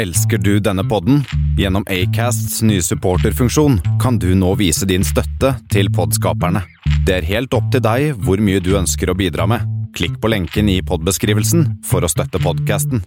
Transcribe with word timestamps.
Elsker 0.00 0.38
du 0.38 0.54
denne 0.64 0.80
podden? 0.88 1.18
Gjennom 1.60 1.84
Acasts 1.92 2.62
nye 2.64 2.80
supporterfunksjon 2.80 3.74
kan 4.00 4.16
du 4.16 4.30
nå 4.32 4.54
vise 4.56 4.86
din 4.88 5.04
støtte 5.04 5.50
til 5.68 5.90
podskaperne. 5.92 6.62
Det 7.04 7.18
er 7.18 7.26
helt 7.28 7.52
opp 7.52 7.68
til 7.74 7.84
deg 7.84 8.14
hvor 8.24 8.40
mye 8.40 8.62
du 8.64 8.70
ønsker 8.78 9.12
å 9.12 9.16
bidra 9.18 9.44
med. 9.50 9.66
Klikk 9.92 10.16
på 10.22 10.30
lenken 10.32 10.72
i 10.72 10.78
podbeskrivelsen 10.80 11.66
for 11.84 12.00
å 12.00 12.08
støtte 12.08 12.40
podkasten. 12.40 13.04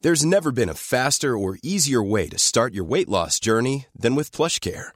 There's 0.00 0.24
never 0.24 0.50
been 0.50 0.72
a 0.72 0.78
faster 0.78 1.36
or 1.36 1.58
easier 1.62 2.00
way 2.00 2.30
to 2.30 2.38
start 2.38 2.72
your 2.72 2.88
weight 2.88 3.10
loss 3.10 3.38
journey 3.38 3.84
than 3.92 4.16
with 4.16 4.32
PlushCare. 4.32 4.95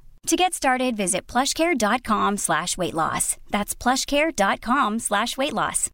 To 0.27 0.35
get 0.35 0.53
started, 0.53 0.95
visit 0.95 1.27
plushcare.com 1.27 2.37
slash 2.37 2.77
weight 2.77 2.93
loss. 2.93 3.37
That's 3.49 3.75
plushcare.com 3.75 4.99
slash 4.99 5.37
weight 5.37 5.53
loss. 5.53 5.89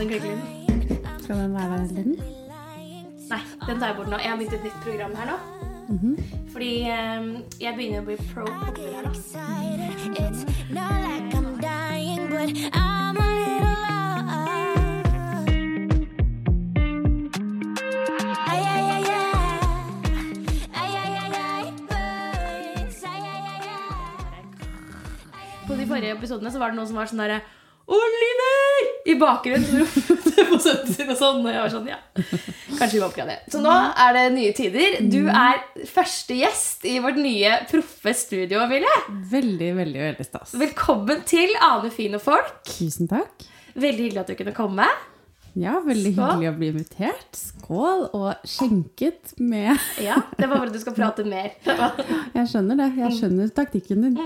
Den 0.00 0.08
gløgglyden. 0.08 0.40
Skal 1.22 1.36
den 1.36 1.54
være 1.54 1.78
der 1.78 1.92
lyden? 1.94 2.20
Nei, 3.30 3.38
den 3.66 3.78
tar 3.80 3.86
jeg 3.86 3.96
bort 3.96 4.08
nå. 4.08 4.16
Jeg 4.16 4.30
har 4.30 4.36
begynt 4.36 4.54
et 4.54 4.64
nytt 4.64 4.80
program 4.84 5.14
her 5.14 5.26
nå. 5.30 5.59
Fordi 6.52 6.86
um, 6.86 7.30
jeg 7.58 7.74
begynner 7.74 8.02
å 8.02 8.06
bli 8.06 8.16
pro 8.30 8.44
ay. 8.46 8.70
På 25.66 25.76
de 25.78 25.86
forrige 25.86 26.16
episodene 26.16 26.50
så 26.50 26.58
var 26.58 26.70
det 26.70 26.78
noen 26.78 26.88
som 26.90 26.96
var 26.98 27.10
sånn 27.10 27.22
derre 27.22 27.42
Oliver! 27.90 28.88
I 29.10 29.14
bakgrunnen 29.18 29.86
på 30.50 30.58
sønnen 30.62 30.94
sin 30.94 31.10
og 31.12 31.18
sånn. 31.20 31.40
Og 31.44 31.50
jeg 31.54 31.62
var 31.64 31.72
sånn, 31.74 31.88
ja. 31.90 31.98
Kanskje 32.78 32.96
vi 32.96 33.02
må 33.02 33.08
oppgradere. 33.08 33.44
Så 33.52 33.60
nå 33.64 33.74
er 34.04 34.16
det 34.16 34.24
nye 34.36 34.54
tider. 34.56 34.98
Du 35.12 35.20
er 35.30 35.60
første 35.90 36.36
gjest 36.38 36.84
i 36.90 36.96
vårt 37.04 37.20
nye 37.20 37.54
proffe 37.70 38.14
studio, 38.18 38.62
Emilie. 38.64 38.96
Veldig, 39.32 39.70
veldig 39.78 40.02
veldig 40.08 40.26
stas. 40.28 40.56
Velkommen 40.60 41.22
til 41.28 41.54
Ane 41.62 41.92
fine 41.94 42.20
folk. 42.22 42.60
Tusen 42.68 43.08
takk. 43.10 43.46
Veldig 43.74 44.08
hyggelig 44.08 44.24
at 44.24 44.32
du 44.34 44.38
kunne 44.40 44.56
komme. 44.56 44.88
Ja, 45.58 45.80
veldig 45.82 46.12
Skål. 46.14 46.28
hyggelig 46.30 46.48
å 46.52 46.56
bli 46.60 46.68
invitert. 46.70 47.34
Skål 47.34 48.04
og 48.14 48.44
skjenket 48.46 49.32
med 49.42 49.72
Ja, 50.06 50.20
Det 50.38 50.46
var 50.46 50.60
bare 50.60 50.68
at 50.70 50.76
du 50.76 50.82
skal 50.82 50.94
prate 50.94 51.24
mer. 51.26 51.50
Jeg 52.38 52.46
skjønner 52.52 52.78
det. 52.78 52.90
Jeg 53.00 53.16
skjønner 53.18 53.50
taktikken 53.56 54.06
din. 54.06 54.20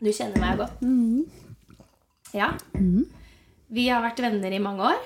Du 0.00 0.10
kjenner 0.12 0.40
meg 0.44 0.60
godt. 0.60 0.84
Ja. 2.36 2.52
Vi 3.70 3.86
har 3.88 4.02
vært 4.02 4.22
venner 4.24 4.52
i 4.52 4.62
mange 4.62 4.88
år. 4.90 5.04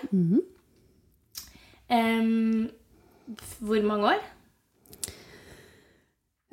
Em, 1.93 2.71
hvor 3.61 3.83
mange 3.85 4.15
år? 4.15 4.23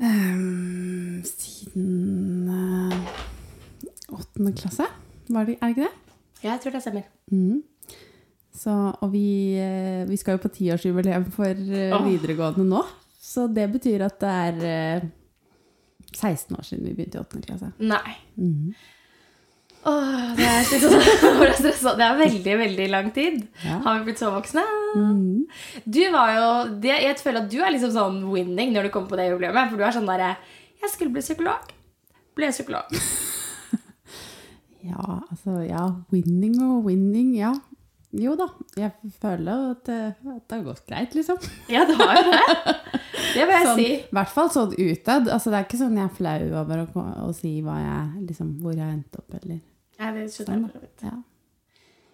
Um, 0.02 1.22
siden 1.24 2.50
åttende 4.10 4.52
åttende 4.52 4.54
klasse, 4.58 4.88
var 5.30 5.46
det, 5.46 5.58
er 5.62 5.68
det 5.68 5.76
ikke 5.76 5.86
det? 5.86 6.16
Ja, 6.42 6.50
jeg 6.52 6.62
tror 6.64 6.72
det 6.76 6.82
stemmer. 6.82 7.06
Så, 8.52 8.74
og 9.02 9.12
vi, 9.14 9.56
uh, 9.62 10.10
vi 10.10 10.18
skal 10.18 10.36
jo 10.36 10.44
på 10.44 10.52
tiårsjubileum 10.58 11.30
for 11.32 11.52
uh, 11.54 12.02
videregående 12.08 12.66
nå. 12.68 12.84
Så 13.22 13.48
det 13.48 13.70
betyr 13.72 14.04
at 14.04 14.18
det 14.20 14.30
er 14.30 14.64
eh, 14.68 15.04
16 16.18 16.58
år 16.58 16.66
siden 16.68 16.88
vi 16.90 16.96
begynte 16.98 17.20
i 17.20 17.22
åttende 17.22 17.46
klasse. 17.48 17.70
Nei. 17.80 18.16
Åh, 19.90 20.36
det 20.38 20.46
er 20.52 20.64
stresset. 20.68 21.96
Det 21.98 22.06
er 22.06 22.18
veldig, 22.20 22.56
veldig 22.60 22.88
lang 22.94 23.08
tid. 23.16 23.40
Ja. 23.66 23.80
Har 23.86 23.98
vi 24.00 24.10
blitt 24.12 24.22
så 24.22 24.30
voksne? 24.34 24.62
Du 25.86 26.02
var 26.14 26.34
jo 26.36 26.48
det, 26.84 26.98
Jeg 27.02 27.18
føler 27.24 27.42
at 27.46 27.50
du 27.50 27.58
er 27.64 27.74
liksom 27.74 27.94
sånn 27.96 28.20
winning 28.30 28.74
når 28.76 28.88
du 28.88 28.94
kommer 28.94 29.10
på 29.14 29.18
det 29.20 29.30
jubileet. 29.32 29.72
For 29.72 29.80
du 29.82 29.86
er 29.88 29.96
sånn 29.96 30.10
derre 30.10 30.36
Jeg 30.84 30.94
skulle 30.94 31.14
bli 31.16 31.24
psykolog. 31.26 31.74
Ble 32.38 32.52
psykolog. 32.54 32.94
Ja, 34.82 35.20
altså, 35.30 35.60
ja, 35.62 35.84
winning 36.10 36.56
og 36.66 36.88
winning, 36.88 37.36
ja. 37.38 37.52
Jo 38.18 38.34
da, 38.36 38.48
jeg 38.76 38.90
føler 39.22 39.68
at, 39.76 39.84
det- 39.86 40.16
at 40.26 40.48
det 40.50 40.58
har 40.58 40.64
gått 40.66 40.82
greit, 40.90 41.14
liksom. 41.16 41.38
Ja, 41.70 41.84
det 41.86 41.96
har 42.00 42.18
jo 42.18 42.32
det. 42.32 42.40
Det 43.36 43.46
vil 43.46 43.54
jeg 43.54 43.68
Sånn, 43.68 43.78
si. 43.78 43.86
I 44.02 44.16
hvert 44.18 44.34
fall 44.34 44.50
sånn 44.52 44.74
utad. 44.74 45.30
Altså, 45.32 45.52
det 45.54 45.60
er 45.60 45.68
ikke 45.68 45.80
sånn 45.84 45.96
jeg 46.02 46.10
er 46.10 46.16
flau 46.18 46.48
over 46.64 46.82
å, 46.82 47.04
å 47.28 47.30
si 47.38 47.54
jeg, 47.62 48.26
liksom, 48.26 48.50
hvor 48.64 48.74
jeg 48.74 48.90
endte 48.98 49.22
opp, 49.22 49.38
eller 49.38 49.62
Ja, 50.02 50.10
det 50.16 50.26
skjønner 50.34 50.66
jeg. 50.74 50.90
ja. 51.06 51.18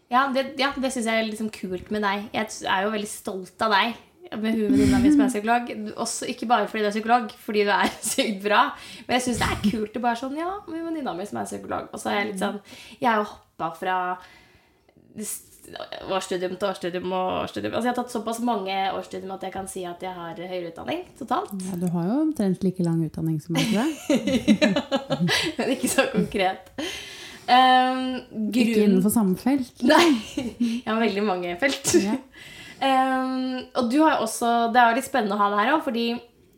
Ja, 0.07 0.21
det, 0.31 0.43
ja, 0.59 0.69
det 0.79 0.89
syns 0.93 1.07
jeg 1.09 1.19
er 1.19 1.25
liksom 1.27 1.49
kult 1.51 1.89
med 1.91 2.03
deg. 2.05 2.29
Jeg 2.35 2.51
er 2.71 2.85
jo 2.85 2.91
veldig 2.93 3.09
stolt 3.11 3.63
av 3.65 3.73
deg. 3.75 3.97
Med 4.27 4.55
hun 4.55 4.71
venninna 4.73 4.99
mi 5.03 5.11
som 5.11 5.21
er 5.23 5.29
psykolog. 5.31 5.69
Også, 6.03 6.27
ikke 6.31 6.47
bare 6.47 6.67
fordi 6.67 6.83
du 6.83 6.87
er 6.89 6.95
psykolog, 6.95 7.29
fordi 7.43 7.63
du 7.67 7.71
er 7.75 7.91
sykt 8.13 8.41
bra. 8.43 8.61
Men 9.07 9.17
jeg 9.17 9.25
syns 9.27 9.41
det 9.43 9.49
er 9.51 9.61
kult 9.65 9.99
å 9.99 10.03
bare 10.03 10.19
sånn 10.19 10.35
Ja, 10.39 10.49
med 10.67 10.83
venninna 10.83 11.13
mi 11.15 11.27
som 11.27 11.39
er 11.41 11.47
psykolog. 11.47 11.87
Og 11.91 11.99
så 12.03 12.11
er 12.11 12.21
jeg 12.21 12.29
litt 12.33 12.43
sånn 12.43 12.59
Jeg 13.01 13.07
har 13.09 13.21
jo 13.23 13.27
hoppa 13.33 13.69
fra 13.79 13.97
årsstudium 16.15 16.55
til 16.55 16.67
årsstudium 16.69 17.11
og 17.11 17.29
årsstudium. 17.41 17.73
Altså 17.75 17.89
jeg 17.89 17.93
har 17.93 17.97
tatt 17.97 18.13
såpass 18.13 18.39
mange 18.45 18.75
årsstudium 18.95 19.33
at 19.35 19.43
jeg 19.43 19.51
kan 19.55 19.67
si 19.67 19.83
at 19.89 20.03
jeg 20.05 20.13
har 20.15 20.37
høyere 20.39 20.69
utdanning 20.71 21.01
totalt. 21.19 21.51
ja, 21.67 21.75
du 21.81 21.87
har 21.91 22.07
jo 22.07 22.19
omtrent 22.21 22.63
like 22.63 22.83
lang 22.85 23.01
utdanning 23.03 23.41
som 23.43 23.57
meg, 23.57 23.67
tror 23.73 23.83
jeg. 23.83 23.91
Men 25.57 25.73
ikke 25.75 25.91
så 25.91 26.07
konkret. 26.13 26.71
Um, 27.47 28.49
Ikke 28.51 28.83
innenfor 28.83 29.13
samme 29.13 29.37
felt. 29.39 29.83
Nei. 29.87 30.07
Jeg 30.59 30.87
har 30.87 30.99
veldig 30.99 31.23
mange 31.23 31.53
felt. 31.61 31.93
Ja. 32.03 32.17
Um, 32.83 33.61
og 33.79 33.87
du 33.91 34.01
har 34.03 34.17
jo 34.17 34.25
også 34.27 34.49
Det 34.73 34.77
er 34.77 34.91
jo 34.91 34.97
litt 34.99 35.07
spennende 35.07 35.37
å 35.37 35.39
ha 35.41 35.47
det 35.53 35.61
her 35.63 35.75
òg, 35.77 35.85
fordi 35.87 36.09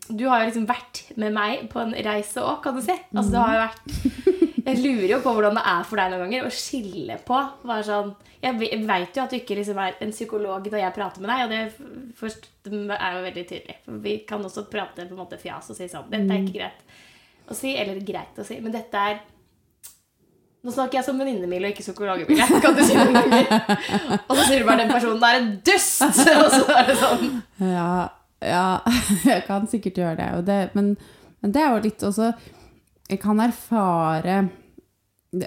du 0.10 0.26
har 0.26 0.42
jo 0.42 0.50
liksom 0.50 0.66
vært 0.66 1.04
med 1.22 1.36
meg 1.36 1.68
på 1.70 1.84
en 1.84 1.94
reise 1.94 2.42
òg, 2.42 2.64
kan 2.64 2.78
du 2.78 2.82
si. 2.82 2.96
Altså, 3.14 3.30
det 3.36 3.44
har 3.44 3.56
jo 3.56 3.66
vært 3.68 4.30
Jeg 4.70 4.82
lurer 4.84 5.12
jo 5.14 5.20
på 5.24 5.32
hvordan 5.34 5.56
det 5.58 5.62
er 5.72 5.86
for 5.88 5.98
deg 5.98 6.12
noen 6.12 6.24
ganger 6.26 6.46
å 6.46 6.52
skille 6.54 7.16
på. 7.26 7.38
Bare 7.66 7.86
sånn, 7.86 8.12
jeg 8.42 8.84
veit 8.86 9.16
jo 9.18 9.24
at 9.24 9.32
du 9.32 9.38
ikke 9.40 9.58
liksom 9.58 9.80
er 9.82 9.96
en 10.04 10.12
psykolog 10.14 10.68
når 10.70 10.84
jeg 10.84 10.96
prater 10.98 11.24
med 11.24 11.32
deg, 11.32 11.46
og 11.46 11.54
det 11.54 12.18
først 12.20 12.50
er 12.70 13.16
jo 13.16 13.24
veldig 13.24 13.46
tydelig. 13.50 13.78
Vi 14.04 14.14
kan 14.30 14.46
også 14.46 14.66
prate 14.70 15.08
på 15.08 15.16
en 15.16 15.22
måte 15.22 15.40
fjas 15.42 15.72
og 15.72 15.80
si 15.80 15.88
sånn 15.90 16.10
Dette 16.12 16.36
er 16.36 16.44
ikke 16.44 16.60
greit 16.60 16.86
å 17.50 17.58
si, 17.58 17.74
eller 17.82 18.02
greit 18.06 18.38
å 18.38 18.46
si, 18.46 18.60
men 18.62 18.76
dette 18.76 19.06
er 19.12 19.24
Nå 20.60 20.74
snakker 20.76 21.00
jeg 21.00 21.08
som 21.08 21.20
venninne 21.20 21.48
Emilie 21.48 21.70
og 21.70 21.76
ikke 21.78 21.86
psykolog 21.86 22.20
Emilie. 22.26 22.46
Kan 22.64 22.76
du 22.76 22.82
si 22.84 22.96
noen 22.98 23.16
ganger? 23.16 23.78
Og 24.26 24.34
så 24.36 24.44
sier 24.44 24.60
du 24.60 24.68
bare 24.68 24.82
den 24.82 24.92
personen 24.92 25.24
er 25.24 25.38
en 25.40 25.52
dust! 25.70 26.02
Og 26.44 26.52
så 26.52 26.64
er 26.76 26.90
det 26.90 26.96
sånn. 27.00 27.30
Ja, 27.64 27.92
ja, 28.44 28.66
jeg 29.32 29.46
kan 29.48 29.70
sikkert 29.72 30.02
gjøre 30.02 30.18
det. 30.20 30.28
Det 30.50 30.60
men, 30.76 30.94
men 31.40 31.56
det 31.56 31.64
er 31.64 31.72
jo 31.72 31.86
litt 31.88 32.04
også 32.08 32.34
Jeg 33.10 33.22
kan 33.24 33.40
erfare 33.44 34.38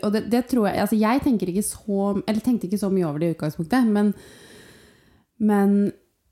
Og 0.01 0.11
det, 0.17 0.27
det 0.33 0.47
tror 0.51 0.71
jeg 0.71 0.85
Altså, 0.87 0.97
jeg 1.01 1.25
tenker 1.25 1.53
ikke 1.53 1.67
så 1.67 2.09
Eller 2.23 2.41
tenkte 2.45 2.71
ikke 2.71 2.81
så 2.81 2.93
mye 2.93 3.09
over 3.09 3.21
det 3.21 3.31
i 3.31 3.37
utgangspunktet, 3.37 3.89
men, 3.93 4.15
men 5.45 5.79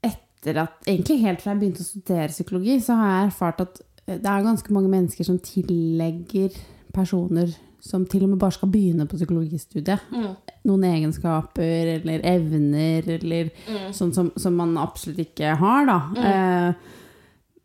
etter 0.05 0.65
at 0.65 0.89
Egentlig 0.89 1.21
helt 1.25 1.45
fra 1.45 1.53
jeg 1.53 1.67
begynte 1.67 1.85
å 1.85 1.91
studere 1.93 2.33
psykologi, 2.33 2.81
så 2.81 2.97
har 2.97 3.13
jeg 3.13 3.31
erfart 3.31 3.65
at 3.69 3.87
det 4.11 4.27
er 4.27 4.43
ganske 4.43 4.73
mange 4.75 4.89
mennesker 4.91 5.23
som 5.29 5.37
tillegger 5.45 6.57
personer 6.97 7.53
som 7.81 8.05
til 8.07 8.25
og 8.27 8.31
med 8.35 8.39
bare 8.43 8.53
skal 8.53 8.71
begynne 8.73 9.07
på 9.09 9.17
psykologistudiet. 9.17 10.03
Mm. 10.13 10.31
Noen 10.69 10.85
egenskaper 10.85 11.95
eller 11.97 12.25
evner 12.29 13.09
eller 13.17 13.51
Mm. 13.67 13.93
sånn 13.97 14.13
som, 14.15 14.33
som 14.37 14.57
man 14.57 14.77
absolutt 14.79 15.19
ikke 15.25 15.55
har, 15.57 15.87
da. 15.89 15.99
Eh, 16.21 16.75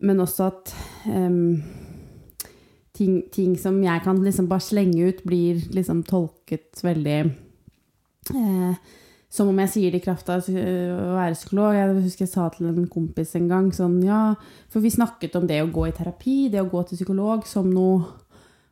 men 0.06 0.20
også 0.20 0.48
at 0.48 0.74
um, 1.08 1.64
ting, 2.96 3.24
ting 3.32 3.56
som 3.60 3.82
jeg 3.84 4.04
kan 4.04 4.20
liksom 4.24 4.48
bare 4.48 4.64
slenge 4.64 5.08
ut, 5.10 5.24
blir 5.28 5.64
liksom 5.76 6.04
tolket 6.08 6.84
veldig 6.84 7.20
eh, 8.36 8.76
som 9.36 9.50
om 9.52 9.58
jeg 9.60 9.72
sier 9.74 9.92
det 9.92 10.00
i 10.00 10.06
kraft 10.06 10.30
av 10.32 10.46
øh, 10.48 10.92
å 11.12 11.16
være 11.18 11.36
psykolog. 11.36 11.76
Jeg 11.76 11.96
husker 12.06 12.24
jeg 12.24 12.32
sa 12.32 12.46
til 12.54 12.70
en 12.70 12.86
kompis 12.88 13.34
en 13.36 13.50
gang 13.52 13.72
sånn 13.76 13.98
Ja, 14.06 14.36
for 14.72 14.80
vi 14.84 14.94
snakket 14.94 15.36
om 15.36 15.48
det 15.50 15.58
å 15.64 15.72
gå 15.76 15.90
i 15.90 15.96
terapi, 15.96 16.38
det 16.54 16.62
å 16.62 16.70
gå 16.72 16.86
til 16.88 17.02
psykolog, 17.02 17.44
som 17.50 17.68
noe 17.74 18.06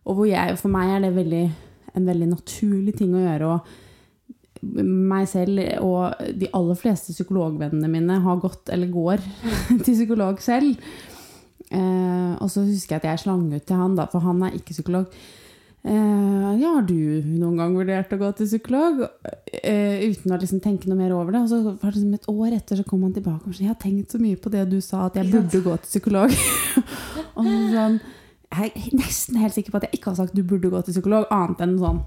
Og 0.03 0.17
hvor 0.17 0.27
jeg, 0.27 0.57
for 0.59 0.73
meg 0.73 0.95
er 0.95 1.05
det 1.05 1.15
veldig, 1.15 1.43
en 1.95 2.09
veldig 2.09 2.29
naturlig 2.33 2.95
ting 2.99 3.15
å 3.15 3.23
gjøre. 3.23 3.53
Og 3.53 3.83
meg 4.83 5.27
selv 5.27 5.59
og 5.83 6.27
de 6.39 6.49
aller 6.55 6.79
fleste 6.79 7.15
psykologvennene 7.15 7.91
mine 7.91 8.19
har 8.23 8.41
gått, 8.41 8.71
eller 8.73 8.91
går, 8.91 9.23
til 9.83 9.93
psykolog 9.93 10.41
selv. 10.43 10.75
Eh, 11.73 12.33
og 12.37 12.51
så 12.51 12.65
husker 12.67 12.97
jeg 12.97 13.03
at 13.03 13.09
jeg 13.11 13.23
slang 13.25 13.47
ut 13.53 13.63
til 13.63 13.79
han, 13.79 13.95
da, 13.97 14.07
for 14.11 14.23
han 14.25 14.43
er 14.45 14.59
ikke 14.59 14.75
psykolog. 14.75 15.07
Eh, 15.83 16.49
ja, 16.61 16.69
har 16.77 16.85
du 16.87 16.95
noen 17.27 17.57
gang 17.59 17.73
vurdert 17.75 18.13
å 18.15 18.19
gå 18.21 18.29
til 18.37 18.47
psykolog? 18.47 19.01
Eh, 19.51 20.05
uten 20.13 20.31
å 20.31 20.39
liksom 20.39 20.61
tenke 20.63 20.87
noe 20.87 20.99
mer 20.99 21.15
over 21.15 21.35
det. 21.35 21.43
Og 21.43 21.51
så 21.51 21.59
var 21.65 21.89
det 21.89 21.97
liksom 21.97 22.15
et 22.15 22.29
år 22.31 22.57
etter 22.59 22.79
så 22.79 22.87
kom 22.87 23.03
han 23.03 23.15
tilbake 23.15 23.49
og 23.49 23.55
sa 23.55 23.65
jeg 23.65 23.73
har 23.73 23.79
tenkt 23.81 24.15
så 24.15 24.21
mye 24.21 24.39
på 24.39 24.51
det 24.53 24.63
du 24.71 24.79
sa, 24.83 25.07
at 25.09 25.19
jeg 25.19 25.31
burde 25.33 25.63
gå 25.65 25.75
til 25.81 25.91
psykolog. 25.91 26.37
og 27.39 27.49
sånn, 27.73 27.99
jeg 28.53 28.73
er 28.75 28.97
nesten 28.97 29.39
helt 29.41 29.55
sikker 29.55 29.73
på 29.73 29.79
at 29.81 29.87
jeg 29.87 29.99
ikke 29.99 30.11
har 30.11 30.19
sagt 30.21 30.35
du 30.37 30.43
burde 30.45 30.71
gå 30.71 30.81
til 30.85 30.95
psykolog, 30.97 31.25
annet 31.33 31.63
enn 31.65 31.79
sånn 31.81 32.03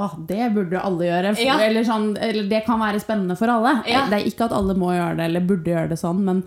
Åh, 0.00 0.12
det 0.28 0.52
burde 0.54 0.80
alle 0.80 1.04
gjøre. 1.08 1.32
Ja. 1.42 1.56
Eller, 1.60 1.84
sånn, 1.84 2.12
eller 2.16 2.46
det 2.48 2.62
kan 2.64 2.78
være 2.80 3.00
spennende 3.02 3.34
for 3.36 3.50
alle. 3.52 3.80
Ja. 3.90 4.06
Det 4.08 4.20
er 4.20 4.28
ikke 4.30 4.46
at 4.46 4.54
alle 4.56 4.76
må 4.78 4.94
gjøre 4.94 5.18
det, 5.18 5.26
eller 5.26 5.44
burde 5.44 5.72
gjøre 5.72 5.90
det 5.90 5.98
sånn, 6.00 6.22
men, 6.24 6.44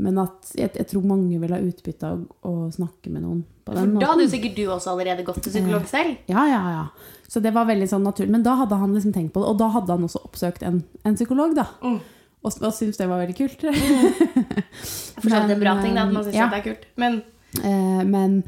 men 0.00 0.18
at 0.18 0.48
jeg, 0.56 0.72
jeg 0.80 0.88
tror 0.90 1.04
mange 1.06 1.38
vil 1.38 1.54
ha 1.54 1.60
utbytte 1.60 2.08
av 2.08 2.24
å 2.48 2.54
snakke 2.74 3.12
med 3.12 3.22
noen 3.22 3.44
på 3.68 3.76
den 3.76 3.92
For 3.94 4.02
da 4.02 4.10
hadde 4.14 4.26
jo 4.26 4.32
sikkert 4.32 4.56
du 4.56 4.64
også 4.64 4.94
allerede 4.96 5.26
gått 5.28 5.42
til 5.44 5.54
psykolog 5.54 5.86
selv. 5.92 6.16
Ja, 6.32 6.46
ja, 6.50 6.62
ja. 6.72 7.18
Så 7.30 7.44
det 7.44 7.52
var 7.54 7.68
veldig 7.68 7.86
sånn 7.92 8.08
naturlig. 8.08 8.32
Men 8.34 8.48
da 8.48 8.56
hadde 8.58 8.80
han 8.80 8.96
liksom 8.96 9.14
tenkt 9.14 9.36
på 9.36 9.44
det, 9.44 9.52
og 9.52 9.60
da 9.60 9.68
hadde 9.76 9.94
han 9.94 10.08
også 10.08 10.24
oppsøkt 10.26 10.64
en, 10.66 10.80
en 11.06 11.20
psykolog, 11.20 11.54
da. 11.60 11.68
Mm. 11.84 12.00
Og, 12.40 12.54
og 12.56 12.72
syntes 12.72 12.98
det 12.98 13.06
var 13.06 13.20
veldig 13.20 13.36
kult. 13.38 13.68
Jeg 13.70 15.20
forstår 15.20 15.44
at 15.44 15.52
det 15.52 15.52
er 15.52 15.58
en 15.60 15.66
bra 15.68 15.76
ting, 15.84 15.94
da, 15.94 16.08
at 16.08 16.16
man 16.16 16.24
syns 16.24 16.40
ja. 16.40 16.48
det 16.48 16.62
er 16.62 16.72
kult. 16.72 16.88
Men 16.98 17.20
Eh, 17.20 17.39
men 17.60 18.42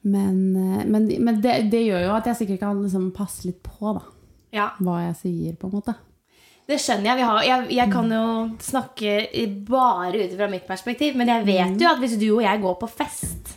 men, 0.00 0.56
eh, 0.56 0.86
men, 0.86 1.08
men 1.18 1.40
det, 1.40 1.56
det 1.72 1.82
gjør 1.84 2.06
jo 2.06 2.14
at 2.16 2.30
jeg 2.30 2.42
sikkert 2.42 2.62
kan 2.62 2.80
liksom 2.80 3.10
passe 3.16 3.44
litt 3.48 3.60
på 3.64 3.92
da, 3.96 4.04
ja, 4.54 4.70
hva 4.80 5.02
jeg 5.04 5.18
sier, 5.20 5.58
på 5.60 5.68
en 5.68 5.76
måte. 5.76 5.94
det 6.70 6.80
skjønner 6.80 7.10
jeg. 7.10 7.20
Vi 7.20 7.28
har, 7.28 7.40
jeg. 7.44 7.70
Jeg 7.76 7.92
kan 7.92 8.12
jo 8.14 8.26
snakke 8.64 9.14
bare 9.68 10.24
ut 10.24 10.36
fra 10.38 10.50
mitt 10.50 10.68
perspektiv, 10.68 11.16
men 11.18 11.32
jeg 11.32 11.48
vet 11.48 11.82
jo 11.82 11.90
at 11.90 12.00
hvis 12.02 12.18
du 12.20 12.28
og 12.32 12.44
jeg 12.46 12.62
går 12.66 12.78
på 12.82 12.94
fest 13.00 13.56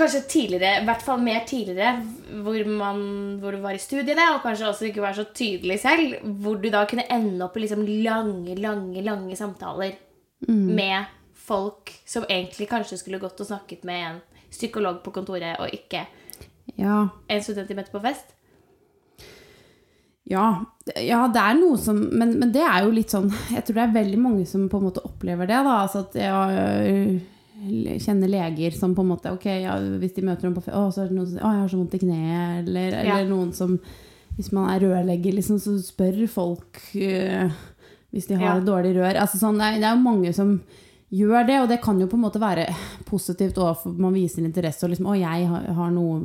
Kanskje 0.00 0.20
tidligere, 0.30 0.80
i 0.80 0.84
hvert 0.86 1.00
fall 1.02 1.18
mer 1.18 1.40
tidligere, 1.44 1.96
hvor, 2.44 2.60
man, 2.70 3.00
hvor 3.42 3.52
du 3.52 3.58
var 3.58 3.74
i 3.74 3.80
studiene, 3.82 4.22
og 4.36 4.44
kanskje 4.44 4.68
også 4.68 4.86
ikke 4.86 5.02
var 5.02 5.16
så 5.18 5.24
tydelig 5.34 5.80
selv, 5.82 6.14
hvor 6.22 6.60
du 6.62 6.68
da 6.70 6.84
kunne 6.88 7.08
ende 7.10 7.42
opp 7.42 7.58
i 7.58 7.64
liksom 7.64 7.82
lange, 8.06 8.54
lange, 8.54 9.02
lange 9.02 9.34
samtaler 9.36 9.98
med 10.46 11.10
folk 11.50 11.90
som 12.08 12.24
egentlig 12.30 12.70
kanskje 12.70 13.00
skulle 13.02 13.18
gått 13.22 13.40
og 13.42 13.50
snakket 13.50 13.82
med 13.88 14.06
en 14.12 14.20
psykolog 14.50 15.02
på 15.04 15.12
kontoret, 15.18 15.58
og 15.60 15.74
ikke 15.74 16.06
Ja, 16.78 17.08
en 17.28 17.42
student 17.42 17.68
de 17.68 17.74
møtte 17.78 17.90
på 17.94 18.00
fest. 18.04 18.36
ja, 20.30 20.44
ja 21.00 21.20
det 21.32 21.42
er 21.42 21.56
noe 21.58 21.78
som 21.80 21.98
men, 22.12 22.36
men 22.38 22.52
det 22.54 22.62
er 22.62 22.84
jo 22.86 22.92
litt 22.94 23.10
sånn 23.12 23.30
Jeg 23.50 23.64
tror 23.66 23.78
det 23.80 23.84
er 23.88 23.96
veldig 23.96 24.20
mange 24.22 24.46
som 24.48 24.68
på 24.70 24.78
en 24.80 24.86
måte 24.88 25.02
opplever 25.06 25.48
det. 25.50 25.58
da, 25.66 25.76
altså 25.84 26.04
at 26.04 26.14
jeg 26.20 26.60
øh, 26.94 27.96
kjenner 28.00 28.30
leger 28.30 28.76
som 28.76 28.94
på 28.96 29.02
en 29.04 29.10
måte 29.14 29.32
Ok, 29.34 29.48
ja, 29.64 29.74
hvis 30.00 30.14
de 30.16 30.24
møter 30.26 30.46
dem 30.48 30.54
på 30.56 30.62
fest... 30.64 30.76
Å, 30.76 30.86
så 30.94 31.02
er 31.04 31.10
det 31.10 31.16
noen 31.18 31.26
som 31.28 31.34
sier 31.36 31.46
Å, 31.48 31.54
jeg 31.56 31.64
har 31.64 31.72
så 31.74 31.80
vondt 31.80 31.96
i 31.98 32.02
kneet. 32.04 32.62
Eller, 32.62 32.94
Ja. 32.94 33.02
eller 33.18 33.28
noen 33.32 33.50
som 33.56 33.74
Hvis 34.38 34.52
man 34.56 34.70
er 34.72 34.80
rørlegger, 34.86 35.34
liksom, 35.36 35.58
så 35.60 35.74
spør 35.84 36.22
folk 36.30 36.78
øh, 36.96 37.50
hvis 38.14 38.26
de 38.30 38.38
har 38.40 38.56
Ja. 38.56 38.62
dårlig 38.64 38.94
rør. 38.96 39.18
Altså, 39.20 39.38
sånn, 39.38 39.58
det, 39.60 39.74
det 39.82 39.86
er 39.86 39.92
jo 39.98 40.02
mange 40.06 40.32
som 40.34 40.54
gjør 41.10 41.46
det, 41.48 41.58
og 41.62 41.68
det 41.70 41.80
kan 41.82 41.98
jo 42.00 42.08
på 42.10 42.18
en 42.18 42.24
måte 42.24 42.42
være 42.42 42.68
positivt 43.08 43.58
også, 43.58 43.82
for 43.82 44.02
man 44.02 44.14
viser 44.14 44.46
interesse 44.46 44.86
og 44.86 44.92
liksom 44.92 45.10
Å, 45.10 45.18
jeg 45.18 45.50
har, 45.50 45.68
har 45.78 45.92
noe 45.94 46.22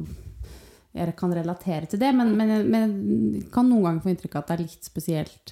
jeg 0.96 1.12
kan 1.20 1.34
relatere 1.36 1.90
til 1.92 2.00
det, 2.00 2.14
men, 2.16 2.32
men, 2.40 2.54
men 2.72 2.94
jeg 3.36 3.50
kan 3.52 3.68
noen 3.68 3.84
ganger 3.84 4.04
få 4.06 4.14
inntrykk 4.14 4.38
av 4.38 4.44
at 4.46 4.52
det 4.52 4.56
er 4.56 4.62
litt 4.64 4.88
spesielt 4.88 5.52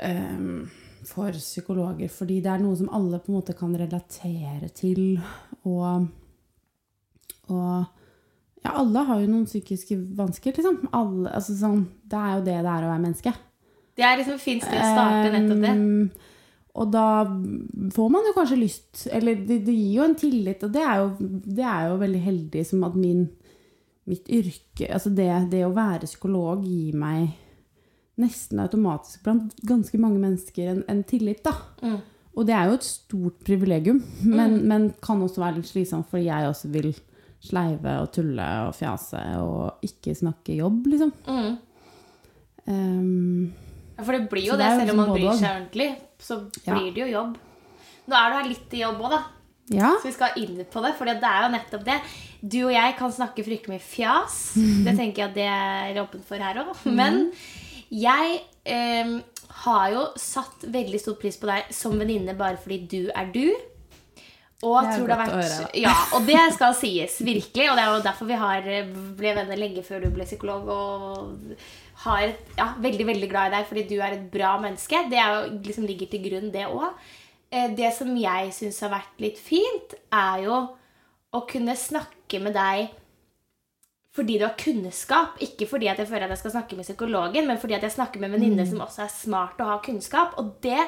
um, 0.00 0.62
for 1.04 1.36
psykologer, 1.36 2.08
fordi 2.08 2.38
det 2.40 2.52
er 2.54 2.62
noe 2.62 2.78
som 2.78 2.88
alle 2.96 3.20
på 3.20 3.28
en 3.28 3.36
måte 3.36 3.56
kan 3.58 3.74
relatere 3.76 4.70
til, 4.72 5.18
og, 5.68 6.06
og 7.52 7.84
ja, 8.64 8.72
alle 8.72 9.04
har 9.10 9.20
jo 9.20 9.28
noen 9.28 9.44
psykiske 9.48 9.98
vansker, 10.16 10.56
liksom. 10.56 10.86
Alle, 10.96 11.28
altså 11.36 11.56
sånn, 11.58 11.84
det 12.08 12.20
er 12.20 12.38
jo 12.38 12.44
det 12.46 12.54
det 12.64 12.70
er 12.72 12.86
å 12.86 12.92
være 12.94 13.02
menneske. 13.02 13.34
Det 13.94 14.06
er 14.08 14.16
liksom 14.18 14.38
et 14.38 14.42
fint 14.42 14.64
sted 14.64 14.80
å 14.80 14.94
starte 14.94 15.34
nettopp 15.34 15.60
det. 15.60 15.74
Ehm, 15.74 16.32
og 16.74 16.90
da 16.90 17.06
får 17.94 18.10
man 18.10 18.26
jo 18.26 18.34
kanskje 18.34 18.58
lyst 18.58 19.04
Eller 19.14 19.38
det, 19.46 19.60
det 19.66 19.74
gir 19.74 20.00
jo 20.00 20.06
en 20.08 20.16
tillit, 20.18 20.62
og 20.66 20.72
det 20.74 20.82
er 20.82 21.02
jo, 21.02 21.30
det 21.46 21.66
er 21.70 21.88
jo 21.90 22.00
veldig 22.02 22.22
heldig 22.24 22.64
som 22.66 22.82
at 22.88 22.96
min, 22.98 23.28
mitt 24.10 24.26
yrke 24.26 24.88
Altså 24.90 25.12
det, 25.14 25.28
det 25.52 25.62
å 25.66 25.74
være 25.74 26.10
psykolog 26.10 26.66
gir 26.66 26.98
meg 26.98 27.40
nesten 28.20 28.60
automatisk 28.62 29.24
blant 29.24 29.56
ganske 29.66 29.98
mange 29.98 30.20
mennesker 30.22 30.68
en, 30.70 30.84
en 30.86 31.00
tillit, 31.02 31.40
da. 31.42 31.50
Mm. 31.82 31.96
Og 32.38 32.46
det 32.46 32.54
er 32.54 32.68
jo 32.70 32.76
et 32.76 32.86
stort 32.86 33.40
privilegium, 33.42 33.98
men, 34.22 34.60
men 34.70 34.84
kan 35.02 35.18
også 35.22 35.42
være 35.42 35.56
litt 35.56 35.72
slitsomt 35.72 36.06
fordi 36.12 36.28
jeg 36.28 36.46
også 36.46 36.70
vil 36.76 36.92
sleive 37.42 37.96
og 38.04 38.12
tulle 38.14 38.46
og 38.68 38.70
fjase 38.78 39.18
og 39.42 39.82
ikke 39.82 40.14
snakke 40.14 40.60
jobb, 40.60 40.86
liksom. 40.94 41.10
Mm. 41.26 41.50
Um, 42.70 43.64
Ja, 43.94 44.02
For 44.02 44.16
det 44.16 44.26
blir 44.30 44.48
jo 44.48 44.56
det, 44.58 44.66
det 44.66 44.80
selv 44.80 44.94
om 44.94 45.00
man 45.00 45.10
liksom 45.12 45.14
bryr 45.14 45.28
både 45.28 45.40
seg 45.40 45.50
ordentlig, 45.54 45.88
så 46.24 46.40
blir 46.64 46.92
det 46.94 47.04
jo 47.04 47.10
jobb. 47.12 47.34
Nå 48.08 48.16
er 48.18 48.30
du 48.30 48.38
her 48.38 48.48
litt 48.50 48.76
i 48.76 48.82
jobb 48.82 49.02
òg, 49.04 49.12
da. 49.14 49.20
ja. 49.78 49.90
Så 50.00 50.08
vi 50.08 50.14
skal 50.16 50.38
inn 50.40 50.62
på 50.70 50.84
det, 50.84 50.94
for 50.98 51.08
det 51.08 51.18
er 51.20 51.44
jo 51.46 51.52
nettopp 51.54 51.84
det. 51.86 51.98
Du 52.40 52.58
og 52.66 52.72
jeg 52.74 52.96
kan 52.98 53.12
snakke 53.12 53.44
fryktelig 53.44 53.76
mye 53.76 53.84
fjas. 53.84 54.40
Det 54.84 54.96
tenker 54.96 55.24
jeg 55.24 55.30
at 55.30 55.36
det 55.38 55.50
er 55.50 56.02
åpent 56.02 56.26
for 56.28 56.40
her 56.40 56.60
òg. 56.64 56.72
Men 56.88 57.28
jeg 57.92 58.40
eh, 58.64 59.14
har 59.64 59.86
jo 59.94 60.08
satt 60.20 60.66
veldig 60.72 61.00
stor 61.00 61.16
pris 61.20 61.38
på 61.40 61.48
deg 61.48 61.70
som 61.74 61.96
venninne 62.00 62.36
bare 62.36 62.60
fordi 62.60 62.82
du 62.90 63.00
er 63.14 63.30
du. 63.32 63.46
Og 64.64 64.78
Det 64.80 64.90
er 64.90 64.96
tror 64.96 65.08
det 65.08 65.16
har 65.16 65.20
vært, 65.20 65.34
høre, 65.44 65.70
ja, 65.76 65.94
og 66.16 66.28
det 66.28 66.42
skal 66.56 66.76
sies, 66.78 67.18
virkelig. 67.20 67.66
Og 67.68 67.76
det 67.76 67.82
er 67.82 67.90
jo 67.90 68.04
derfor 68.06 68.28
vi 68.30 68.38
har, 68.40 68.68
ble 69.18 69.32
venner 69.36 69.60
lenge 69.60 69.82
før 69.84 70.06
du 70.06 70.12
ble 70.14 70.24
psykolog. 70.24 70.70
Og 70.72 71.56
har 72.04 72.24
ja, 72.58 72.70
veldig 72.84 73.06
veldig 73.08 73.28
glad 73.30 73.50
i 73.50 73.56
deg 73.56 73.68
fordi 73.68 73.84
du 73.90 73.96
er 73.98 74.16
et 74.16 74.26
bra 74.32 74.54
menneske. 74.62 75.04
Det 75.10 75.20
jo, 75.20 75.44
liksom 75.64 75.86
ligger 75.88 76.10
til 76.12 76.24
grunn, 76.28 76.50
det 76.54 76.66
òg. 76.68 76.90
Det 77.78 77.90
som 77.94 78.10
jeg 78.18 78.50
syns 78.56 78.80
har 78.82 78.92
vært 78.96 79.22
litt 79.22 79.38
fint, 79.38 79.94
er 80.12 80.44
jo 80.44 80.58
å 81.34 81.40
kunne 81.50 81.76
snakke 81.78 82.40
med 82.42 82.56
deg 82.56 82.92
fordi 84.14 84.36
du 84.38 84.44
har 84.46 84.54
kunnskap. 84.58 85.40
Ikke 85.42 85.66
fordi 85.66 85.88
jeg 85.88 86.06
føler 86.06 86.28
at 86.28 86.36
jeg 86.36 86.42
skal 86.44 86.54
snakke 86.54 86.78
med 86.78 86.86
psykologen, 86.86 87.48
men 87.50 87.58
fordi 87.58 87.74
jeg 87.74 87.96
snakker 87.96 88.22
med 88.22 88.30
en 88.30 88.36
venninne 88.36 88.66
som 88.68 88.84
også 88.84 89.02
er 89.06 89.10
smart 89.10 89.58
og 89.58 89.72
har 89.72 89.82
kunnskap. 89.86 90.36
Og 90.38 90.52
det 90.62 90.78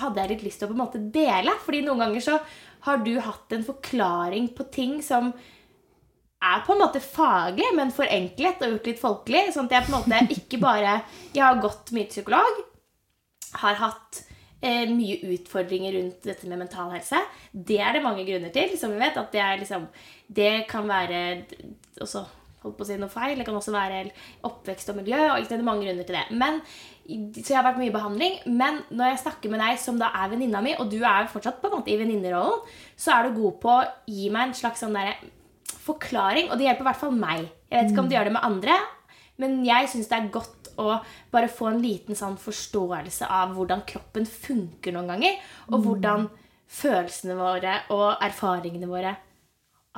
hadde 0.00 0.22
jeg 0.22 0.32
litt 0.32 0.46
lyst 0.46 0.62
til 0.62 0.68
å 0.68 0.72
på 0.72 0.78
en 0.78 0.80
måte 0.80 1.02
dele. 1.12 1.52
Fordi 1.66 1.82
noen 1.84 2.06
ganger 2.06 2.24
så 2.24 2.38
har 2.86 3.04
du 3.04 3.12
hatt 3.20 3.52
en 3.52 3.66
forklaring 3.66 4.48
på 4.56 4.68
ting 4.72 4.96
som 5.04 5.34
er 6.38 6.62
på 6.66 6.74
en 6.74 6.82
måte 6.84 7.02
faglig, 7.02 7.66
men 7.74 7.90
forenklet 7.94 8.62
og 8.62 8.74
gjort 8.74 8.88
litt 8.90 9.02
folkelig. 9.02 9.44
Sånn 9.54 9.68
at 9.68 9.76
jeg 9.76 9.86
på 9.88 9.92
en 9.92 9.98
måte 9.98 10.38
ikke 10.38 10.62
bare 10.62 11.00
Jeg 11.34 11.44
har 11.44 11.60
gått 11.62 11.92
mye 11.96 12.08
psykolog. 12.10 12.64
Har 13.58 13.78
hatt 13.80 14.22
eh, 14.62 14.86
mye 14.92 15.18
utfordringer 15.34 15.96
rundt 15.98 16.26
dette 16.28 16.48
med 16.50 16.62
mental 16.62 16.92
helse. 16.94 17.20
Det 17.52 17.80
er 17.82 17.96
det 17.96 18.04
mange 18.04 18.26
grunner 18.28 18.54
til. 18.54 18.76
Som 18.78 18.94
vi 18.94 19.02
vet, 19.02 19.18
at 19.18 19.32
det, 19.34 19.42
er 19.42 19.62
liksom, 19.62 19.88
det 20.28 20.52
kan 20.70 20.86
være 20.88 21.22
også, 22.04 22.22
holdt 22.62 22.78
på 22.78 22.86
å 22.86 22.88
si 22.88 22.98
noe 23.00 23.10
feil. 23.10 23.34
Det 23.38 23.46
kan 23.48 23.58
også 23.58 23.74
være 23.74 24.04
oppvekst 24.46 24.92
og 24.92 25.00
miljø. 25.00 25.18
og 25.32 25.48
Det 25.48 25.58
er 25.58 25.66
mange 25.66 25.88
grunner 25.88 26.06
til 26.06 26.20
det. 26.20 26.26
Men, 26.38 26.60
så 27.40 27.48
jeg 27.48 27.58
har 27.58 27.66
vært 27.66 27.80
mye 27.82 27.90
i 27.90 27.96
behandling. 27.96 28.38
Men 28.60 28.84
når 28.92 29.14
jeg 29.14 29.24
snakker 29.24 29.50
med 29.50 29.64
deg 29.64 29.82
som 29.82 29.98
da 29.98 30.12
er 30.20 30.30
venninna 30.36 30.62
mi, 30.62 30.76
og 30.78 30.86
du 30.92 31.00
er 31.02 31.32
fortsatt 31.32 31.58
på 31.58 31.72
en 31.72 31.80
måte 31.80 31.90
i 31.90 31.98
venninnerollen, 31.98 32.62
så 32.94 33.16
er 33.16 33.26
du 33.26 33.42
god 33.42 33.58
på 33.64 33.74
å 33.74 33.82
gi 34.06 34.30
meg 34.30 34.52
en 34.52 34.56
slags 34.60 34.86
sånn 34.86 34.94
derre 34.94 35.34
forklaring. 35.88 36.50
Og 36.52 36.58
det 36.58 36.68
hjelper 36.68 36.86
i 36.86 36.88
hvert 36.90 37.02
fall 37.02 37.16
meg. 37.16 37.48
Jeg 37.68 37.76
vet 37.76 37.92
ikke 37.92 38.04
om 38.04 38.10
det 38.10 38.18
gjør 38.18 38.30
det 38.30 38.36
med 38.38 38.48
andre, 38.48 38.78
men 39.42 39.60
jeg 39.66 39.90
syns 39.92 40.10
det 40.10 40.18
er 40.18 40.32
godt 40.34 40.72
å 40.78 40.98
bare 41.32 41.50
få 41.50 41.72
en 41.72 41.80
liten 41.82 42.18
sånn 42.18 42.36
forståelse 42.40 43.26
av 43.34 43.54
hvordan 43.56 43.82
kroppen 43.88 44.26
funker 44.30 44.94
noen 44.94 45.10
ganger, 45.10 45.40
og 45.72 45.82
hvordan 45.84 46.28
følelsene 46.68 47.34
våre 47.38 47.80
og 47.94 48.22
erfaringene 48.24 48.90
våre 48.90 49.16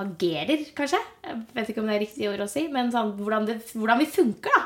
agerer, 0.01 0.65
kanskje. 0.77 1.01
Jeg 1.27 1.41
vet 1.57 1.71
ikke 1.73 1.83
om 1.83 1.91
det 1.91 1.97
er 1.97 2.05
riktig 2.05 2.29
ord 2.31 2.45
å 2.45 2.49
si, 2.51 2.65
men 2.73 2.93
sånn, 2.95 3.13
hvordan, 3.19 3.49
det, 3.49 3.59
hvordan 3.75 4.01
vi 4.01 4.09
funker, 4.09 4.55
da. 4.57 4.63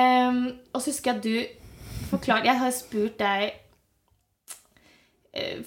Ehm, 0.00 0.42
og 0.72 0.80
så 0.80 0.92
husker 0.92 1.10
jeg 1.10 1.18
at 1.18 1.24
du 1.26 2.06
forklarte 2.10 2.46
Jeg 2.46 2.58
har 2.60 2.70
spurt 2.74 3.16
deg 3.18 3.48
uh, 5.34 5.62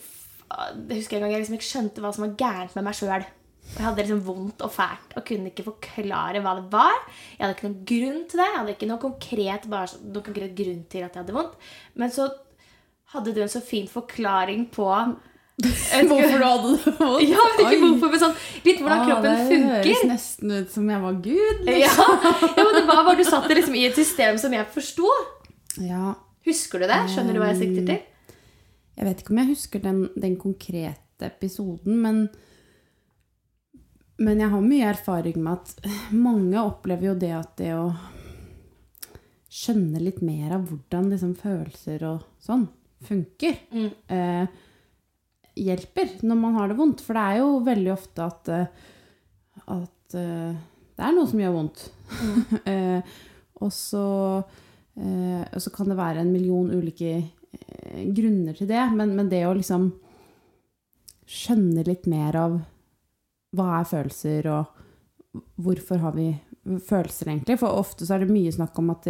Det 0.87 0.97
husker 0.97 1.17
jeg 1.17 1.19
en 1.19 1.25
gang 1.25 1.33
jeg 1.33 1.41
liksom 1.43 1.57
ikke 1.57 1.67
skjønte 1.67 2.03
hva 2.03 2.11
som 2.15 2.23
var 2.23 2.37
gærent 2.39 2.77
med 2.77 2.87
meg 2.87 2.95
sjøl. 2.97 3.25
Jeg 3.73 3.81
hadde 3.87 4.03
liksom 4.03 4.19
vondt 4.27 4.61
og 4.61 4.71
fælt 4.75 5.13
og 5.17 5.23
kunne 5.25 5.49
ikke 5.49 5.63
forklare 5.65 6.41
hva 6.43 6.51
det 6.59 6.65
var. 6.73 6.97
Jeg 7.37 7.41
hadde 7.45 7.55
ikke 7.55 7.67
noen 7.69 7.85
grunn 7.89 8.19
til 8.29 8.41
det. 8.41 8.47
Jeg 8.49 8.57
hadde 8.59 8.73
ikke 8.75 8.89
noen 8.91 9.01
konkret, 9.01 9.67
bare, 9.71 9.99
noen 10.03 10.25
konkret 10.27 10.55
grunn 10.57 10.81
til 10.91 11.05
at 11.07 11.15
jeg 11.15 11.23
hadde 11.23 11.35
vondt. 11.37 11.55
Men 11.97 12.11
så 12.13 12.27
hadde 13.15 13.33
du 13.33 13.39
en 13.41 13.49
så 13.53 13.61
fin 13.65 13.87
forklaring 13.89 14.67
på 14.73 14.89
Hvorfor 15.63 16.37
du 16.41 16.45
hadde 16.45 16.69
det 16.73 16.93
vondt? 16.99 17.27
Ja, 17.33 17.43
men 17.45 17.65
ikke 17.65 17.81
hvorfor, 17.87 18.09
men 18.13 18.21
sånn 18.23 18.37
litt 18.65 18.79
hvordan 18.81 19.01
Ah, 19.03 19.07
kroppen 19.09 19.27
det 19.29 19.47
funker. 19.51 19.89
høres 19.89 20.05
nesten 20.09 20.53
ut 20.57 20.71
som 20.73 20.87
jeg 20.89 21.03
var 21.03 21.19
Gud. 21.27 21.67
Ja, 21.69 21.91
ja, 22.57 22.63
men 22.63 22.73
det 22.77 22.85
var 22.89 23.03
bare 23.07 23.17
Du 23.19 23.25
satt 23.27 23.45
det 23.49 23.57
liksom 23.61 23.77
i 23.79 23.85
et 23.89 23.97
system 23.97 24.39
som 24.41 24.53
jeg 24.57 24.69
forsto. 24.73 25.09
Ja, 25.81 26.13
Husker 26.43 26.81
du 26.83 26.89
det? 26.89 26.97
Skjønner 27.13 27.37
du 27.37 27.39
hva 27.39 27.53
jeg 27.53 27.61
sikter 27.61 27.85
til? 27.87 28.01
jeg 28.93 29.05
vet 29.07 29.21
ikke 29.23 29.31
om 29.33 29.37
jeg 29.39 29.47
husker 29.55 29.81
den, 29.81 30.01
den 30.21 30.33
konkrete 30.37 31.25
episoden, 31.25 31.95
men 32.03 32.17
men 34.21 34.41
jeg 34.43 34.49
har 34.53 34.61
mye 34.61 34.89
erfaring 34.91 35.39
med 35.41 35.53
at 35.57 35.87
mange 36.13 36.59
opplever 36.61 37.09
jo 37.11 37.15
det 37.19 37.31
at 37.37 37.55
det 37.57 37.71
å 37.75 37.87
skjønne 39.53 40.01
litt 40.01 40.21
mer 40.25 40.55
av 40.57 40.67
hvordan 40.69 41.09
liksom 41.13 41.33
følelser 41.37 42.03
og 42.09 42.23
sånn 42.41 42.67
funker, 43.03 43.57
Mm. 43.73 43.89
eh, 44.09 44.47
hjelper 45.59 46.23
når 46.23 46.37
man 46.39 46.55
har 46.55 46.67
det 46.71 46.77
vondt. 46.77 47.01
For 47.01 47.13
det 47.13 47.23
er 47.23 47.37
jo 47.41 47.59
veldig 47.65 47.91
ofte 47.93 48.25
at, 48.25 48.49
eh, 48.49 48.67
at 49.67 50.15
uh, 50.17 50.55
det 50.95 51.03
er 51.05 51.13
noe 51.13 51.27
som 51.29 51.41
gjør 51.41 51.53
vondt. 51.57 51.83
eh, 52.69 53.01
og, 53.61 53.71
så, 53.73 54.05
eh, 54.97 55.43
og 55.43 55.61
så 55.61 55.73
kan 55.73 55.89
det 55.89 55.97
være 55.99 56.23
en 56.23 56.31
million 56.33 56.69
ulike 56.71 57.15
eh, 57.19 58.03
grunner 58.13 58.57
til 58.57 58.69
det, 58.69 58.83
men, 58.95 59.15
men 59.17 59.29
det 59.29 59.43
å 59.47 59.53
liksom 59.57 59.91
skjønne 61.29 61.85
litt 61.87 62.07
mer 62.11 62.35
av 62.39 62.57
hva 63.53 63.79
er 63.79 63.89
følelser, 63.89 64.49
og 64.51 65.41
hvorfor 65.63 66.01
har 66.03 66.15
vi 66.17 66.29
følelser, 66.63 67.31
egentlig? 67.31 67.57
For 67.61 67.81
ofte 67.81 68.07
så 68.07 68.15
er 68.15 68.23
det 68.23 68.33
mye 68.33 68.53
snakk 68.53 68.77
om 68.81 68.93
at 68.93 69.09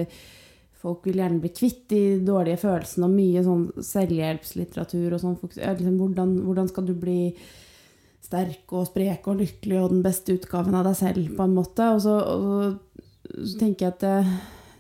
folk 0.84 1.06
vil 1.08 1.22
gjerne 1.22 1.40
bli 1.44 1.52
kvitt 1.56 1.86
de 1.94 2.02
dårlige 2.28 2.60
følelsene, 2.66 3.08
og 3.08 3.16
mye 3.16 3.44
sånn 3.46 3.68
selvhjelpslitteratur 3.92 5.16
og 5.16 5.22
sånn. 5.22 5.38
Liksom, 5.54 6.00
hvordan, 6.00 6.36
hvordan 6.48 6.72
skal 6.72 6.88
du 6.90 6.96
bli 7.00 7.20
sterk 8.24 8.72
og 8.76 8.88
sprek 8.90 9.28
og 9.32 9.40
lykkelig 9.44 9.80
og 9.80 9.94
den 9.94 10.04
beste 10.04 10.36
utgaven 10.36 10.76
av 10.80 10.88
deg 10.90 11.00
selv, 11.00 11.32
på 11.38 11.48
en 11.48 11.56
måte? 11.56 11.90
Og 11.96 12.04
så, 12.04 12.18
og 12.20 13.40
så 13.40 13.60
tenker 13.60 13.88
jeg 13.88 13.96
at 13.96 14.04
det, 14.04 14.38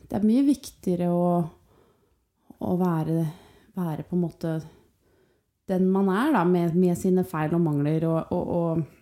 det 0.09 0.19
er 0.19 0.27
mye 0.27 0.45
viktigere 0.47 1.11
å, 1.11 1.27
å 2.63 2.77
være, 2.79 3.27
være 3.77 4.07
på 4.07 4.17
en 4.17 4.25
måte 4.25 4.57
den 5.71 5.87
man 5.87 6.09
er, 6.11 6.33
da, 6.35 6.43
med, 6.43 6.75
med 6.75 6.97
sine 6.99 7.23
feil 7.27 7.55
og 7.55 7.63
mangler, 7.63 8.03
og, 8.09 8.33
og, 8.35 8.49
og 8.57 8.92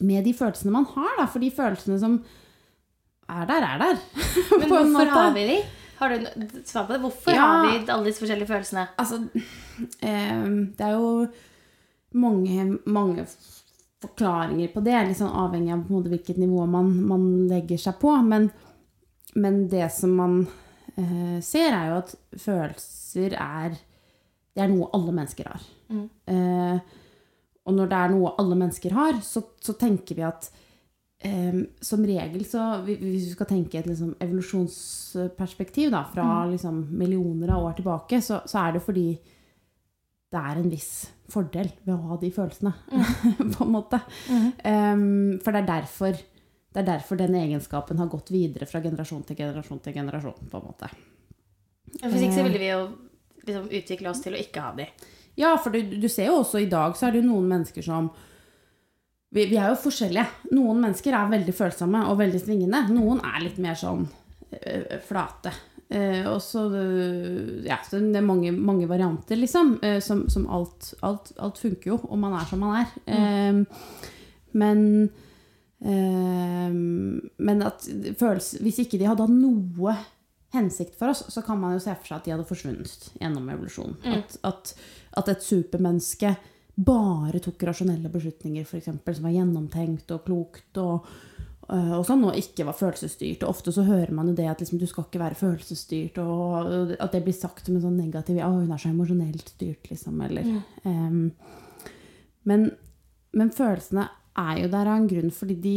med 0.00 0.24
de 0.26 0.32
følelsene 0.34 0.72
man 0.74 0.86
har, 0.94 1.12
da. 1.20 1.26
For 1.30 1.38
de 1.42 1.50
følelsene 1.54 1.98
som 2.02 2.18
er 3.30 3.46
der, 3.48 3.62
er 3.64 3.78
der. 3.78 3.98
Men 4.60 4.68
hvorfor 4.68 5.10
har 5.14 5.32
vi 5.36 5.46
de? 5.48 5.58
Har 5.98 6.10
du 6.10 6.24
svar 6.66 6.86
på 6.88 6.92
det? 6.96 7.00
Hvorfor 7.04 7.30
Ja. 7.32 7.40
har 7.46 7.66
vi 7.70 7.90
alle 7.92 8.04
disse 8.08 8.20
forskjellige 8.24 8.50
følelsene? 8.50 8.88
Altså, 8.98 9.20
eh, 10.02 10.48
det 10.76 10.80
er 10.88 10.96
jo 10.96 11.26
mange, 12.14 12.78
mange 12.86 13.26
forklaringer 14.04 14.68
på 14.74 14.82
det, 14.84 14.96
litt 15.08 15.16
sånn 15.20 15.32
avhengig 15.32 15.72
av 15.72 15.86
måte 15.88 16.10
hvilket 16.12 16.36
nivå 16.42 16.66
man, 16.68 16.90
man 17.08 17.24
legger 17.48 17.80
seg 17.80 17.96
på. 18.02 18.12
Men, 18.26 18.50
men 19.38 19.62
det 19.72 19.86
som 19.94 20.12
man 20.18 20.36
eh, 20.98 21.38
ser, 21.40 21.70
er 21.72 21.88
jo 21.92 22.00
at 22.02 22.14
følelser 22.42 23.38
er 23.38 23.78
Det 24.54 24.62
er 24.62 24.68
noe 24.70 24.86
alle 24.94 25.10
mennesker 25.16 25.48
har. 25.50 25.62
Mm. 25.90 26.04
Eh, 26.30 26.76
og 27.64 27.76
når 27.76 27.90
det 27.90 27.98
er 27.98 28.12
noe 28.12 28.34
alle 28.40 28.58
mennesker 28.60 28.94
har, 28.96 29.18
så, 29.24 29.42
så 29.62 29.74
tenker 29.80 30.18
vi 30.18 30.26
at 30.26 30.50
eh, 31.24 31.62
som 31.80 32.04
regel 32.04 32.44
så 32.48 32.66
Hvis 32.84 33.00
vi 33.00 33.32
skal 33.32 33.48
tenke 33.48 33.80
et 33.80 33.88
liksom, 33.88 34.12
evolusjonsperspektiv 34.20 35.92
da, 35.94 36.04
fra 36.12 36.44
liksom, 36.50 36.82
millioner 36.92 37.54
av 37.54 37.70
år 37.70 37.78
tilbake, 37.80 38.20
så, 38.24 38.42
så 38.44 38.66
er 38.66 38.76
det 38.76 38.84
fordi 38.84 39.08
det 40.34 40.42
er 40.42 40.58
en 40.58 40.70
viss 40.70 40.92
fordel 41.30 41.68
ved 41.84 41.94
å 41.94 42.10
ha 42.10 42.16
de 42.20 42.30
følelsene, 42.34 42.72
på 43.54 43.64
en 43.64 43.70
måte. 43.72 44.00
Um, 44.66 45.36
for 45.44 45.54
det 45.54 45.60
er 45.62 45.68
derfor 45.68 46.18
det 46.74 46.82
er 46.82 46.88
derfor 46.88 47.14
den 47.14 47.36
egenskapen 47.38 48.00
har 48.02 48.08
gått 48.10 48.32
videre 48.34 48.66
fra 48.66 48.80
generasjon 48.82 49.22
til 49.28 49.36
generasjon 49.38 49.78
til 49.78 49.94
generasjon. 49.94 50.48
på 50.50 50.58
en 50.58 50.64
måte. 50.66 50.88
Hvis 52.02 52.24
ikke 52.24 52.34
så 52.34 52.46
ville 52.48 52.58
vi 52.58 52.70
jo 52.72 52.80
liksom 53.46 53.68
utvikle 53.70 54.10
oss 54.10 54.22
til 54.24 54.34
å 54.34 54.40
ikke 54.42 54.64
ha 54.64 54.72
de. 54.74 54.88
Ja, 55.40 55.56
for 55.58 55.74
du, 55.74 55.80
du 55.98 56.08
ser 56.08 56.28
jo 56.30 56.40
også 56.42 56.60
i 56.62 56.68
dag 56.70 56.94
så 56.96 57.08
er 57.08 57.14
det 57.16 57.22
jo 57.24 57.30
noen 57.32 57.48
mennesker 57.50 57.82
som 57.82 58.10
vi, 59.34 59.48
vi 59.50 59.56
er 59.58 59.72
jo 59.72 59.80
forskjellige. 59.82 60.26
Noen 60.54 60.78
mennesker 60.84 61.14
er 61.18 61.30
veldig 61.32 61.54
følsomme 61.58 62.04
og 62.06 62.20
veldig 62.20 62.38
svingende. 62.44 62.84
Noen 62.94 63.18
er 63.26 63.40
litt 63.42 63.56
mer 63.58 63.74
sånn 63.74 64.04
øh, 64.06 64.98
flate. 65.02 65.50
Eh, 65.90 66.22
og 66.30 66.38
så 66.42 66.62
øh, 66.70 67.64
Ja, 67.66 67.80
så 67.82 67.98
det 67.98 68.20
er 68.20 68.24
mange, 68.24 68.52
mange 68.54 68.86
varianter, 68.88 69.36
liksom. 69.40 69.74
eh, 69.82 69.98
som 70.00 70.28
som 70.30 70.46
alt, 70.54 70.92
alt, 71.02 71.32
alt 71.42 71.58
funker 71.60 71.90
jo 71.96 71.98
om 72.14 72.22
man 72.22 72.38
er 72.38 72.46
som 72.46 72.62
man 72.62 72.78
er. 72.84 72.94
Eh, 73.10 73.58
men 74.54 74.80
eh, 75.82 76.70
Men 77.50 77.62
at 77.66 77.86
føles, 78.18 78.54
hvis 78.62 78.78
ikke 78.84 78.98
de 79.02 79.08
hadde 79.10 79.26
hatt 79.26 79.34
noe 79.34 79.96
hensikt 80.54 80.94
for 80.98 81.10
oss, 81.10 81.24
så 81.34 81.42
kan 81.42 81.58
man 81.58 81.74
jo 81.74 81.80
se 81.82 81.90
for 81.98 82.06
seg 82.06 82.20
at 82.20 82.26
de 82.28 82.32
hadde 82.36 82.46
forsvunnet 82.46 83.08
gjennom 83.18 83.48
evolusjonen. 83.50 83.96
At, 84.06 84.36
at, 84.46 84.74
at 85.18 85.30
et 85.30 85.44
supermenneske 85.44 86.34
bare 86.74 87.38
tok 87.42 87.62
rasjonelle 87.68 88.10
beslutninger, 88.10 88.66
eksempel, 88.66 89.14
som 89.14 89.28
var 89.28 89.36
gjennomtenkt 89.36 90.10
og 90.10 90.24
klokt 90.26 90.80
og, 90.82 91.06
øh, 91.68 91.92
og 92.00 92.06
sånn, 92.08 92.24
og 92.26 92.38
ikke 92.38 92.66
var 92.66 92.78
følelsesstyrt. 92.78 93.44
Og 93.44 93.52
ofte 93.54 93.74
så 93.74 93.84
hører 93.86 94.10
man 94.14 94.32
jo 94.32 94.38
det 94.38 94.48
at 94.50 94.64
liksom, 94.64 94.80
du 94.82 94.88
skal 94.90 95.06
ikke 95.06 95.22
være 95.22 95.38
følelsesstyrt, 95.38 96.18
og 96.24 96.96
at 96.98 97.14
det 97.14 97.22
blir 97.26 97.36
sagt 97.36 97.66
som 97.66 97.78
en 97.78 97.84
sånn 97.86 98.00
negativ 98.00 98.40
Ja, 98.40 98.50
hun 98.50 98.72
er 98.74 98.82
så 98.82 98.90
emosjonelt 98.90 99.54
styrt, 99.54 99.86
liksom, 99.92 100.18
eller 100.26 100.50
ehm, 100.82 101.28
men, 102.44 102.66
men 103.32 103.54
følelsene 103.54 104.08
er 104.34 104.64
jo 104.64 104.72
der 104.72 104.90
av 104.90 104.98
en 104.98 105.08
grunn, 105.08 105.30
fordi 105.32 105.56
de, 105.62 105.76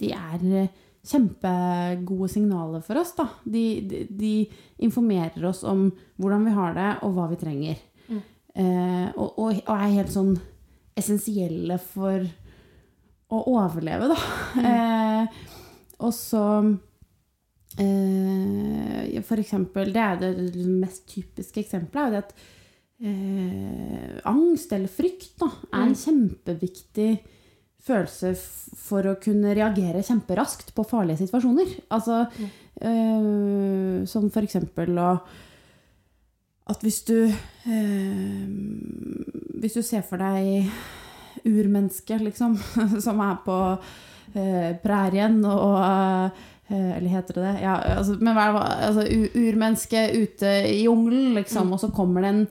de 0.00 0.10
er 0.16 0.48
eh, 0.62 0.80
kjempegode 1.06 2.30
signaler 2.32 2.82
for 2.86 3.00
oss. 3.02 3.12
Da. 3.18 3.28
De, 3.44 3.64
de, 3.86 4.04
de 4.08 4.34
informerer 4.86 5.44
oss 5.48 5.62
om 5.68 5.90
hvordan 6.16 6.46
vi 6.48 6.56
har 6.56 6.76
det, 6.78 6.90
og 7.04 7.16
hva 7.16 7.28
vi 7.30 7.40
trenger. 7.40 7.80
Eh, 8.52 9.08
og, 9.16 9.38
og, 9.40 9.60
og 9.64 9.74
er 9.74 9.94
helt 9.96 10.12
sånn 10.12 10.34
essensielle 10.98 11.78
for 11.80 12.24
å 13.32 13.42
overleve, 13.54 14.10
da. 14.12 14.18
Eh, 14.62 15.42
og 16.02 16.10
så 16.12 16.42
eh, 17.80 19.20
For 19.24 19.40
eksempel, 19.40 19.92
det 19.94 20.02
er 20.02 20.18
det 20.20 20.66
mest 20.66 21.06
typiske 21.08 21.62
eksempelet, 21.62 22.12
er 22.12 22.24
at 22.24 22.34
eh, 23.02 24.18
angst 24.28 24.74
eller 24.74 24.92
frykt 24.92 25.38
da, 25.40 25.48
er 25.70 25.86
en 25.86 25.96
kjempeviktig 25.96 27.12
følelse 27.82 28.34
for 28.78 29.08
å 29.10 29.16
kunne 29.22 29.54
reagere 29.58 30.04
kjemperaskt 30.06 30.70
på 30.76 30.84
farlige 30.86 31.24
situasjoner. 31.24 31.72
Altså, 31.94 32.26
eh, 32.82 34.04
som 34.10 34.28
for 34.34 34.46
eksempel 34.46 35.00
å 35.02 35.14
at 36.70 36.84
hvis 36.84 37.02
du 37.08 37.16
eh, 37.26 38.46
Hvis 39.62 39.78
du 39.78 39.82
ser 39.82 40.02
for 40.06 40.22
deg 40.22 40.70
urmennesket, 41.42 42.22
liksom, 42.22 42.56
som 43.04 43.20
er 43.24 43.38
på 43.44 43.58
eh, 44.34 44.72
prærien 44.82 45.40
og 45.48 45.78
eh, 45.82 46.90
Eller 46.96 47.16
heter 47.16 47.38
det 47.38 47.46
det? 47.48 47.54
Ja, 47.64 47.76
altså, 47.98 48.16
men 48.20 48.36
hva 48.36 48.62
altså, 48.88 49.06
urmenneske 49.34 50.06
ute 50.14 50.52
i 50.70 50.84
jungelen, 50.84 51.34
liksom, 51.36 51.72
og 51.74 51.82
så 51.82 51.90
kommer 51.92 52.24
det 52.24 52.30
en 52.30 52.46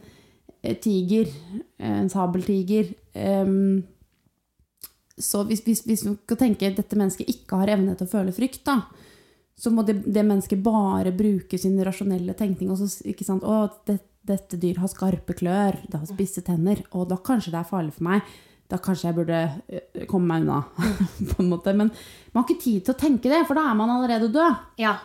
eh, 0.61 0.75
tiger, 0.77 1.31
en 1.79 2.09
sabeltiger. 2.09 2.91
em, 3.13 3.83
så 5.17 5.43
hvis, 5.43 5.61
hvis, 5.65 5.81
hvis 5.85 6.05
vi 6.05 6.13
skal 6.15 6.37
tenke 6.37 6.67
at 6.67 6.77
dette 6.77 6.97
mennesket 6.97 7.29
ikke 7.29 7.59
har 7.61 7.73
evne 7.75 7.95
til 7.95 8.07
å 8.07 8.11
føle 8.11 8.35
frykt, 8.35 8.63
da, 8.65 8.81
så 9.61 9.69
må 9.69 9.83
det, 9.85 9.99
det 10.09 10.23
mennesket 10.25 10.63
bare 10.65 11.13
bruke 11.13 11.57
sin 11.61 11.77
rasjonelle 11.85 12.33
tenkning. 12.37 12.71
Og 12.73 12.79
så, 12.81 12.87
ikke 13.11 13.27
sant? 13.27 13.45
Å, 13.45 13.67
det, 13.85 13.99
dette 14.25 14.57
dyr 14.61 14.79
har 14.81 14.89
skarpe 14.89 15.35
klør, 15.37 15.77
det 15.85 15.99
har 15.99 16.07
spisse 16.09 16.41
tenner, 16.45 16.81
og 16.97 17.07
da 17.11 17.19
kanskje 17.21 17.53
det 17.53 17.61
er 17.61 17.69
farlig 17.69 17.93
for 17.97 18.07
meg. 18.09 18.33
Da 18.71 18.79
kanskje 18.81 19.09
jeg 19.09 19.17
burde 19.17 19.39
øh, 19.51 20.03
komme 20.09 20.31
meg 20.31 20.45
unna. 20.45 20.61
på 21.33 21.43
en 21.43 21.51
måte. 21.51 21.75
Men 21.77 21.91
man 22.31 22.41
har 22.41 22.49
ikke 22.49 22.63
tid 22.63 22.85
til 22.87 22.95
å 22.95 22.99
tenke 23.01 23.29
det, 23.29 23.43
for 23.45 23.59
da 23.59 23.67
er 23.69 23.77
man 23.77 23.93
allerede 23.93 24.31
død. 24.33 24.67
Ja. 24.81 24.95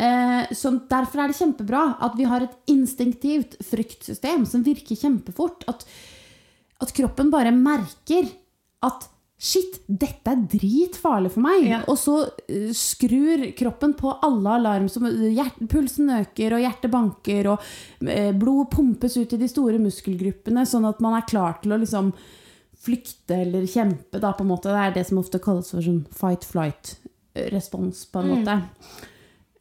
Eh, 0.00 0.52
så 0.56 0.72
derfor 0.88 1.24
er 1.24 1.32
det 1.32 1.40
kjempebra 1.40 1.84
at 2.06 2.14
vi 2.16 2.28
har 2.30 2.46
et 2.46 2.72
instinktivt 2.72 3.58
fryktsystem 3.66 4.46
som 4.48 4.64
virker 4.64 4.96
kjempefort. 4.96 5.66
At, 5.68 5.84
at 6.80 6.94
kroppen 6.96 7.32
bare 7.34 7.52
merker 7.52 8.30
at 8.86 9.10
Shit, 9.40 9.78
dette 9.88 10.28
er 10.28 10.40
dritfarlig 10.52 11.30
for 11.32 11.40
meg. 11.46 11.62
Ja. 11.64 11.78
Og 11.88 11.96
så 11.96 12.16
eh, 12.44 12.74
skrur 12.76 13.46
kroppen 13.56 13.94
på 13.96 14.12
alle 14.26 14.56
alarm. 14.58 14.88
Som 14.92 15.06
hjert, 15.08 15.56
pulsen 15.72 16.10
øker, 16.12 16.58
og 16.58 16.60
hjertet 16.60 16.92
banker, 16.92 17.48
og 17.54 18.04
eh, 18.04 18.34
blod 18.36 18.68
pumpes 18.74 19.16
ut 19.16 19.32
i 19.32 19.40
de 19.40 19.48
store 19.48 19.80
muskelgruppene, 19.80 20.66
sånn 20.68 20.84
at 20.90 21.00
man 21.00 21.16
er 21.16 21.24
klar 21.30 21.56
til 21.62 21.72
å 21.72 21.80
liksom 21.80 22.12
flykte 22.80 23.38
eller 23.46 23.64
kjempe. 23.64 24.20
Da, 24.20 24.34
på 24.36 24.44
en 24.44 24.52
måte. 24.52 24.74
Det 24.74 24.82
er 24.82 24.98
det 24.98 25.06
som 25.08 25.22
ofte 25.22 25.40
kalles 25.40 25.72
for 25.72 25.84
sånn 25.88 26.02
fight-flight-respons, 26.20 28.04
på 28.12 28.20
en 28.20 28.34
måte. 28.34 28.58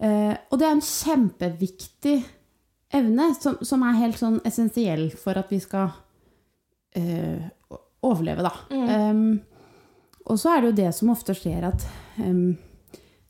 Eh, 0.04 0.34
og 0.52 0.60
det 0.60 0.68
er 0.68 0.76
en 0.76 0.84
kjempeviktig 0.84 2.18
evne 3.00 3.32
som, 3.40 3.56
som 3.64 3.88
er 3.88 4.00
helt 4.02 4.20
sånn 4.20 4.42
essensiell 4.48 5.08
for 5.16 5.40
at 5.40 5.52
vi 5.56 5.62
skal 5.64 5.94
eh, 7.00 7.48
overleve, 8.04 8.44
da. 8.44 8.54
Um, 8.72 9.40
og 10.26 10.40
så 10.40 10.56
er 10.56 10.62
det 10.62 10.72
jo 10.72 10.80
det 10.84 10.90
som 10.98 11.12
ofte 11.14 11.36
skjer 11.38 11.68
at 11.70 11.86
um, 12.18 12.58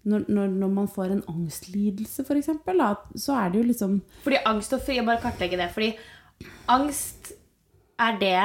når, 0.10 0.25
når, 0.31 0.53
når 0.62 0.72
man 0.74 0.88
får 0.89 1.13
en 1.13 1.24
angstlidelse, 1.29 2.24
eksempel, 2.39 2.81
så 3.15 3.36
er 3.36 3.51
det 3.51 3.62
jo 3.62 3.67
liksom 3.67 4.00
Fordi 4.24 4.39
angst 4.48 4.74
og 4.74 4.81
fri, 4.86 4.96
jeg 4.98 5.05
bare 5.08 5.22
kartlegge 5.22 5.60
det. 5.60 5.69
Fordi 5.75 5.91
angst, 6.72 7.34
er 8.00 8.15
det 8.22 8.38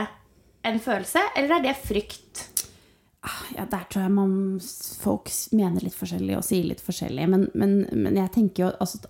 en 0.66 0.80
følelse, 0.82 1.22
eller 1.36 1.58
er 1.58 1.66
det 1.68 1.76
frykt? 1.78 2.48
Ja, 3.56 3.64
der 3.70 3.86
tror 3.88 4.02
jeg 4.04 4.12
man, 4.12 4.32
folk 5.00 5.30
mener 5.56 5.84
litt 5.84 5.96
forskjellig 5.96 6.34
og 6.36 6.44
sier 6.44 6.66
litt 6.68 6.82
forskjellig. 6.84 7.28
Men, 7.30 7.46
men, 7.56 7.76
men 7.92 8.18
jeg 8.18 8.32
tenker 8.34 8.66
jo 8.66 8.72
altså, 8.82 9.00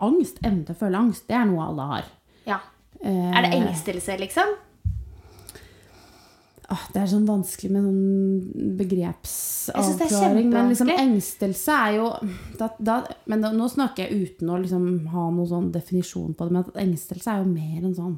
Angst, 0.00 0.40
evne 0.46 0.64
til 0.64 0.72
å 0.72 0.78
føle 0.78 1.02
angst, 1.02 1.26
det 1.28 1.36
er 1.36 1.44
noe 1.50 1.66
alle 1.66 1.88
har. 1.90 2.08
Ja. 2.48 2.60
Eh, 3.02 3.28
Er 3.36 3.44
det 3.44 3.52
engstelse, 3.58 4.16
liksom? 4.22 4.54
Ah, 6.72 6.84
det 6.92 7.00
er 7.02 7.10
sånn 7.10 7.26
vanskelig 7.28 7.70
med 7.74 7.86
sånn 7.86 8.00
det 8.52 8.62
er 8.66 8.76
begrepsavklaring. 8.80 10.50
Men 10.52 10.70
liksom 10.72 10.92
engstelse 10.92 11.78
er 11.86 11.96
jo 11.98 12.10
da, 12.58 12.70
da, 12.78 13.00
Men 13.30 13.44
da, 13.44 13.52
nå 13.54 13.68
snakker 13.72 14.06
jeg 14.06 14.30
uten 14.30 14.52
å 14.52 14.60
liksom 14.62 14.86
ha 15.14 15.26
noen 15.30 15.50
sånn 15.50 15.72
definisjon 15.74 16.34
på 16.34 16.46
det. 16.46 16.54
Men 16.54 16.64
at 16.64 16.80
engstelse 16.86 17.32
er 17.32 17.42
jo 17.42 17.50
mer 17.50 17.80
en 17.82 17.96
sånn 17.96 18.16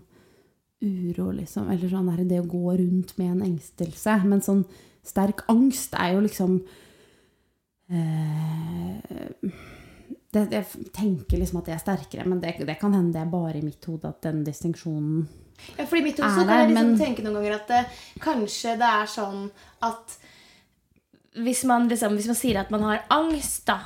uro, 0.85 1.31
liksom. 1.35 1.71
Eller 1.73 1.91
sånn 1.91 2.11
der, 2.13 2.27
det 2.29 2.43
å 2.43 2.51
gå 2.51 2.77
rundt 2.81 3.17
med 3.21 3.33
en 3.37 3.47
engstelse. 3.51 4.21
Men 4.29 4.45
sånn 4.45 4.63
sterk 5.07 5.45
angst 5.51 5.97
er 5.99 6.15
jo 6.17 6.23
liksom 6.25 6.59
eh, 7.89 9.51
det, 10.33 10.43
Jeg 10.53 10.93
tenker 10.97 11.41
liksom 11.41 11.61
at 11.61 11.71
det 11.71 11.77
er 11.77 11.83
sterkere, 11.83 12.29
men 12.29 12.41
det, 12.43 12.59
det 12.69 12.79
kan 12.81 12.95
hende 12.97 13.17
det 13.17 13.25
er 13.25 13.33
bare 13.33 13.59
i 13.61 13.65
mitt 13.65 13.85
hode 13.89 14.11
at 14.11 14.23
den 14.27 14.43
distinksjonen 14.47 15.27
Ja, 15.79 15.85
fordi 15.85 16.03
mitt 16.03 16.19
Er 16.21 16.23
kan 16.29 16.49
jeg 16.49 16.69
liksom 16.71 16.75
men- 16.91 16.99
tenke 16.99 17.23
noen 17.23 17.35
ganger 17.35 17.55
at 17.55 17.67
det, 17.69 17.87
kanskje 18.21 18.77
det 18.79 18.89
er 18.89 19.07
sånn 19.07 19.51
at 19.83 20.17
hvis 21.39 21.65
man, 21.65 21.89
liksom, 21.89 22.15
hvis 22.17 22.27
man 22.27 22.35
sier 22.37 22.59
at 22.61 22.71
man 22.71 22.83
har 22.83 23.03
angst, 23.11 23.65
da 23.67 23.79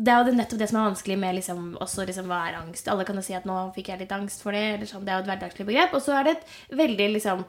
Det 0.00 0.08
er 0.08 0.24
jo 0.24 0.32
nettopp 0.32 0.58
det 0.58 0.68
som 0.70 0.78
er 0.80 0.90
vanskelig 0.90 1.18
med 1.18 1.34
liksom, 1.34 1.76
også 1.78 2.06
liksom, 2.06 2.24
hva 2.26 2.48
er 2.48 2.54
angst. 2.62 2.88
Alle 2.88 3.04
kan 3.04 3.16
jo 3.16 3.20
si 3.22 3.34
at 3.34 3.44
'nå 3.44 3.74
fikk 3.74 3.88
jeg 3.88 3.98
litt 3.98 4.12
angst 4.12 4.40
for 4.42 4.50
det'. 4.52 4.80
Sånn. 4.88 5.04
Det 5.04 5.12
er 5.12 5.22
jo 5.22 5.30
et 5.30 5.38
hverdagslig 5.40 5.66
begrep. 5.66 5.92
Og 5.92 6.00
så 6.00 6.18
er 6.18 6.24
det 6.24 6.36
et 6.38 6.46
veldig 6.78 7.12
liksom 7.14 7.44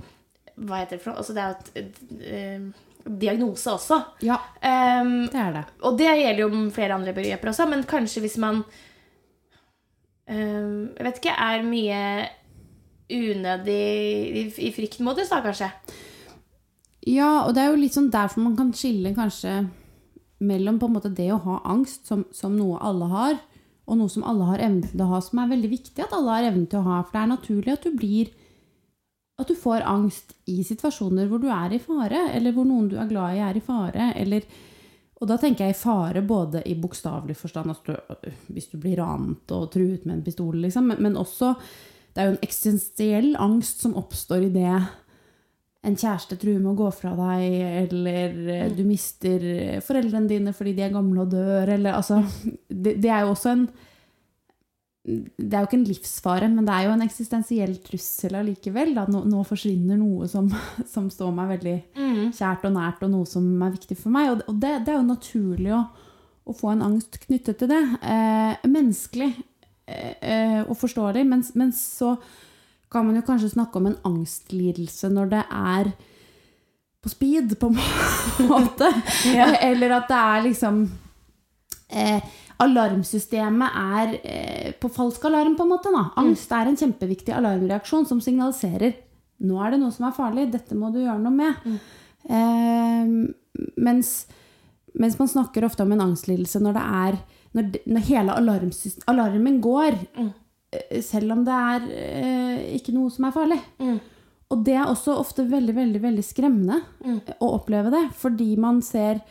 Hva 0.59 0.79
heter 0.83 0.97
det 0.97 1.01
for 1.01 1.11
noe? 1.11 1.19
Altså, 1.19 1.33
det 1.33 1.41
er 1.41 1.55
jo 1.55 1.55
et, 1.75 2.23
eh, 2.27 2.59
diagnose 3.17 3.65
også. 3.71 4.05
Ja, 4.21 4.38
Um, 4.61 5.27
det 5.27 5.35
er 5.35 5.51
det. 5.53 5.65
og 5.81 5.97
det 5.97 6.05
gjelder 6.07 6.38
jo 6.39 6.47
om 6.51 6.71
flere 6.71 6.91
andre 6.93 7.13
begreper 7.13 7.47
også, 7.50 7.69
men 7.69 7.83
kanskje 7.83 8.19
hvis 8.21 8.38
man 8.38 8.63
ehm, 10.27 10.93
Jeg 10.97 11.05
vet 11.05 11.19
ikke, 11.21 11.38
er 11.38 11.63
mye 11.63 12.29
unødig 13.12 13.82
i, 14.41 14.46
i 14.68 14.72
fryktmodus, 14.75 15.30
da, 15.34 15.41
kanskje? 15.44 15.70
Ja, 17.10 17.46
og 17.48 17.56
det 17.56 17.63
er 17.63 17.72
jo 17.72 17.80
litt 17.82 17.96
sånn 17.98 18.12
derfor 18.13 18.44
man 18.46 18.58
kan 18.58 18.74
skille 18.77 19.13
kanskje 19.18 19.63
mellom 20.41 20.77
på 20.82 20.89
en 20.89 20.96
måte 20.98 21.13
det 21.13 21.30
å 21.34 21.41
ha 21.44 21.62
angst, 21.70 22.06
som, 22.10 22.25
som 22.34 22.53
noe 22.58 22.80
alle 22.82 23.10
har, 23.12 23.39
og 23.89 23.98
noe 23.98 24.12
som 24.12 24.25
alle 24.27 24.48
har 24.50 24.62
evnen 24.63 24.86
til 24.86 25.03
å 25.03 25.10
ha, 25.15 25.20
som 25.24 25.41
er 25.41 25.51
veldig 25.51 25.72
viktig 25.72 26.03
at 26.06 26.13
alle 26.15 26.38
har 26.38 26.48
evnen 26.51 26.68
til 26.70 26.82
å 26.82 26.88
ha. 26.88 27.01
For 27.03 27.18
det 27.18 27.24
er 27.24 27.32
naturlig 27.34 27.74
at 27.74 27.86
du 27.86 27.98
blir 27.98 28.31
at 29.42 29.50
du 29.50 29.57
får 29.57 29.85
angst 29.90 30.35
i 30.51 30.62
situasjoner 30.66 31.29
hvor 31.29 31.42
du 31.42 31.48
er 31.50 31.74
i 31.74 31.81
fare, 31.81 32.27
eller 32.35 32.53
hvor 32.53 32.68
noen 32.68 32.92
du 32.92 32.98
er 33.01 33.09
glad 33.09 33.38
i, 33.38 33.42
er 33.42 33.57
i 33.57 33.64
fare. 33.66 34.12
Eller, 34.22 34.46
og 35.18 35.29
da 35.29 35.38
tenker 35.42 35.66
jeg 35.66 35.75
i 35.75 35.81
fare 35.81 36.22
både 36.25 36.62
i 36.70 36.75
bokstavelig 36.77 37.38
forstand, 37.40 37.74
altså 37.74 37.98
hvis 38.53 38.70
du 38.70 38.77
blir 38.81 39.00
ranet 39.01 39.55
og 39.55 39.72
truet 39.74 40.05
med 40.05 40.20
en 40.20 40.25
pistol, 40.25 40.59
liksom, 40.62 40.92
men, 40.92 41.01
men 41.07 41.18
også 41.18 41.55
det 42.11 42.21
er 42.21 42.27
jo 42.27 42.33
en 42.35 42.43
eksistensiell 42.43 43.29
angst 43.39 43.83
som 43.85 43.95
oppstår 44.00 44.50
i 44.50 44.53
det 44.53 44.74
en 45.81 45.95
kjæreste 45.97 46.37
truer 46.37 46.59
med 46.61 46.75
å 46.75 46.79
gå 46.83 46.89
fra 46.93 47.13
deg, 47.17 47.45
eller 47.87 48.35
eh, 48.53 48.67
du 48.75 48.83
mister 48.85 49.45
foreldrene 49.81 50.29
dine 50.29 50.53
fordi 50.53 50.75
de 50.77 50.83
er 50.85 50.93
gamle 50.93 51.24
og 51.24 51.31
dør, 51.33 51.71
eller 51.77 51.97
altså 51.97 52.21
Det, 52.69 53.00
det 53.01 53.09
er 53.09 53.25
jo 53.25 53.31
også 53.33 53.55
en 53.55 53.63
Det 55.01 55.50
er 55.50 55.63
jo 55.63 55.69
ikke 55.69 55.79
en 55.79 55.87
livsfare, 55.89 56.50
men 56.53 56.67
det 56.67 56.75
er 56.75 56.85
jo 56.85 56.93
en 56.93 57.01
eksistensiell 57.07 57.74
trussel 57.81 58.35
allikevel. 58.37 58.93
Da. 58.93 59.07
Nå, 59.09 59.24
nå 59.25 59.41
forsvinner 59.50 59.97
noe 59.97 60.27
som, 60.29 60.51
som 60.93 61.09
står 61.09 61.31
meg 61.33 61.55
veldig 61.55 61.77
kjært 62.37 62.67
og 62.69 62.75
nært, 62.75 63.01
og 63.01 63.15
noe 63.15 63.29
som 63.29 63.47
er 63.65 63.74
viktig 63.74 63.97
for 63.97 64.13
meg. 64.13 64.35
Og, 64.45 64.53
det, 64.61 64.75
det 64.85 64.93
er 64.93 65.00
jo 65.00 65.07
naturlig 65.07 65.74
å, 65.74 65.81
å 66.45 66.53
få 66.53 66.75
en 66.75 66.85
angst 66.91 67.17
knyttet 67.25 67.57
til 67.63 67.74
det. 67.74 67.81
Eh, 68.05 68.69
menneskelig 68.69 69.31
og 70.68 70.77
forståelig, 70.77 71.25
men, 71.27 71.44
men 71.60 71.74
så 71.75 72.16
kan 72.92 73.06
man 73.08 73.18
jo 73.18 73.24
kanskje 73.27 73.54
snakke 73.54 73.80
om 73.80 73.90
en 73.90 74.00
angstlidelse 74.08 75.10
når 75.12 75.32
det 75.32 75.44
er 75.48 75.92
på 77.01 77.10
speed, 77.10 77.56
på 77.60 77.72
en 77.72 77.80
måte. 78.51 78.90
Eller 79.32 79.96
at 79.98 80.10
det 80.12 80.20
er 80.20 80.44
liksom 80.46 80.84
eh, 81.90 82.34
Alarmsystemet 82.62 83.77
er 83.80 84.12
eh, 84.22 84.68
på 84.77 84.92
falsk 84.94 85.24
alarm, 85.25 85.56
på 85.58 85.66
en 85.66 85.72
måte. 85.72 85.94
Da. 85.96 86.04
Angst 86.22 86.51
er 86.54 86.70
en 86.70 86.77
kjempeviktig 86.77 87.34
alarmreaksjon 87.34 88.06
som 88.10 88.22
signaliserer 88.22 89.00
nå 89.42 89.58
er 89.62 89.74
det 89.74 89.82
noe 89.82 89.94
som 89.94 90.08
er 90.08 90.16
farlig, 90.16 90.50
dette 90.54 90.77
må 90.77 90.92
du 90.94 91.00
gjøre 91.01 91.22
noe 91.24 91.34
med. 91.34 91.77
Eh, 92.30 93.14
mens, 93.82 94.12
mens 94.94 95.18
man 95.18 95.32
snakker 95.32 95.66
ofte 95.66 95.86
om 95.86 95.96
en 95.96 96.04
angstlidelse 96.06 96.62
når 96.62 96.77
det 96.77 96.84
er 97.01 97.18
når, 97.57 97.81
når 97.85 98.07
hele 98.07 98.37
alarmen 99.11 99.59
går, 99.64 100.00
mm. 100.16 100.31
selv 101.03 101.35
om 101.35 101.44
det 101.48 101.59
er 101.74 101.92
eh, 101.98 102.64
ikke 102.77 102.96
noe 102.96 103.11
som 103.11 103.27
er 103.27 103.35
farlig. 103.35 103.59
Og 104.51 104.64
det 104.68 104.75
er 104.75 104.87
også 104.87 105.16
ofte 105.20 105.46
veldig, 105.48 105.75
veldig, 105.75 106.01
veldig 106.03 106.24
skremmende 106.25 106.81
å 107.40 107.53
oppleve 107.55 107.92
det, 107.94 108.03
fordi 108.20 108.50
man 108.59 108.81
ser 108.83 109.22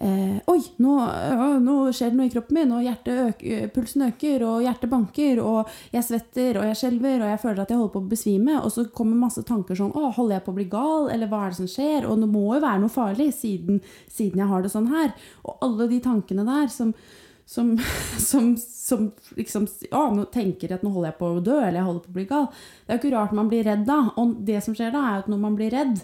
eh, 0.00 0.36
Oi, 0.52 0.58
nå, 0.84 0.96
øh, 1.00 1.54
nå 1.64 1.76
skjer 1.96 2.12
det 2.12 2.18
noe 2.18 2.28
i 2.28 2.32
kroppen 2.34 2.58
min, 2.58 2.74
og 2.76 3.08
øk, 3.14 3.44
pulsen 3.72 4.04
øker, 4.10 4.44
og 4.44 4.66
hjertet 4.66 4.92
banker, 4.92 5.40
og 5.40 5.72
jeg 5.94 6.04
svetter, 6.04 6.60
og 6.60 6.68
jeg 6.68 6.80
skjelver, 6.82 7.24
og 7.24 7.32
jeg 7.32 7.42
føler 7.46 7.64
at 7.64 7.72
jeg 7.72 7.80
holder 7.80 7.94
på 7.96 8.04
å 8.04 8.12
besvime. 8.12 8.60
Og 8.60 8.74
så 8.74 8.86
kommer 8.92 9.24
masse 9.24 9.44
tanker 9.48 9.80
sånn 9.80 9.96
Å, 9.96 10.12
holder 10.18 10.38
jeg 10.38 10.46
på 10.46 10.52
å 10.52 10.60
bli 10.60 10.68
gal, 10.76 11.08
eller 11.14 11.32
hva 11.32 11.46
er 11.46 11.54
det 11.54 11.62
som 11.62 11.72
skjer? 11.78 12.08
Og 12.08 12.20
det 12.20 12.30
må 12.36 12.46
jo 12.50 12.62
være 12.66 12.84
noe 12.84 12.92
farlig, 12.92 13.30
siden, 13.38 13.80
siden 14.12 14.44
jeg 14.44 14.52
har 14.52 14.64
det 14.64 14.74
sånn 14.76 14.92
her. 14.92 15.14
Og 15.48 15.64
alle 15.64 15.88
de 15.92 16.04
tankene 16.04 16.44
der 16.48 16.68
som 16.72 16.92
som, 17.46 17.74
som, 18.28 18.54
som 18.58 19.10
liksom 19.36 19.68
å, 19.90 20.04
nå 20.16 20.26
tenker 20.34 20.74
at 20.74 20.84
nå 20.84 20.92
holder 20.94 21.12
jeg 21.12 21.20
på 21.20 21.30
å 21.30 21.44
dø, 21.44 21.58
eller 21.60 21.80
jeg 21.80 21.88
holder 21.88 22.06
på 22.06 22.12
å 22.12 22.18
bli 22.18 22.26
gal. 22.30 22.48
Det 22.84 22.92
er 22.92 22.98
jo 22.98 23.02
ikke 23.02 23.16
rart 23.16 23.36
man 23.36 23.50
blir 23.52 23.66
redd 23.68 23.84
da. 23.88 24.00
Og 24.20 24.38
det 24.48 24.60
som 24.64 24.76
skjer 24.76 24.94
da, 24.94 25.04
er 25.10 25.24
at 25.24 25.30
når 25.32 25.42
man 25.42 25.58
blir 25.58 25.74
redd, 25.74 26.00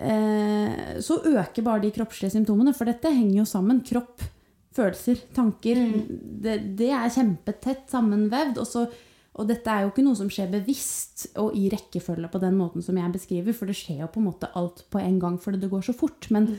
eh, 0.00 0.98
så 1.04 1.20
øker 1.32 1.66
bare 1.66 1.84
de 1.84 1.94
kroppslige 1.94 2.34
symptomene. 2.36 2.74
For 2.76 2.90
dette 2.90 3.14
henger 3.14 3.42
jo 3.42 3.46
sammen. 3.48 3.84
Kropp, 3.86 4.26
følelser, 4.76 5.22
tanker. 5.36 5.84
Det, 6.08 6.58
det 6.78 6.90
er 6.96 7.14
kjempetett 7.14 7.86
sammenvevd. 7.92 8.60
Og, 8.62 8.68
så, 8.68 8.84
og 9.38 9.48
dette 9.50 9.70
er 9.70 9.86
jo 9.86 9.94
ikke 9.94 10.04
noe 10.06 10.18
som 10.18 10.30
skjer 10.32 10.50
bevisst 10.52 11.28
og 11.40 11.54
i 11.58 11.68
rekkefølge 11.72 12.30
på 12.32 12.42
den 12.42 12.58
måten 12.58 12.84
som 12.84 12.98
jeg 12.98 13.14
beskriver, 13.14 13.56
for 13.56 13.70
det 13.70 13.78
skjer 13.78 14.04
jo 14.04 14.12
på 14.12 14.22
en 14.22 14.30
måte 14.32 14.50
alt 14.58 14.84
på 14.90 15.02
en 15.02 15.18
gang 15.22 15.38
fordi 15.42 15.62
det 15.62 15.72
går 15.72 15.86
så 15.86 15.96
fort. 15.96 16.26
Men 16.34 16.52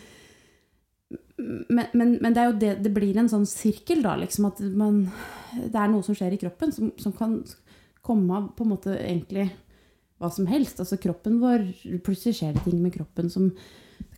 men, 1.41 1.87
men, 1.97 2.15
men 2.21 2.35
det 2.35 2.41
er 2.41 2.49
jo 2.49 2.59
det 2.61 2.71
det 2.85 2.93
blir 2.93 3.17
en 3.19 3.29
sånn 3.31 3.47
sirkel, 3.49 4.03
da. 4.05 4.15
Liksom, 4.19 4.47
at 4.51 4.61
man, 4.77 5.03
det 5.57 5.75
er 5.75 5.91
noe 5.91 6.05
som 6.05 6.17
skjer 6.17 6.35
i 6.35 6.41
kroppen 6.41 6.73
som, 6.75 6.91
som 7.01 7.15
kan 7.17 7.39
komme 8.05 8.37
av 8.37 8.49
på 8.57 8.65
en 8.65 8.73
måte 8.73 8.95
egentlig 8.97 9.49
hva 10.21 10.29
som 10.33 10.49
helst. 10.49 10.81
Altså 10.81 10.99
kroppen 11.01 11.39
vår 11.41 11.65
Plutselig 12.05 12.37
skjer 12.39 12.53
det 12.55 12.65
ting 12.67 12.81
med 12.81 12.93
kroppen 12.95 13.31
som 13.33 13.49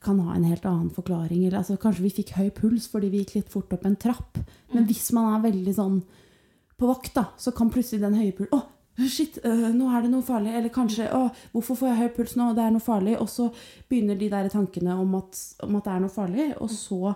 kan 0.03 0.19
ha 0.23 0.36
en 0.36 0.47
helt 0.47 0.65
annen 0.67 0.91
forklaring. 0.93 1.45
Eller, 1.45 1.62
altså, 1.62 1.79
kanskje 1.79 2.05
vi 2.05 2.15
fikk 2.19 2.36
høy 2.38 2.49
puls 2.55 2.89
fordi 2.91 3.12
vi 3.13 3.23
gikk 3.23 3.38
litt 3.38 3.51
fort 3.53 3.71
opp 3.75 3.88
en 3.88 3.99
trapp. 3.99 4.39
Men 4.75 4.88
hvis 4.89 5.12
man 5.15 5.31
er 5.31 5.47
veldig 5.47 5.75
sånn 5.77 5.99
på 6.79 6.89
vakt, 6.89 7.13
da, 7.15 7.29
så 7.39 7.53
kan 7.55 7.71
plutselig 7.71 8.03
den 8.03 8.17
høye 8.17 8.33
pulsen 8.36 8.57
Å, 8.57 8.63
shit, 9.10 9.39
øh, 9.43 9.69
nå 9.73 9.88
er 9.89 10.06
det 10.06 10.12
noe 10.13 10.25
farlig. 10.25 10.53
Eller 10.58 10.73
kanskje 10.73 11.10
Å, 11.13 11.23
hvorfor 11.53 11.79
får 11.79 11.91
jeg 11.91 12.01
høy 12.01 12.12
puls 12.17 12.36
nå? 12.39 12.51
Det 12.58 12.65
er 12.65 12.75
noe 12.75 12.84
farlig. 12.84 13.15
Og 13.21 13.32
så 13.32 13.49
begynner 13.89 14.19
de 14.19 14.29
der 14.34 14.51
tankene 14.53 14.99
om 14.99 15.15
at, 15.21 15.39
om 15.65 15.79
at 15.79 15.88
det 15.88 15.95
er 15.95 16.06
noe 16.06 16.13
farlig. 16.13 16.51
Og 16.62 16.71
så 16.73 17.15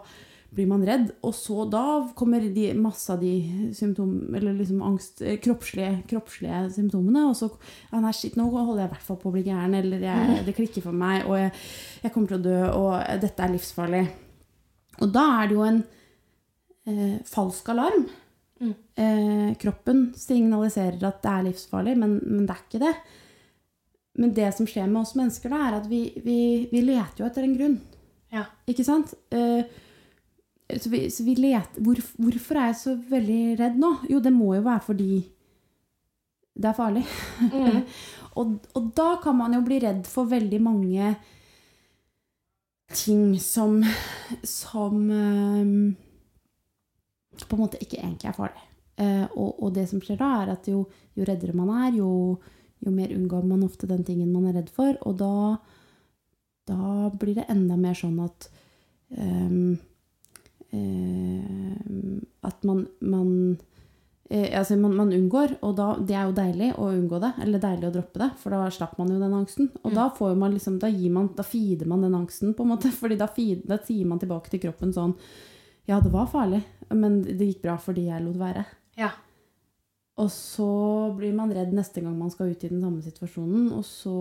blir 0.54 0.68
man 0.70 0.86
redd. 0.88 1.12
Og 1.28 1.36
så 1.36 1.66
da 1.70 1.84
kommer 2.18 2.44
de, 2.54 2.70
masse 2.80 3.12
av 3.14 3.22
de 3.22 3.72
symptom, 3.76 4.14
eller 4.36 4.56
liksom 4.58 4.84
angst, 4.86 5.22
eh, 5.22 5.40
kroppslige, 5.44 6.04
kroppslige 6.10 6.64
symptomene. 6.78 7.28
Og 7.30 7.36
så 7.38 7.50
ja, 7.92 8.00
nei, 8.02 8.14
shit, 8.16 8.38
nå 8.40 8.48
holder 8.50 8.86
jeg 8.86 8.92
i 8.92 8.96
hvert 8.96 9.10
fall 9.10 9.20
på 9.22 9.32
å 9.32 9.36
bli 9.36 9.46
gæren, 9.48 9.76
eller 9.78 10.08
jeg, 10.08 10.40
det 10.48 10.56
klikker 10.58 10.86
for 10.86 10.96
meg, 10.96 11.28
og 11.28 11.38
jeg, 11.42 11.52
jeg 12.06 12.14
kommer 12.16 12.32
til 12.32 12.40
å 12.40 12.46
dø, 12.48 12.62
og 12.78 13.22
dette 13.24 13.44
er 13.44 13.54
livsfarlig. 13.54 14.06
Og 15.04 15.12
da 15.14 15.26
er 15.42 15.50
det 15.50 15.60
jo 15.60 15.68
en 15.68 15.84
øh, 16.90 17.20
falsk 17.28 17.76
alarm. 17.76 18.08
Eh, 18.60 19.54
kroppen 19.62 20.08
signaliserer 20.18 21.04
at 21.06 21.22
det 21.24 21.34
er 21.34 21.48
livsfarlig, 21.50 21.98
men, 22.00 22.18
men 22.26 22.46
det 22.48 22.56
er 22.56 22.64
ikke 22.64 22.84
det. 22.84 22.94
Men 24.18 24.34
det 24.34 24.50
som 24.58 24.70
skjer 24.70 24.88
med 24.90 25.04
oss 25.04 25.14
mennesker, 25.18 25.54
da, 25.54 25.60
er 25.68 25.78
at 25.78 25.90
vi, 25.92 26.02
vi, 26.26 26.40
vi 26.72 26.82
leter 26.82 27.22
jo 27.22 27.28
etter 27.28 27.46
en 27.46 27.58
grunn. 27.58 27.78
Ja. 28.34 28.48
Ikke 28.70 28.86
sant? 28.88 29.14
Eh, 29.30 29.62
så 30.82 30.90
vi, 30.92 31.06
så 31.14 31.24
vi 31.24 31.38
leter 31.40 31.80
hvor, 31.80 32.00
Hvorfor 32.18 32.60
er 32.60 32.72
jeg 32.72 32.80
så 32.82 32.96
veldig 33.10 33.42
redd 33.62 33.78
nå? 33.80 33.94
Jo, 34.12 34.20
det 34.20 34.34
må 34.36 34.52
jo 34.58 34.66
være 34.66 34.84
fordi 34.90 35.12
det 36.58 36.72
er 36.72 36.76
farlig. 36.76 37.06
og, 38.40 38.58
og 38.76 38.92
da 38.98 39.12
kan 39.22 39.38
man 39.38 39.54
jo 39.54 39.62
bli 39.66 39.78
redd 39.84 40.08
for 40.10 40.30
veldig 40.30 40.60
mange 40.66 41.14
ting 42.96 43.36
som 43.44 43.84
Som 44.44 45.10
eh, 45.12 46.07
på 47.46 47.58
en 47.58 47.66
måte 47.68 47.82
ikke 47.84 48.02
egentlig 48.02 48.32
er 48.32 48.40
farlig. 48.40 48.66
Eh, 48.98 49.26
og, 49.38 49.60
og 49.62 49.74
det 49.76 49.86
som 49.92 50.02
skjer 50.02 50.18
da, 50.18 50.32
er 50.42 50.56
at 50.56 50.68
jo, 50.70 50.82
jo 51.18 51.26
reddere 51.28 51.54
man 51.58 51.70
er, 51.86 52.00
jo, 52.00 52.10
jo 52.82 52.94
mer 52.94 53.14
unngår 53.14 53.46
man 53.46 53.66
ofte 53.68 53.90
den 53.90 54.02
tingen 54.08 54.32
man 54.34 54.48
er 54.50 54.58
redd 54.58 54.72
for. 54.74 54.98
Og 55.06 55.20
da, 55.20 55.58
da 56.70 57.12
blir 57.14 57.38
det 57.38 57.46
enda 57.54 57.78
mer 57.78 57.98
sånn 57.98 58.18
at 58.26 58.50
um, 59.14 59.78
uh, 60.74 61.74
At 62.48 62.66
man, 62.66 62.86
man 63.00 63.30
uh, 64.34 64.48
altså 64.58 64.80
man, 64.82 64.96
man 64.98 65.14
unngår, 65.14 65.60
og 65.62 65.76
da, 65.78 65.92
det 66.02 66.18
er 66.18 66.26
jo 66.26 66.38
deilig 66.40 66.72
å 66.82 66.90
unngå 66.96 67.20
det, 67.22 67.32
eller 67.46 67.62
deilig 67.62 67.92
å 67.92 67.94
droppe 68.00 68.24
det, 68.24 68.32
for 68.42 68.56
da 68.56 68.64
slapper 68.74 69.04
man 69.04 69.14
jo 69.14 69.20
den 69.22 69.36
angsten. 69.44 69.70
Og 69.84 69.94
da 69.94 70.08
får 70.18 70.34
man 70.42 70.58
liksom, 70.58 70.80
da 70.82 70.90
gir 70.90 71.14
man, 71.14 71.30
da 71.38 71.46
feeder 71.46 71.86
man 71.86 72.02
den 72.08 72.18
angsten, 72.18 72.58
på 72.58 72.66
en 72.66 72.74
måte, 72.74 72.90
fordi 73.04 73.20
da, 73.22 73.30
feed, 73.30 73.62
da 73.70 73.78
sier 73.86 74.10
man 74.10 74.26
tilbake 74.26 74.50
til 74.56 74.66
kroppen 74.66 74.96
sånn 74.96 75.14
Ja, 75.88 76.02
det 76.04 76.12
var 76.12 76.28
farlig, 76.28 76.64
men 76.92 77.22
det 77.24 77.38
gikk 77.48 77.62
bra 77.64 77.78
fordi 77.80 78.08
jeg 78.10 78.24
lot 78.26 78.36
være. 78.42 78.66
Ja. 79.00 79.12
Og 80.18 80.32
så 80.34 80.66
blir 81.16 81.34
man 81.38 81.52
redd 81.54 81.72
neste 81.78 82.02
gang 82.02 82.16
man 82.18 82.32
skal 82.34 82.50
ut 82.52 82.64
i 82.66 82.72
den 82.72 82.82
samme 82.82 83.04
situasjonen, 83.06 83.68
og 83.78 83.86
så 83.86 84.14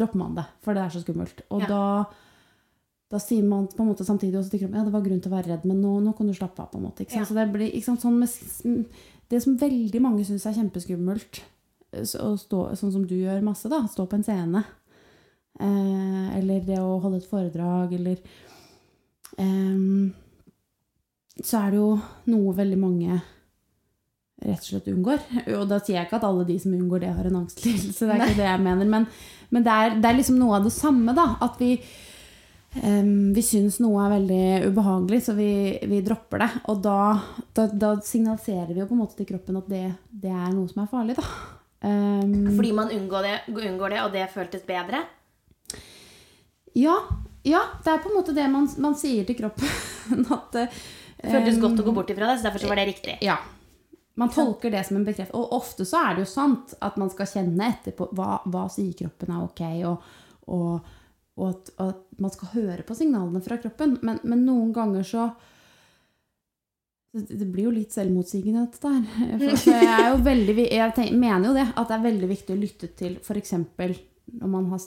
dropper 0.00 0.18
man 0.22 0.34
det, 0.38 0.46
for 0.64 0.74
det 0.74 0.82
er 0.86 0.94
så 0.94 1.02
skummelt. 1.04 1.42
Og 1.52 1.60
Ja. 1.62 1.68
da, 1.68 2.04
da 3.12 3.18
sier 3.20 3.44
man 3.44 3.66
på 3.68 3.82
en 3.84 3.90
måte 3.92 4.06
samtidig 4.08 4.38
også 4.40 4.50
til 4.54 4.60
kroppen 4.64 4.78
ja, 4.80 4.84
det 4.88 4.92
var 4.94 5.04
grunn 5.04 5.20
til 5.20 5.30
å 5.30 5.36
være 5.36 5.50
redd, 5.52 5.64
men 5.68 5.82
nå, 5.84 5.98
nå 6.02 6.14
kan 6.16 6.26
du 6.26 6.32
slappe 6.34 6.62
av. 6.64 6.70
på 6.72 6.78
en 6.80 6.86
måte. 6.88 7.06
Ja. 7.12 7.24
Så 7.28 7.34
det 7.36 7.52
blir 7.52 7.68
sant, 7.84 8.00
sånn 8.00 8.18
med, 8.18 8.86
Det 9.28 9.42
som 9.42 9.56
veldig 9.56 10.00
mange 10.00 10.24
syns 10.24 10.46
er 10.46 10.56
kjempeskummelt, 10.56 11.42
så, 12.04 12.18
å 12.32 12.36
stå, 12.40 12.74
sånn 12.76 12.92
som 12.92 13.06
du 13.06 13.14
gjør 13.14 13.42
masse, 13.44 13.68
da, 13.68 13.82
stå 13.88 14.06
på 14.08 14.16
en 14.16 14.24
scene, 14.24 14.64
eh, 15.60 16.38
eller 16.38 16.60
det 16.64 16.78
å 16.80 16.98
holde 17.00 17.18
et 17.20 17.28
foredrag, 17.28 17.92
eller 17.92 18.16
ehm, 19.38 20.12
Så 21.40 21.60
er 21.62 21.72
det 21.72 21.80
jo 21.80 21.92
noe 22.28 22.54
veldig 22.56 22.78
mange 22.80 23.20
rett 24.42 24.58
og 24.58 24.68
slett 24.68 24.90
unngår. 24.92 25.20
Og 25.56 25.66
da 25.70 25.78
sier 25.80 26.00
jeg 26.00 26.08
ikke 26.08 26.18
at 26.18 26.26
alle 26.28 26.46
de 26.48 26.56
som 26.60 26.74
unngår 26.76 27.04
det, 27.04 27.12
har 27.16 27.28
en 27.28 27.42
angstlidelse. 27.44 28.06
Det 28.08 28.14
er 28.14 28.24
ikke 28.24 28.40
det 28.40 28.48
jeg 28.48 28.64
mener. 28.64 28.88
Men, 28.90 29.06
men 29.54 29.66
det, 29.66 29.76
er, 29.76 29.94
det 30.02 30.10
er 30.10 30.18
liksom 30.18 30.40
noe 30.40 30.58
av 30.58 30.66
det 30.66 30.74
samme, 30.74 31.14
da. 31.16 31.28
At 31.46 31.62
vi, 31.62 31.76
um, 32.82 33.30
vi 33.36 33.46
syns 33.46 33.78
noe 33.84 34.02
er 34.02 34.14
veldig 34.16 34.42
ubehagelig, 34.72 35.22
så 35.28 35.36
vi, 35.38 35.48
vi 35.88 36.02
dropper 36.04 36.44
det. 36.44 36.50
Og 36.74 36.82
da, 36.84 36.98
da, 37.54 37.68
da 37.70 37.94
signaliserer 38.04 38.74
vi 38.74 38.82
jo 38.82 38.90
på 38.90 38.98
en 38.98 39.02
måte 39.04 39.20
til 39.20 39.30
kroppen 39.30 39.62
at 39.62 39.70
det, 39.70 39.86
det 40.26 40.34
er 40.34 40.52
noe 40.52 40.68
som 40.70 40.84
er 40.84 40.92
farlig, 40.92 41.18
da. 41.20 41.26
Um, 41.82 42.52
Fordi 42.58 42.76
man 42.76 42.92
unngår 42.94 43.26
det, 43.26 43.36
unngår 43.50 43.94
det, 43.94 44.02
og 44.04 44.14
det 44.14 44.30
føltes 44.34 44.66
bedre? 44.66 45.06
ja, 46.72 46.94
ja, 47.42 47.60
det 47.84 47.90
er 47.90 48.02
på 48.02 48.10
en 48.10 48.16
måte 48.16 48.34
det 48.36 48.48
man, 48.50 48.68
man 48.80 48.94
sier 48.98 49.26
til 49.28 49.38
kroppen. 49.38 50.26
At 50.36 50.58
eh, 50.60 50.82
Det 51.22 51.30
føltes 51.30 51.60
godt 51.62 51.80
å 51.80 51.84
gå 51.86 51.94
bort 51.94 52.10
ifra 52.10 52.30
det, 52.30 52.38
så 52.40 52.48
derfor 52.48 52.64
så 52.64 52.70
var 52.72 52.80
det 52.80 52.88
riktig. 52.90 53.16
Ja. 53.22 53.36
Man 54.18 54.32
tolker 54.32 54.72
det 54.74 54.82
som 54.84 54.98
en 54.98 55.06
bekreftelse. 55.06 55.38
Og 55.38 55.54
ofte 55.56 55.86
så 55.88 56.02
er 56.02 56.16
det 56.16 56.26
jo 56.26 56.32
sant 56.32 56.74
at 56.84 56.98
man 57.00 57.12
skal 57.12 57.30
kjenne 57.30 57.68
etter 57.70 57.94
på 57.96 58.10
hva, 58.16 58.40
hva 58.50 58.66
sier 58.72 58.92
kroppen 58.98 59.32
er 59.32 59.46
ok, 59.46 59.62
og, 59.88 60.10
og, 60.52 60.90
og 61.38 61.46
at, 61.48 61.72
at 61.86 62.20
man 62.20 62.34
skal 62.34 62.52
høre 62.56 62.84
på 62.86 62.98
signalene 62.98 63.44
fra 63.44 63.60
kroppen. 63.62 63.96
Men, 64.04 64.20
men 64.26 64.44
noen 64.48 64.74
ganger 64.76 65.06
så 65.06 65.30
det 67.12 67.36
det 67.42 67.46
blir 67.52 67.66
jo 67.66 67.74
litt 67.74 67.92
selvmotsigende, 67.92 68.62
dette 68.72 68.88
der. 68.88 69.56
For 69.60 69.74
jeg, 69.74 69.88
er 69.92 70.06
jo 70.14 70.20
veldig, 70.24 70.54
jeg 70.64 70.94
tenker, 70.96 71.18
mener 71.20 71.50
jo 71.50 71.56
det, 71.58 71.66
at 71.68 71.90
det 71.90 71.96
er 71.98 72.06
veldig 72.06 72.30
viktig 72.30 72.54
å 72.54 72.60
lytte 72.60 72.88
til 72.96 73.18
f.eks. 73.20 73.52
når 74.38 74.48
man 74.48 74.70
har 74.72 74.80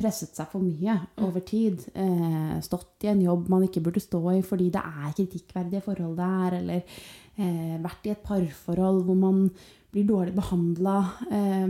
presset 0.00 0.36
seg 0.36 0.48
for 0.50 0.64
mye 0.64 0.96
over 1.26 1.42
tid, 1.46 1.82
eh, 1.94 2.56
stått 2.64 3.04
i 3.04 3.10
en 3.12 3.22
jobb 3.24 3.50
man 3.52 3.66
ikke 3.66 3.82
burde 3.84 4.02
stå 4.02 4.20
i 4.32 4.40
fordi 4.46 4.70
det 4.72 4.80
er 4.80 5.16
kritikkverdige 5.16 5.84
forhold 5.84 6.16
der, 6.18 6.56
eller 6.60 6.80
eh, 6.80 7.76
vært 7.82 8.08
i 8.08 8.14
et 8.14 8.22
parforhold 8.24 9.02
hvor 9.06 9.18
man 9.18 9.44
blir 9.92 10.06
dårlig 10.08 10.34
behandla, 10.36 10.96
eh, 11.28 11.66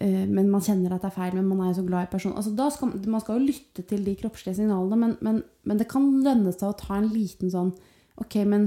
eh, 0.00 0.26
men 0.26 0.50
man 0.50 0.64
kjenner 0.64 0.96
at 0.96 1.04
det 1.04 1.12
er 1.12 1.16
feil, 1.18 1.38
men 1.38 1.48
man 1.48 1.62
er 1.62 1.72
jo 1.72 1.80
så 1.80 1.86
glad 1.86 2.08
i 2.08 2.12
personen. 2.12 2.36
Altså, 2.40 2.70
skal, 2.74 2.92
man 3.06 3.22
skal 3.22 3.38
jo 3.38 3.48
lytte 3.52 3.86
til 3.86 4.04
de 4.04 4.16
kroppslige 4.18 4.58
signalene, 4.62 4.98
men, 4.98 5.16
men, 5.20 5.42
men 5.64 5.80
det 5.80 5.88
kan 5.92 6.10
lønne 6.24 6.52
seg 6.56 6.72
å 6.72 6.78
ta 6.78 6.98
en 6.98 7.10
liten 7.14 7.52
sånn 7.52 7.72
Ok, 8.20 8.34
men 8.44 8.66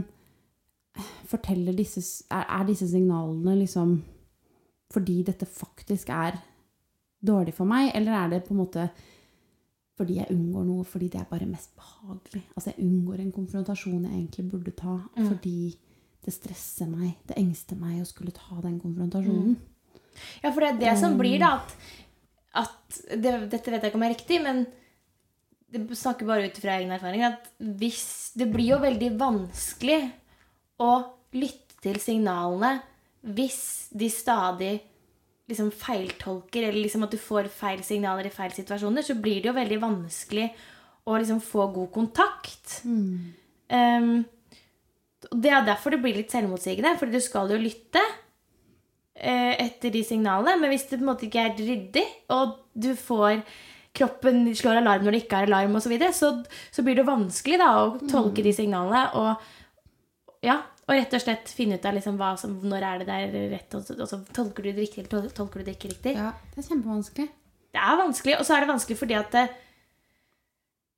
forteller 1.29 1.75
disse, 1.77 2.23
er, 2.31 2.45
er 2.47 2.63
disse 2.65 2.87
signalene 2.89 3.53
liksom 3.59 3.99
fordi 4.93 5.23
dette 5.25 5.47
faktisk 5.49 6.09
er 6.13 6.37
dårlig 7.23 7.55
for 7.55 7.69
meg, 7.69 7.91
eller 7.95 8.17
er 8.17 8.31
det 8.33 8.43
på 8.47 8.55
en 8.55 8.61
måte 8.63 8.87
fordi 9.93 10.17
jeg 10.17 10.33
unngår 10.33 10.63
noe, 10.65 10.83
fordi 10.89 11.07
det 11.13 11.19
er 11.21 11.29
bare 11.29 11.45
mest 11.45 11.75
behagelig? 11.77 12.41
Altså 12.55 12.71
jeg 12.71 12.85
unngår 12.87 13.21
en 13.21 13.33
konfrontasjon 13.35 14.07
jeg 14.07 14.15
egentlig 14.15 14.45
burde 14.49 14.73
ta, 14.77 14.95
fordi 15.15 15.57
det 16.23 16.33
stresser 16.33 16.89
meg, 16.89 17.17
det 17.29 17.37
engster 17.37 17.77
meg 17.79 17.99
å 18.01 18.07
skulle 18.07 18.33
ta 18.35 18.57
den 18.63 18.79
konfrontasjonen. 18.81 19.57
Ja, 20.41 20.49
for 20.49 20.63
det 20.63 20.71
er 20.71 20.79
det 20.81 20.93
som 21.01 21.17
blir, 21.19 21.37
da, 21.41 21.57
at, 21.59 21.75
at 22.63 23.03
det, 23.17 23.35
Dette 23.51 23.73
vet 23.73 23.83
jeg 23.83 23.91
ikke 23.91 23.99
om 23.99 24.07
er 24.07 24.13
riktig, 24.15 24.39
men 24.43 24.63
det 25.73 25.83
snakker 25.97 26.29
bare 26.29 26.49
ut 26.49 26.59
fra 26.61 26.77
egen 26.77 26.93
erfaring. 26.93 27.25
At 27.25 27.49
hvis 27.57 28.33
Det 28.37 28.47
blir 28.49 28.75
jo 28.75 28.81
veldig 28.81 29.11
vanskelig 29.19 29.99
å 30.81 30.91
lytte 31.37 31.77
til 31.83 31.99
signalene 32.01 32.79
hvis 33.33 33.89
de 33.95 34.09
stadig 34.11 34.73
liksom 35.49 35.71
feiltolker, 35.75 36.67
eller 36.67 36.85
liksom 36.85 37.03
at 37.05 37.13
du 37.13 37.19
får 37.19 37.49
feil 37.51 37.83
signaler 37.85 38.29
i 38.29 38.33
feil 38.33 38.53
situasjoner, 38.55 39.05
så 39.05 39.17
blir 39.19 39.41
det 39.41 39.51
jo 39.51 39.57
veldig 39.57 39.79
vanskelig 39.81 40.47
å 41.03 41.17
liksom 41.19 41.41
få 41.43 41.67
god 41.75 41.91
kontakt. 41.95 42.79
Um, 42.87 44.23
det 45.33 45.51
er 45.51 45.67
derfor 45.67 45.93
det 45.93 46.01
blir 46.03 46.15
litt 46.19 46.31
selvmotsigende, 46.31 46.95
fordi 46.99 47.19
du 47.19 47.23
skal 47.23 47.51
jo 47.51 47.59
lytte 47.59 48.01
uh, 48.03 49.53
etter 49.59 49.91
de 49.93 50.03
signalene. 50.07 50.55
Men 50.61 50.71
hvis 50.71 50.87
det 50.87 50.99
på 50.99 51.03
en 51.03 51.11
måte 51.11 51.27
ikke 51.27 51.47
er 51.49 51.59
ryddig, 51.59 52.05
og 52.35 52.57
du 52.73 52.93
får 52.99 53.43
kroppen 53.93 54.47
slår 54.57 54.79
alarm 54.79 55.03
når 55.05 55.13
det 55.13 55.23
ikke 55.25 55.43
er 55.43 55.51
alarm 55.51 55.75
osv., 55.77 55.85
så, 55.85 55.91
videre, 55.91 56.15
så 56.17 56.31
så 56.73 56.85
blir 56.85 56.97
det 56.97 57.09
vanskelig 57.09 57.59
da, 57.61 57.73
å 57.83 58.07
tolke 58.09 58.45
de 58.45 58.55
signalene. 58.55 59.03
Og, 59.19 60.31
ja, 60.45 60.61
og 60.93 60.99
rett 60.99 61.15
og 61.17 61.23
slett 61.23 61.51
finne 61.53 61.79
ut 61.79 61.85
av 61.89 61.97
liksom 61.97 62.17
hva 62.19 62.33
som, 62.39 62.53
når 62.69 62.85
er 62.87 63.01
det 63.01 63.07
der 63.09 63.37
rett, 63.51 63.75
og 63.77 63.89
og 63.97 64.07
så 64.09 64.19
tolker 64.35 64.65
du 64.65 64.71
det 64.71 64.85
riktig 64.85 65.03
eller 65.03 65.33
tolker 65.35 65.61
du 65.61 65.67
det 65.67 65.75
ikke 65.77 65.91
riktig. 65.91 66.13
Ja, 66.19 66.31
det 66.53 66.61
er 66.61 66.69
kjempevanskelig. 66.69 67.27
Det 67.73 67.81
er 67.81 67.97
vanskelig, 67.97 68.35
og 68.37 68.45
så 68.45 68.55
er 68.55 68.63
det 68.63 68.69
vanskelig 68.69 68.99
fordi 68.99 69.17
at 69.17 69.33
det, 69.33 69.43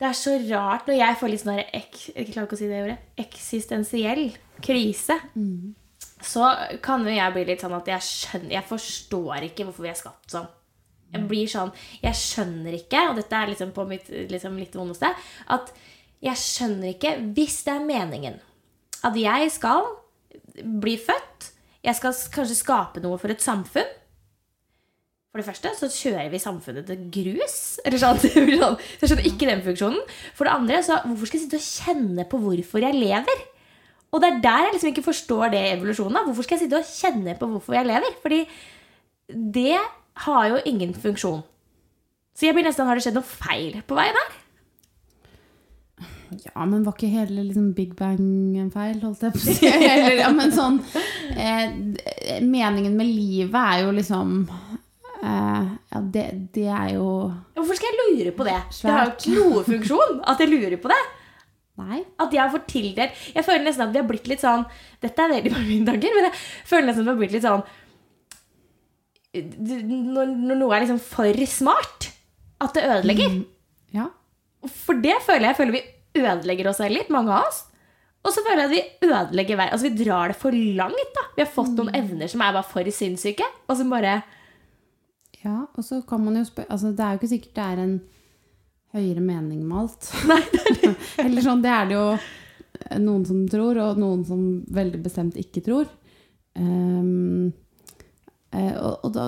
det 0.01 0.09
er 0.09 0.17
så 0.19 0.35
rart 0.49 0.89
når 0.89 0.99
jeg 0.99 1.17
får 1.21 1.31
litt 1.31 1.43
sånn 1.45 1.61
ek, 1.63 2.01
Jeg 2.11 2.27
klarer 2.33 2.49
ikke 2.49 2.57
å 2.57 2.59
si 2.59 2.67
det 2.67 2.83
ordet. 2.83 2.97
Eksistensiell 3.25 4.25
krise. 4.65 5.17
Så 6.25 6.49
kan 6.83 7.05
jo 7.07 7.15
jeg 7.15 7.35
bli 7.35 7.45
litt 7.47 7.63
sånn 7.63 7.75
at 7.77 7.87
jeg 7.91 8.03
skjønner 8.03 8.55
Jeg 8.57 8.67
forstår 8.69 9.47
ikke 9.49 9.67
hvorfor 9.67 9.85
vi 9.85 9.91
er 9.91 9.99
skapt 9.99 10.35
sånn. 10.35 10.47
Jeg 11.15 11.27
blir 11.29 11.47
sånn 11.47 11.71
Jeg 12.03 12.19
skjønner 12.19 12.75
ikke, 12.79 13.05
og 13.11 13.19
dette 13.21 13.39
er 13.39 13.51
liksom 13.53 13.71
på 13.75 13.85
mitt 13.87 14.09
liksom 14.09 14.57
litt 14.59 14.75
vondeste, 14.75 15.11
at 15.55 15.71
jeg 16.25 16.41
skjønner 16.41 16.91
ikke 16.95 17.15
Hvis 17.37 17.61
det 17.67 17.75
er 17.75 17.87
meningen 17.87 18.39
at 19.05 19.19
jeg 19.19 19.51
skal 19.53 19.85
bli 20.81 20.95
født, 21.01 21.51
jeg 21.85 21.97
skal 21.97 22.17
kanskje 22.33 22.57
skape 22.57 23.03
noe 23.03 23.19
for 23.21 23.33
et 23.33 23.43
samfunn 23.43 23.91
for 25.35 25.43
det 25.43 25.49
første 25.49 25.71
så 25.75 25.87
kjører 25.91 26.29
vi 26.31 26.39
samfunnet 26.39 26.85
til 26.87 27.01
grus. 27.11 27.55
Eller 27.83 27.99
sånn, 27.99 28.21
blir 28.47 28.61
sånn, 28.61 28.77
så 28.79 29.01
jeg 29.03 29.09
skjønner 29.09 29.25
ikke 29.27 29.49
den 29.49 29.63
funksjonen. 29.65 30.13
For 30.31 30.47
det 30.47 30.53
andre, 30.55 30.77
så 30.79 31.01
hvorfor 31.01 31.27
skal 31.27 31.41
jeg 31.41 31.43
sitte 31.43 31.59
og 31.59 31.65
kjenne 31.67 32.23
på 32.31 32.39
hvorfor 32.39 32.85
jeg 32.85 32.95
lever? 32.95 33.41
Og 34.15 34.23
det 34.23 34.29
er 34.29 34.37
der 34.45 34.61
jeg 34.63 34.75
liksom 34.77 34.91
ikke 34.93 35.03
forstår 35.09 35.51
det 35.51 35.65
evolusjonen. 35.73 36.21
Hvorfor 36.29 36.47
skal 36.47 36.55
jeg 36.55 36.63
sitte 36.63 36.79
og 36.79 36.87
kjenne 36.87 37.35
på 37.35 37.49
hvorfor 37.51 37.75
jeg 37.75 37.89
lever? 37.89 38.15
Fordi 38.23 38.39
det 39.59 39.75
har 40.23 40.47
jo 40.53 40.63
ingen 40.71 40.95
funksjon. 41.03 41.43
Så 42.31 42.47
jeg 42.47 42.55
blir 42.55 42.63
nesten 42.63 42.87
Har 42.87 42.95
det 42.95 43.03
skjedd 43.03 43.19
noe 43.19 43.27
feil 43.27 43.81
på 43.83 43.99
vei 43.99 44.07
her? 44.15 44.34
Ja, 46.31 46.65
men 46.65 46.83
var 46.85 46.95
ikke 46.95 47.09
hele 47.11 47.43
liksom, 47.43 47.73
Big 47.77 47.95
Bang 47.97 48.21
en 48.59 48.71
feil, 48.73 48.97
holdt 49.03 49.25
jeg 49.25 49.35
på 49.35 49.41
å 49.41 49.43
si? 49.45 49.67
Eller, 49.69 50.15
ja, 50.19 50.31
men 50.33 50.53
sånn 50.55 50.79
eh, 51.35 51.75
Meningen 52.43 52.95
med 52.97 53.09
livet 53.09 53.57
er 53.59 53.83
jo 53.85 53.91
liksom 53.95 54.33
eh, 54.49 55.67
Ja, 55.93 56.01
det, 56.15 56.25
det 56.55 56.65
er 56.69 56.95
jo 56.95 57.05
Hvorfor 57.57 57.77
skal 57.77 57.91
jeg 57.91 58.17
lure 58.17 58.33
på 58.37 58.47
det? 58.47 58.57
Det 58.79 58.95
har 58.95 59.09
jo 59.09 59.13
ikke 59.15 59.35
noe 59.37 59.63
funksjon 59.67 60.19
at 60.25 60.43
jeg 60.43 60.51
lurer 60.51 60.81
på 60.81 60.91
det. 60.91 61.01
Nei. 61.75 62.01
At 62.23 62.31
jeg 62.31 62.51
får 62.53 62.67
tildelt 62.71 63.25
Jeg 63.35 63.43
føler 63.45 63.65
nesten 63.65 63.87
at 63.87 63.95
vi 63.95 63.99
har 63.99 64.07
blitt 64.07 64.29
litt 64.31 64.43
sånn 64.43 64.63
Dette 65.03 65.25
er 65.25 65.33
veldig 65.33 65.51
mange 65.51 65.67
mine 65.67 65.89
tanker, 65.89 66.13
men 66.15 66.29
jeg 66.29 66.37
føler 66.69 66.87
nesten 66.89 67.03
at 67.03 67.09
vi 67.09 67.13
har 67.13 67.19
blitt 67.23 67.35
litt 67.35 67.47
sånn 67.47 67.65
Når, 69.35 70.31
når 70.31 70.61
noe 70.61 70.77
er 70.77 70.85
liksom 70.85 71.01
for 71.03 71.41
smart, 71.51 72.05
at 72.63 72.77
det 72.77 72.85
ødelegger. 72.87 73.33
Ja. 73.91 74.05
For 74.85 74.95
det 75.03 75.17
føler 75.25 75.49
jeg 75.49 75.57
føler 75.57 75.75
vi 75.75 75.81
ødelegger 76.21 76.69
oss 76.71 76.79
selv 76.81 76.97
litt, 76.97 77.11
mange 77.13 77.33
av 77.35 77.49
oss. 77.49 77.63
Og 78.25 78.33
så 78.33 78.41
føler 78.45 78.63
jeg 78.63 78.69
at 78.69 78.73
vi 78.73 79.09
ødelegger 79.09 79.59
verden. 79.59 79.75
Altså 79.75 79.89
vi 79.89 80.03
drar 80.03 80.31
det 80.31 80.37
for 80.39 80.55
langt. 80.79 81.11
da 81.17 81.25
Vi 81.35 81.43
har 81.43 81.51
fått 81.51 81.75
noen 81.77 81.93
evner 81.97 82.31
som 82.31 82.41
er 82.41 82.55
bare 82.55 82.67
for 82.67 82.89
sinnssyke. 82.89 83.45
Og 83.69 83.77
som 83.77 83.91
bare 83.93 84.15
ja. 85.43 85.59
Og 85.75 85.85
så 85.85 86.01
kan 86.09 86.23
man 86.25 86.39
jo 86.39 86.45
spørre 86.47 86.71
altså, 86.73 86.89
Det 86.95 87.05
er 87.05 87.13
jo 87.13 87.19
ikke 87.19 87.33
sikkert 87.35 87.59
det 87.59 87.65
er 87.65 87.83
en 87.83 87.99
høyere 88.95 89.21
mening 89.21 89.61
med 89.67 89.83
alt. 89.83 90.09
Nei, 90.31 90.41
Eller 91.25 91.45
sånn, 91.45 91.61
det 91.61 91.73
er 91.73 91.85
det 91.89 91.99
jo 91.99 92.07
noen 93.03 93.27
som 93.27 93.43
tror, 93.51 93.77
og 93.83 94.01
noen 94.01 94.25
som 94.27 94.41
veldig 94.73 95.03
bestemt 95.03 95.37
ikke 95.39 95.63
tror. 95.65 95.85
Eh, 96.57 97.53
og, 98.79 98.99
og 99.03 99.11
da, 99.15 99.25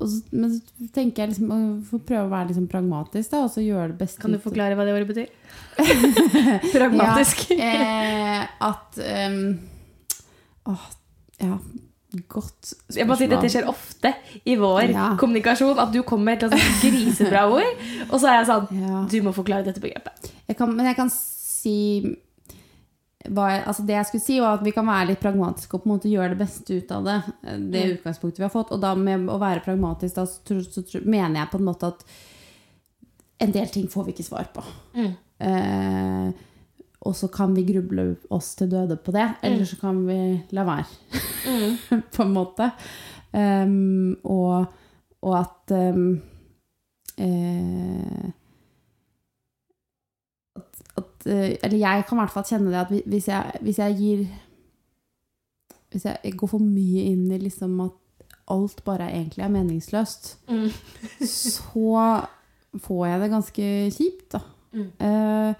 og, 0.00 0.14
men 0.32 0.50
så 0.56 0.88
tenker 0.94 1.22
jeg 1.24 1.32
liksom 1.34 1.52
å 1.54 1.98
prøve 2.06 2.24
å 2.26 2.32
være 2.32 2.48
liksom 2.50 2.66
pragmatisk, 2.72 3.30
da, 3.34 3.44
og 3.46 3.52
så 3.54 3.62
gjøre 3.64 3.92
det 3.92 3.98
beste 4.00 4.22
Kan 4.22 4.34
du 4.34 4.40
forklare 4.42 4.76
hva 4.78 4.86
det 4.88 4.94
ordet 4.96 5.10
betyr? 5.10 5.30
Pragmatisk. 6.74 7.46
Ja, 7.54 7.70
eh, 7.70 8.44
at 8.68 9.00
um, 9.30 9.40
Åh, 10.72 10.86
ja. 11.44 11.58
Godt 12.30 12.68
spørsmål. 12.68 12.98
Jeg 13.00 13.06
må 13.10 13.14
si 13.18 13.26
Dette 13.30 13.48
skjer 13.50 13.66
ofte 13.66 14.12
i 14.46 14.54
vår 14.60 14.92
Ja. 14.92 15.06
kommunikasjon. 15.18 15.80
At 15.82 15.90
du 15.90 16.04
kommer 16.06 16.30
med 16.30 16.44
et 16.44 16.44
eller 16.46 16.76
grisebra 16.78 17.42
ord, 17.56 17.80
og 18.06 18.20
så 18.22 18.30
er 18.30 18.36
jeg 18.38 18.50
sånn 18.52 18.68
Ja. 18.84 19.00
Du 19.10 19.16
må 19.26 19.32
forklare 19.34 19.66
dette 19.66 19.82
begrepet. 19.82 20.30
Jeg 20.46 20.56
kan, 20.60 20.70
men 20.76 20.86
jeg 20.86 20.98
kan 21.00 21.10
si 21.10 21.74
jeg, 23.24 23.62
altså 23.64 23.82
Det 23.86 23.94
jeg 23.96 24.06
skulle 24.08 24.24
si, 24.24 24.38
var 24.42 24.58
at 24.58 24.64
vi 24.66 24.72
kan 24.76 24.86
være 24.88 25.08
litt 25.12 25.22
pragmatiske 25.22 25.76
og 25.76 25.82
på 25.82 25.88
en 25.88 25.94
måte 25.94 26.12
gjøre 26.12 26.34
det 26.34 26.40
beste 26.42 26.76
ut 26.76 26.90
av 26.92 27.06
det. 27.08 27.18
Det 27.42 27.82
mm. 27.84 27.92
utgangspunktet 27.96 28.42
vi 28.42 28.46
har 28.46 28.52
fått. 28.52 28.72
Og 28.76 28.82
da 28.82 28.94
med 28.98 29.28
å 29.32 29.38
være 29.40 29.64
pragmatisk, 29.64 30.18
da 30.18 30.26
så, 30.28 30.60
så, 30.68 30.84
tror- 30.84 31.06
mener 31.08 31.40
jeg 31.40 31.52
på 31.52 31.60
en 31.60 31.68
måte 31.68 31.92
at 31.94 32.04
en 33.44 33.54
del 33.54 33.70
ting 33.72 33.86
får 33.90 34.06
vi 34.06 34.14
ikke 34.14 34.26
svar 34.28 34.50
på. 34.54 34.64
Eh, 34.94 36.28
og 37.04 37.16
så 37.16 37.28
kan 37.32 37.52
vi 37.56 37.66
gruble 37.68 38.14
oss 38.32 38.54
til 38.58 38.70
døde 38.72 38.96
på 38.96 39.12
det, 39.12 39.26
eller 39.44 39.66
så 39.68 39.76
kan 39.80 40.04
vi 40.06 40.20
la 40.56 40.64
være. 40.68 40.86
på 42.14 42.24
en 42.24 42.32
måte. 42.32 42.70
Um, 43.34 44.14
og, 44.30 44.70
og 45.26 45.34
at 45.40 45.74
um, 45.74 46.06
eh, 47.18 48.30
at, 50.96 51.26
eh, 51.26 51.56
Eller 51.62 51.78
jeg 51.78 52.04
kan 52.06 52.18
i 52.18 52.22
hvert 52.22 52.34
fall 52.34 52.46
kjenne 52.48 52.70
det 52.70 52.80
at 52.80 53.06
hvis 53.10 53.28
jeg, 53.28 53.60
hvis 53.60 53.78
jeg 53.78 53.96
gir 53.98 54.24
Hvis 55.90 56.04
jeg 56.04 56.34
går 56.36 56.50
for 56.50 56.62
mye 56.62 57.04
inn 57.12 57.28
i 57.32 57.38
liksom 57.38 57.80
at 57.84 58.00
alt 58.50 58.82
bare 58.84 59.08
egentlig 59.08 59.44
er 59.44 59.52
meningsløst, 59.54 60.38
Mm. 60.48 60.68
så 61.24 62.26
får 62.82 63.06
jeg 63.06 63.20
det 63.20 63.30
ganske 63.30 63.68
kjipt, 63.94 64.26
da. 64.34 64.40
Mm. 64.74 64.90
Uh, 64.98 65.54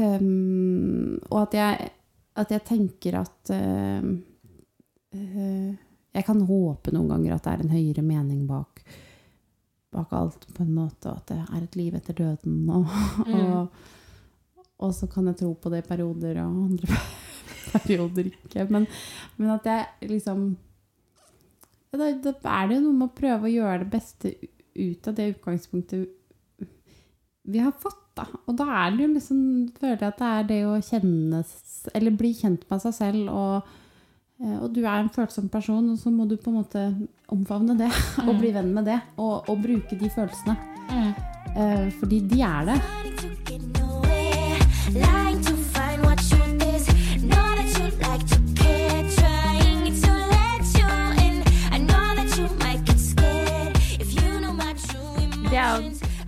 um, 0.00 1.20
og 1.30 1.42
at 1.42 1.54
jeg, 1.54 1.90
at 2.40 2.50
jeg 2.50 2.64
tenker 2.64 3.18
at 3.20 3.52
uh, 3.52 4.08
uh, 5.12 5.74
Jeg 6.14 6.24
kan 6.26 6.40
håpe 6.40 6.90
noen 6.90 7.10
ganger 7.12 7.36
at 7.36 7.44
det 7.44 7.52
er 7.52 7.62
en 7.62 7.74
høyere 7.76 8.02
mening 8.02 8.46
bak, 8.48 8.80
bak 9.92 10.12
alt, 10.16 10.48
på 10.56 10.64
en 10.64 10.74
måte, 10.74 11.12
og 11.12 11.20
at 11.20 11.28
det 11.30 11.38
er 11.44 11.62
et 11.62 11.76
liv 11.78 11.94
etter 11.94 12.16
døden. 12.18 12.64
Og, 12.70 12.88
og, 13.28 13.68
og 14.80 14.94
så 14.96 15.08
kan 15.10 15.28
jeg 15.30 15.40
tro 15.42 15.52
på 15.54 15.72
det 15.72 15.82
i 15.82 15.88
perioder, 15.88 16.40
og 16.44 16.64
andre 16.70 17.00
perioder 17.74 18.30
ikke. 18.32 18.66
Men, 18.72 18.86
men 19.36 19.54
at 19.56 19.68
jeg 19.68 20.10
liksom 20.14 20.50
da, 21.90 22.06
da 22.22 22.32
er 22.54 22.70
det 22.70 22.78
jo 22.78 22.86
noe 22.86 22.96
med 22.96 23.08
å 23.08 23.18
prøve 23.18 23.48
å 23.48 23.52
gjøre 23.52 23.82
det 23.82 23.92
beste 23.92 24.32
ut 24.78 25.08
av 25.10 25.16
det 25.16 25.32
utgangspunktet 25.34 26.08
vi 27.50 27.58
har 27.58 27.72
fått, 27.82 27.98
da. 28.14 28.26
Og 28.46 28.56
da 28.58 28.66
er 28.82 28.94
det 28.94 29.04
jo 29.04 29.12
liksom 29.14 29.38
Føler 29.80 29.96
jeg 29.96 30.12
at 30.12 30.20
det 30.20 30.30
er 30.30 30.48
det 30.50 30.58
å 30.68 30.74
kjennes, 30.84 31.54
Eller 31.96 32.14
bli 32.14 32.34
kjent 32.36 32.66
med 32.70 32.82
seg 32.84 32.94
selv, 32.94 33.30
og, 33.32 33.70
eh, 34.42 34.56
og 34.60 34.68
du 34.76 34.82
er 34.84 35.00
en 35.00 35.12
følsom 35.12 35.48
person, 35.52 35.92
og 35.94 35.98
så 35.98 36.12
må 36.14 36.28
du 36.28 36.36
på 36.36 36.52
en 36.52 36.60
måte 36.60 36.84
omfavne 37.32 37.78
det, 37.80 37.90
og 38.26 38.34
bli 38.38 38.52
venn 38.54 38.74
med 38.76 38.90
det, 38.90 39.00
og, 39.16 39.48
og 39.50 39.62
bruke 39.64 39.98
de 39.98 40.12
følelsene. 40.12 40.58
Eh, 41.56 41.88
fordi 41.98 42.22
de 42.30 42.42
er 42.46 42.72
det. 42.72 43.89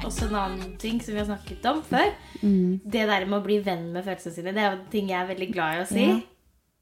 Også 0.03 0.27
en 0.29 0.37
annen 0.38 0.75
ting 0.81 1.01
som 1.03 1.14
vi 1.14 1.20
har 1.20 1.29
snakket 1.29 1.66
om 1.70 1.81
før. 1.87 2.11
Mm. 2.42 2.81
Det 2.85 3.07
der 3.09 3.27
med 3.29 3.38
å 3.38 3.44
bli 3.44 3.59
venn 3.64 3.88
med 3.94 4.05
følelsene 4.07 4.35
sine, 4.35 4.53
det 4.55 4.62
er 4.62 4.75
jo 4.75 4.85
ting 4.92 5.11
jeg 5.11 5.20
er 5.20 5.31
veldig 5.31 5.48
glad 5.55 5.79
i 5.79 5.83
å 5.83 5.88
si. 5.88 6.05
Ja. 6.09 6.18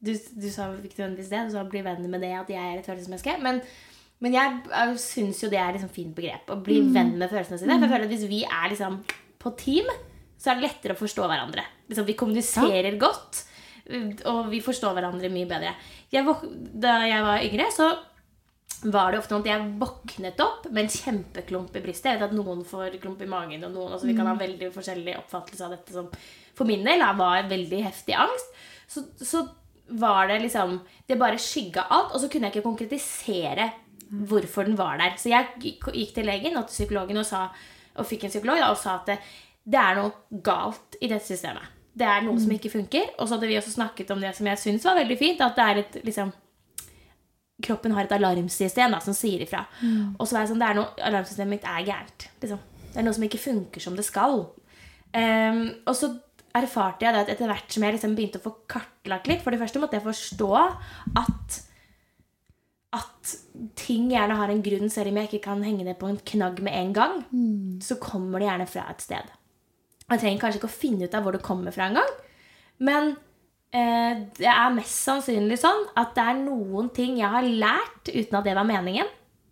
Du, 0.00 0.12
du 0.16 0.46
sa 0.48 0.70
ikke 0.80 1.02
nødvendigvis 1.02 1.28
det, 1.32 1.40
du 1.50 1.54
sa 1.54 1.64
bli 1.68 1.82
venn 1.84 2.06
med 2.08 2.22
det, 2.24 2.32
at 2.38 2.48
jeg 2.52 2.60
er 2.60 2.78
et 2.80 2.86
følelsesmenneske. 2.88 3.36
Men, 3.44 3.60
men 4.24 4.36
jeg 4.36 4.60
jeg 4.70 5.00
syns 5.02 5.42
jo 5.44 5.50
det 5.52 5.60
er 5.60 5.74
liksom 5.76 5.92
fint 5.92 6.14
begrep. 6.16 6.48
Å 6.48 6.56
bli 6.64 6.80
Mm. 6.80 6.94
venn 6.94 7.12
med 7.20 7.32
følelsene 7.32 7.58
sine. 7.60 7.76
For 7.76 7.86
jeg 7.86 7.92
føler 7.94 8.08
at 8.08 8.14
hvis 8.14 8.28
vi 8.30 8.42
er 8.44 8.70
liksom 8.72 9.00
på 9.40 9.52
team, 9.60 9.90
så 10.40 10.50
er 10.50 10.58
det 10.58 10.68
lettere 10.68 10.96
å 10.96 11.00
forstå 11.00 11.26
hverandre. 11.28 11.64
Liksom, 11.90 12.06
vi 12.08 12.16
kommuniserer 12.18 12.96
godt, 13.00 13.42
og 14.30 14.46
vi 14.52 14.62
forstår 14.64 14.94
hverandre 14.96 15.32
mye 15.32 15.48
bedre. 15.50 15.74
Jeg, 16.12 16.24
da 16.80 17.00
jeg 17.04 17.26
var 17.26 17.44
yngre, 17.44 17.66
så 17.74 17.90
var 18.88 19.12
det 19.12 19.20
ofte 19.20 19.34
noe 19.34 19.44
at 19.44 19.50
jeg 19.50 19.72
våknet 19.80 20.40
opp 20.40 20.68
med 20.70 20.86
en 20.86 20.94
kjempeklump 20.94 21.74
i 21.76 21.82
brystet. 21.84 22.14
Jeg 22.14 22.20
vet 22.20 22.30
at 22.30 22.36
noen 22.36 22.62
får 22.64 22.96
klump 23.02 23.20
i 23.20 23.28
magen, 23.28 23.66
og 23.68 23.74
noen, 23.74 23.92
altså 23.92 24.08
vi 24.08 24.16
kan 24.16 24.30
ha 24.30 24.36
veldig 24.38 24.70
forskjellig 24.72 25.18
oppfattelse 25.20 25.66
av 25.66 25.74
dette. 25.74 25.96
Som 25.96 26.08
for 26.56 26.68
min 26.68 26.86
del 26.86 27.04
var 27.18 27.50
veldig 27.50 27.82
heftig 27.84 28.16
angst. 28.16 28.56
Så, 28.90 29.04
så 29.20 29.44
var 29.90 30.28
det 30.30 30.40
liksom 30.44 30.80
Det 31.06 31.18
bare 31.18 31.38
skygga 31.38 31.84
alt, 31.90 32.14
og 32.14 32.22
så 32.22 32.30
kunne 32.30 32.48
jeg 32.48 32.56
ikke 32.56 32.68
konkretisere 32.70 33.68
hvorfor 34.10 34.66
den 34.66 34.78
var 34.78 34.98
der. 34.98 35.14
Så 35.18 35.30
jeg 35.30 35.52
gikk 35.62 35.90
gikk 35.94 36.16
til 36.16 36.26
legen 36.26 36.56
og 36.56 36.66
til 36.66 36.80
psykologen 36.80 37.20
og, 37.20 37.26
sa, 37.26 37.48
og 37.94 38.08
fikk 38.08 38.26
en 38.26 38.32
psykolog 38.32 38.62
da, 38.62 38.70
og 38.72 38.80
sa 38.80 38.96
at 39.02 39.20
det, 39.70 39.80
er 39.80 39.98
noe 39.98 40.40
galt 40.44 40.98
i 41.00 41.08
dette 41.10 41.26
systemet. 41.26 41.78
Det 42.00 42.06
er 42.06 42.22
noe 42.24 42.38
som 42.40 42.52
ikke 42.54 42.72
funker. 42.72 43.10
Og 43.18 43.26
så 43.26 43.36
hadde 43.36 43.50
vi 43.50 43.58
også 43.58 43.74
snakket 43.74 44.12
om 44.14 44.22
det 44.22 44.32
som 44.36 44.48
jeg 44.48 44.62
syns 44.62 44.86
var 44.86 44.98
veldig 45.00 45.18
fint. 45.20 45.42
At 45.44 45.58
det 45.58 45.66
er 45.66 45.82
et 45.82 46.00
liksom 46.06 46.32
kroppen 47.60 47.92
har 47.92 48.06
et 48.06 48.16
alarmsystem 48.16 48.94
da, 48.94 49.02
som 49.04 49.16
sier 49.16 49.44
ifra. 49.44 49.66
Og 50.16 50.24
så 50.24 50.36
var 50.36 50.44
jeg 50.44 50.52
sånn, 50.52 50.62
det 50.62 50.70
er 50.70 50.78
noe, 50.78 50.92
alarmsystemet 51.10 51.58
mitt 51.58 51.68
er 51.68 51.86
gærent. 51.88 52.28
Liksom. 52.42 52.60
Det 52.90 53.00
er 53.00 53.06
noe 53.06 53.16
som 53.16 53.26
ikke 53.26 53.42
funker 53.42 53.84
som 53.84 53.98
det 53.98 54.06
skal. 54.06 54.46
Um, 55.12 55.64
og 55.84 55.96
så 55.98 56.12
erfarte 56.56 57.06
jeg 57.06 57.14
det 57.14 57.24
at 57.24 57.32
etter 57.34 57.50
hvert 57.50 57.74
som 57.74 57.84
jeg 57.84 57.96
liksom 57.96 58.14
begynte 58.16 58.40
å 58.40 58.44
få 58.44 58.52
kartlagt 58.70 59.26
litt 59.30 59.42
For 59.42 59.54
det 59.54 59.58
første 59.58 59.80
måtte 59.82 59.98
jeg 59.98 60.06
forstå 60.06 60.50
at 61.18 61.58
at 62.90 63.34
ting 63.78 64.08
gjerne 64.10 64.34
har 64.34 64.50
en 64.50 64.62
grunn, 64.66 64.88
selv 64.90 65.12
om 65.12 65.18
jeg 65.20 65.28
ikke 65.28 65.44
kan 65.44 65.60
henge 65.62 65.84
det 65.86 65.94
på 66.00 66.08
en 66.10 66.16
knagg 66.32 66.58
med 66.66 66.74
en 66.74 66.94
gang. 66.96 67.12
Så 67.86 68.00
kommer 68.02 68.42
det 68.42 68.48
gjerne 68.48 68.66
fra 68.66 68.88
et 68.90 69.04
sted. 69.04 69.30
Jeg 70.10 70.22
trenger 70.22 70.42
kanskje 70.42 70.60
ikke 70.60 70.70
å 70.70 70.78
finne 70.80 71.06
ut 71.06 71.14
av 71.14 71.24
hvor 71.24 71.36
det 71.36 71.44
kommer 71.46 71.74
fra 71.74 71.86
engang. 71.86 72.10
Men 72.82 73.12
eh, 73.70 74.26
det 74.38 74.50
er 74.50 74.74
mest 74.74 75.04
sannsynlig 75.06 75.60
sånn 75.62 75.86
at 76.00 76.12
det 76.16 76.26
er 76.26 76.42
noen 76.42 76.90
ting 76.94 77.20
jeg 77.20 77.30
har 77.30 77.46
lært 77.46 78.10
uten 78.10 78.40
at 78.40 78.46
det 78.48 78.56
var 78.58 78.68
meningen. 78.68 79.08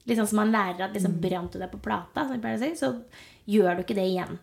Litt 0.09 0.19
sånn 0.19 0.31
som 0.31 0.41
man 0.41 0.53
lærer 0.55 0.87
at 0.89 0.97
liksom, 0.97 1.19
brant 1.23 1.53
du 1.53 1.61
deg 1.61 1.71
på 1.71 1.83
plata, 1.85 2.25
si, 2.33 2.71
så 2.81 2.95
gjør 3.49 3.79
du 3.79 3.85
ikke 3.85 3.99
det 3.99 4.07
igjen. 4.09 4.39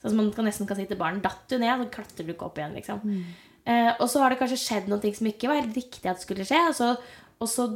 Sånn 0.00 0.12
som 0.12 0.20
man 0.20 0.32
kan 0.34 0.48
nesten 0.48 0.68
kan 0.68 0.78
si 0.78 0.86
til 0.88 0.98
barn 1.00 1.22
Datt 1.24 1.44
du 1.50 1.58
ned, 1.60 1.82
så 1.82 1.90
klatrer 1.92 2.26
du 2.26 2.32
ikke 2.34 2.48
opp 2.48 2.58
igjen. 2.60 2.76
liksom. 2.76 3.04
Eh, 3.66 3.92
og 3.98 4.06
så 4.10 4.22
har 4.22 4.32
det 4.32 4.40
kanskje 4.40 4.60
skjedd 4.62 4.90
noen 4.90 5.02
ting 5.02 5.14
som 5.16 5.28
ikke 5.28 5.50
var 5.50 5.60
helt 5.60 5.76
riktig 5.76 6.10
at 6.10 6.22
skulle 6.22 6.46
skje. 6.46 6.60
Og 6.70 6.76
så, 6.78 6.92
og 7.42 7.50
så 7.50 7.68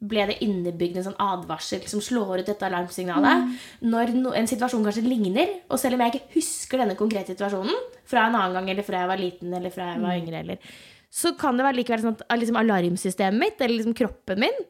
ble 0.00 0.24
det 0.30 0.38
innebygd 0.44 0.96
en 0.96 1.06
sånn 1.10 1.18
advarsel 1.20 1.82
som 1.90 2.00
slår 2.04 2.40
ut 2.40 2.48
dette 2.48 2.64
alarmsignalet. 2.64 3.50
Når 3.84 4.14
no, 4.16 4.32
en 4.36 4.48
situasjon 4.48 4.86
kanskje 4.86 5.04
ligner, 5.04 5.58
og 5.68 5.80
selv 5.80 5.98
om 5.98 6.04
jeg 6.04 6.14
ikke 6.14 6.38
husker 6.38 6.80
denne 6.80 6.96
konkrete 6.96 7.34
situasjonen 7.34 7.76
fra 8.08 8.24
en 8.28 8.38
annen 8.38 8.56
gang, 8.56 8.70
eller 8.72 8.86
fra 8.86 9.02
jeg 9.02 9.10
var 9.12 9.20
liten, 9.20 9.52
eller 9.58 9.74
fra 9.74 9.90
jeg 9.92 10.04
var 10.04 10.20
yngre, 10.22 10.40
eller, 10.40 10.70
så 11.12 11.34
kan 11.38 11.58
det 11.58 11.66
være 11.66 11.80
likevel 11.82 12.04
sånn 12.06 12.16
at 12.16 12.40
liksom, 12.40 12.60
alarmsystemet 12.62 13.42
mitt, 13.42 13.60
eller 13.60 13.76
liksom 13.76 13.98
kroppen 13.98 14.40
min, 14.46 14.62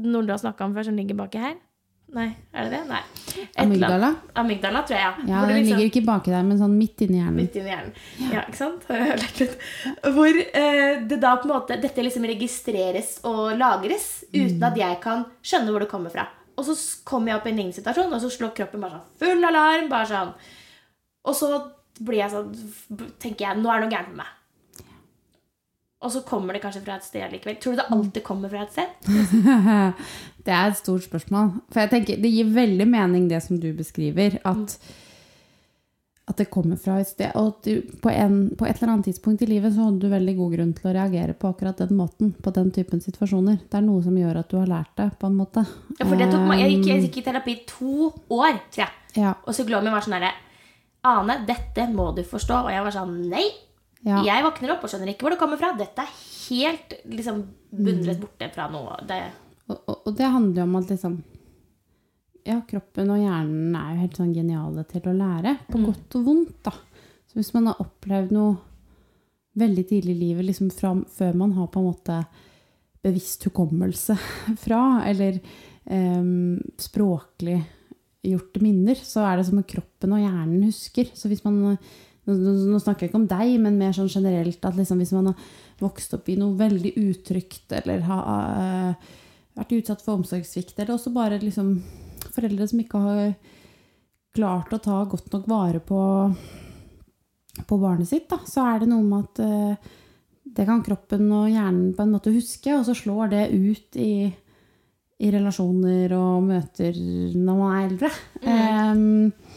når 0.00 0.26
du 0.26 0.32
har 0.32 0.40
snakka 0.44 0.64
om 0.64 0.76
før, 0.76 0.88
som 0.88 0.96
ligger 0.96 1.18
baki 1.18 1.42
her, 1.42 1.58
Nei, 2.12 2.26
er 2.52 2.66
det 2.66 2.70
det? 2.74 2.80
Nei. 2.88 3.00
Et 3.38 3.60
Amygdala? 3.62 4.08
Amygdala, 4.40 4.80
tror 4.82 4.96
jeg, 4.98 5.04
ja. 5.04 5.12
Ja, 5.28 5.42
den 5.46 5.56
liksom- 5.60 5.78
ligger 5.78 5.90
ikke 5.90 6.06
baki 6.08 6.30
der, 6.32 6.42
men 6.42 6.58
sånn 6.58 6.74
midt 6.76 7.04
inni 7.06 7.20
hjernen. 7.20 7.36
Midt 7.36 7.54
inni 7.60 7.70
hjernen. 7.70 7.92
Ja, 8.32 8.40
ikke 8.42 8.56
sant? 8.58 8.84
Har 8.88 8.96
jeg 8.96 9.20
lært 9.20 9.38
litt. 9.40 9.56
Hvor 10.16 10.40
eh, 10.62 11.00
det 11.06 11.20
da 11.22 11.36
på 11.36 11.46
en 11.46 11.54
måte 11.54 11.80
dette 11.80 12.02
liksom 12.02 12.26
registreres 12.26 13.20
og 13.24 13.56
lagres 13.60 14.24
uten 14.34 14.62
at 14.66 14.76
jeg 14.76 15.00
kan 15.04 15.24
skjønne 15.42 15.70
hvor 15.70 15.80
det 15.86 15.88
kommer 15.92 16.10
fra. 16.10 16.26
Og 16.58 16.64
så 16.66 16.74
kommer 17.04 17.28
jeg 17.30 17.36
opp 17.40 17.46
i 17.46 17.50
en 17.50 17.56
lignende 17.62 17.78
situasjon, 17.78 18.12
og 18.12 18.20
så 18.20 18.30
slår 18.34 18.54
kroppen 18.58 18.80
bare 18.82 18.98
sånn 18.98 19.18
full 19.22 19.44
alarm. 19.44 19.88
bare 19.88 20.06
sånn. 20.10 20.34
Og 21.24 21.34
så 21.34 21.52
blir 22.00 22.18
jeg 22.24 22.30
sånn, 22.32 22.50
tenker 23.20 23.46
jeg 23.46 23.56
nå 23.62 23.70
er 23.70 23.80
det 23.80 23.86
noe 23.88 23.94
gærent 23.94 24.08
med 24.08 24.16
meg. 24.24 24.36
Og 26.00 26.08
så 26.14 26.22
kommer 26.24 26.56
det 26.56 26.62
kanskje 26.62 26.80
fra 26.80 26.94
et 26.96 27.04
sted 27.04 27.28
likevel. 27.34 27.58
Tror 27.60 27.74
du 27.76 27.80
det 27.82 27.90
alltid 27.92 28.22
kommer 28.24 28.48
fra 28.48 28.62
et 28.64 28.72
sted? 28.72 28.88
det 30.46 30.54
er 30.56 30.70
et 30.70 30.78
stort 30.78 31.04
spørsmål. 31.04 31.50
For 31.68 31.82
jeg 31.84 31.90
tenker, 31.92 32.22
det 32.22 32.30
gir 32.32 32.48
veldig 32.56 32.86
mening 32.88 33.26
det 33.28 33.42
som 33.44 33.58
du 33.60 33.68
beskriver, 33.76 34.38
at, 34.48 34.76
at 36.32 36.40
det 36.40 36.46
kommer 36.54 36.80
fra 36.80 36.96
et 37.02 37.10
sted. 37.10 37.28
Og 37.36 37.50
at 37.52 37.68
du, 37.68 37.92
på, 38.00 38.08
en, 38.14 38.38
på 38.56 38.64
et 38.64 38.80
eller 38.80 38.94
annet 38.94 39.10
tidspunkt 39.10 39.44
i 39.44 39.50
livet 39.50 39.76
så 39.76 39.90
hadde 39.90 40.00
du 40.00 40.08
veldig 40.14 40.36
god 40.40 40.56
grunn 40.56 40.72
til 40.80 40.88
å 40.88 40.96
reagere 40.96 41.36
på 41.36 41.52
akkurat 41.52 41.84
den 41.84 41.92
måten, 42.00 42.32
på 42.40 42.56
den 42.56 42.72
typen 42.80 43.04
situasjoner. 43.04 43.60
Det 43.68 43.76
er 43.82 43.84
noe 43.90 44.00
som 44.08 44.16
gjør 44.16 44.40
at 44.40 44.48
du 44.48 44.56
har 44.62 44.72
lært 44.72 44.96
det, 44.96 45.10
på 45.20 45.28
en 45.28 45.36
måte. 45.36 45.66
Ja, 46.00 46.06
for 46.06 46.16
det 46.16 46.30
tok, 46.32 46.46
meg- 46.48 46.64
jeg, 46.64 46.78
gikk, 46.78 46.88
jeg 46.94 47.08
gikk 47.10 47.20
i 47.20 47.28
terapi 47.28 47.58
to 47.76 47.96
år, 48.40 48.56
tror 48.72 48.86
jeg. 48.86 48.94
Ja, 49.20 49.34
Og 49.44 49.52
psykologen 49.52 49.90
min 49.90 50.00
var 50.00 50.06
sånn 50.08 50.16
herre 50.16 50.32
Ane, 51.10 51.42
dette 51.48 51.90
må 51.92 52.10
du 52.16 52.24
forstå. 52.24 52.64
Og 52.68 52.72
jeg 52.72 52.88
var 52.88 52.94
sånn 52.96 53.18
Nei! 53.28 53.48
Ja. 54.06 54.22
Jeg 54.24 54.44
våkner 54.46 54.74
opp 54.74 54.84
og 54.86 54.92
skjønner 54.92 55.12
ikke 55.12 55.26
hvor 55.26 55.34
det 55.34 55.40
kommer 55.42 55.60
fra. 55.60 55.74
Dette 55.76 56.04
er 56.06 56.14
helt 56.48 56.94
liksom 57.10 57.42
bundret 57.70 58.20
borte 58.22 58.48
fra 58.54 58.68
noe. 58.72 58.96
Det, 59.06 59.20
Og, 59.68 59.76
og, 59.76 59.96
og 60.08 60.14
det 60.16 60.30
handler 60.32 60.62
jo 60.62 60.68
om 60.68 60.78
at 60.80 60.94
liksom 60.94 61.20
Ja, 62.48 62.56
kroppen 62.66 63.10
og 63.12 63.20
hjernen 63.20 63.74
er 63.76 63.90
jo 63.92 64.00
helt 64.00 64.16
sånn 64.16 64.32
geniale 64.32 64.86
til 64.88 65.10
å 65.10 65.12
lære, 65.12 65.58
på 65.68 65.82
godt 65.84 66.16
og 66.16 66.22
vondt, 66.24 66.54
da. 66.64 66.72
Så 67.28 67.36
hvis 67.36 67.52
man 67.54 67.68
har 67.68 67.82
opplevd 67.84 68.32
noe 68.32 68.54
veldig 69.60 69.84
tidlig 69.90 70.14
i 70.16 70.22
livet, 70.22 70.46
liksom 70.48 70.70
fra, 70.72 70.94
før 71.18 71.36
man 71.36 71.52
har 71.58 71.68
på 71.70 71.82
en 71.82 71.90
måte 71.90 72.16
bevisst 73.04 73.44
hukommelse 73.44 74.16
fra, 74.64 74.80
eller 75.06 75.36
um, 75.84 76.56
språklig 76.80 77.58
gjorte 78.24 78.64
minner, 78.64 78.96
så 78.96 79.26
er 79.28 79.38
det 79.38 79.46
som 79.48 79.60
om 79.60 79.68
kroppen 79.68 80.16
og 80.16 80.24
hjernen 80.24 80.64
husker. 80.66 81.12
Så 81.16 81.28
hvis 81.28 81.44
man 81.44 81.76
nå, 82.36 82.78
snakker 82.82 83.06
jeg 83.06 83.12
ikke 83.12 83.20
om 83.20 83.28
deg, 83.30 83.54
men 83.62 83.78
mer 83.80 83.94
sånn 83.96 84.10
generelt 84.10 84.64
at 84.66 84.78
liksom 84.78 85.00
hvis 85.02 85.14
man 85.16 85.30
har 85.30 85.48
vokst 85.80 86.14
opp 86.16 86.28
i 86.28 86.38
noe 86.40 86.58
veldig 86.58 86.94
utrygt, 87.00 87.72
eller 87.80 88.04
har 88.08 88.24
uh, 88.94 89.14
vært 89.58 89.76
utsatt 89.78 90.04
for 90.04 90.18
omsorgssvikt, 90.20 90.76
eller 90.78 90.96
også 90.96 91.12
bare 91.14 91.40
liksom 91.42 91.78
foreldre 92.30 92.68
som 92.68 92.82
ikke 92.82 93.04
har 93.04 93.22
klart 94.36 94.74
å 94.74 94.82
ta 94.82 95.00
godt 95.10 95.32
nok 95.34 95.48
vare 95.50 95.80
på, 95.82 96.02
på 97.66 97.80
barnet 97.80 98.10
sitt, 98.10 98.28
da, 98.30 98.38
så 98.46 98.68
er 98.68 98.82
det 98.82 98.90
noe 98.92 99.06
med 99.06 99.26
at 99.26 99.42
uh, 99.42 99.96
det 100.50 100.66
kan 100.66 100.82
kroppen 100.84 101.28
og 101.34 101.50
hjernen 101.50 101.92
på 101.96 102.04
en 102.04 102.14
måte 102.14 102.32
huske, 102.34 102.72
og 102.74 102.86
så 102.86 102.94
slår 102.96 103.32
det 103.34 103.42
ut 103.54 103.98
i, 104.00 104.12
i 105.20 105.30
relasjoner 105.32 106.14
og 106.16 106.48
møter 106.48 106.96
når 107.36 107.60
man 107.60 107.74
er 107.76 107.84
eldre. 107.86 108.10
Mm. 108.42 108.50
eh, 108.50 109.49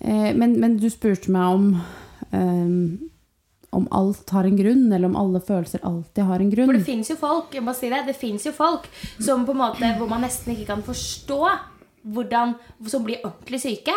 men, 0.00 0.56
men 0.60 0.76
du 0.80 0.88
spurte 0.92 1.32
meg 1.32 1.56
om 1.56 1.66
um, 2.32 3.10
om 3.70 3.84
alt 3.94 4.30
har 4.34 4.46
en 4.48 4.56
grunn, 4.58 4.88
eller 4.90 5.06
om 5.06 5.18
alle 5.18 5.40
følelser 5.46 5.84
alltid 5.86 6.26
har 6.26 6.42
en 6.42 6.50
grunn. 6.50 6.70
for 6.72 6.78
det 6.78 6.86
fins 6.88 7.10
jo 7.12 7.16
folk 7.20 7.52
jeg 7.54 7.62
må 7.62 7.74
si 7.78 7.90
det, 7.92 8.00
det 8.08 8.16
jo 8.18 8.52
folk 8.54 8.88
som 9.22 9.44
på 9.46 9.54
en 9.54 9.60
måte, 9.60 9.92
hvor 9.98 10.10
man 10.10 10.24
nesten 10.26 10.56
ikke 10.56 10.72
kan 10.72 10.82
forstå 10.82 11.38
hvordan, 12.02 12.56
som 12.88 13.04
blir 13.06 13.22
ordentlig 13.22 13.60
syke. 13.62 13.94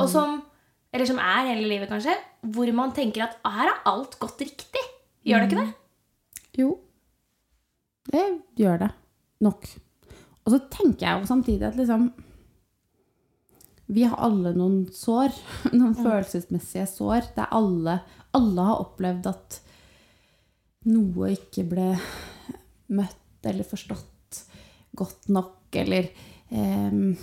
Og 0.00 0.08
som, 0.08 0.38
eller 0.94 1.08
som 1.08 1.20
er 1.20 1.50
hele 1.50 1.68
livet, 1.68 1.90
kanskje. 1.90 2.14
Hvor 2.40 2.70
man 2.72 2.94
tenker 2.96 3.26
at 3.26 3.36
her 3.44 3.68
har 3.68 3.82
alt 3.90 4.16
gått 4.18 4.40
riktig. 4.40 4.84
Gjør 5.24 5.44
det 5.44 5.50
ikke 5.50 5.62
det? 5.62 5.74
Jo, 6.58 6.70
det 8.12 8.24
gjør 8.60 8.80
det 8.84 8.90
nok. 9.44 9.68
Og 10.44 10.54
så 10.54 10.60
tenker 10.72 11.06
jeg 11.06 11.20
jo 11.20 11.28
samtidig 11.28 11.68
at 11.68 11.76
liksom 11.78 12.08
Vi 13.86 14.06
har 14.08 14.16
alle 14.16 14.54
noen 14.56 14.84
sår. 14.92 15.34
Noen 15.76 15.96
følelsesmessige 15.98 16.86
sår. 16.88 17.30
Det 17.36 17.44
er 17.44 17.56
alle 17.56 17.98
Alle 18.34 18.66
har 18.66 18.80
opplevd 18.82 19.28
at 19.30 19.60
noe 20.90 21.30
ikke 21.32 21.62
ble 21.68 21.92
møtt 22.92 23.46
eller 23.48 23.64
forstått 23.64 24.40
godt 24.96 25.28
nok, 25.32 25.68
eller 25.80 26.08
em, 26.50 27.14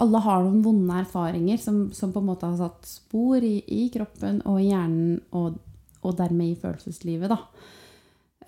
Alle 0.00 0.20
har 0.24 0.44
noen 0.44 0.62
vonde 0.64 1.00
erfaringer 1.02 1.58
som, 1.60 1.90
som 1.92 2.12
på 2.14 2.22
en 2.22 2.28
måte 2.30 2.48
har 2.48 2.56
satt 2.60 2.88
spor 2.88 3.42
i, 3.44 3.58
i 3.66 3.88
kroppen 3.92 4.40
og 4.48 4.60
i 4.62 4.70
hjernen, 4.70 5.18
og, 5.36 5.58
og 6.00 6.16
dermed 6.18 6.52
i 6.52 6.58
følelseslivet, 6.60 7.32
da. 7.32 7.40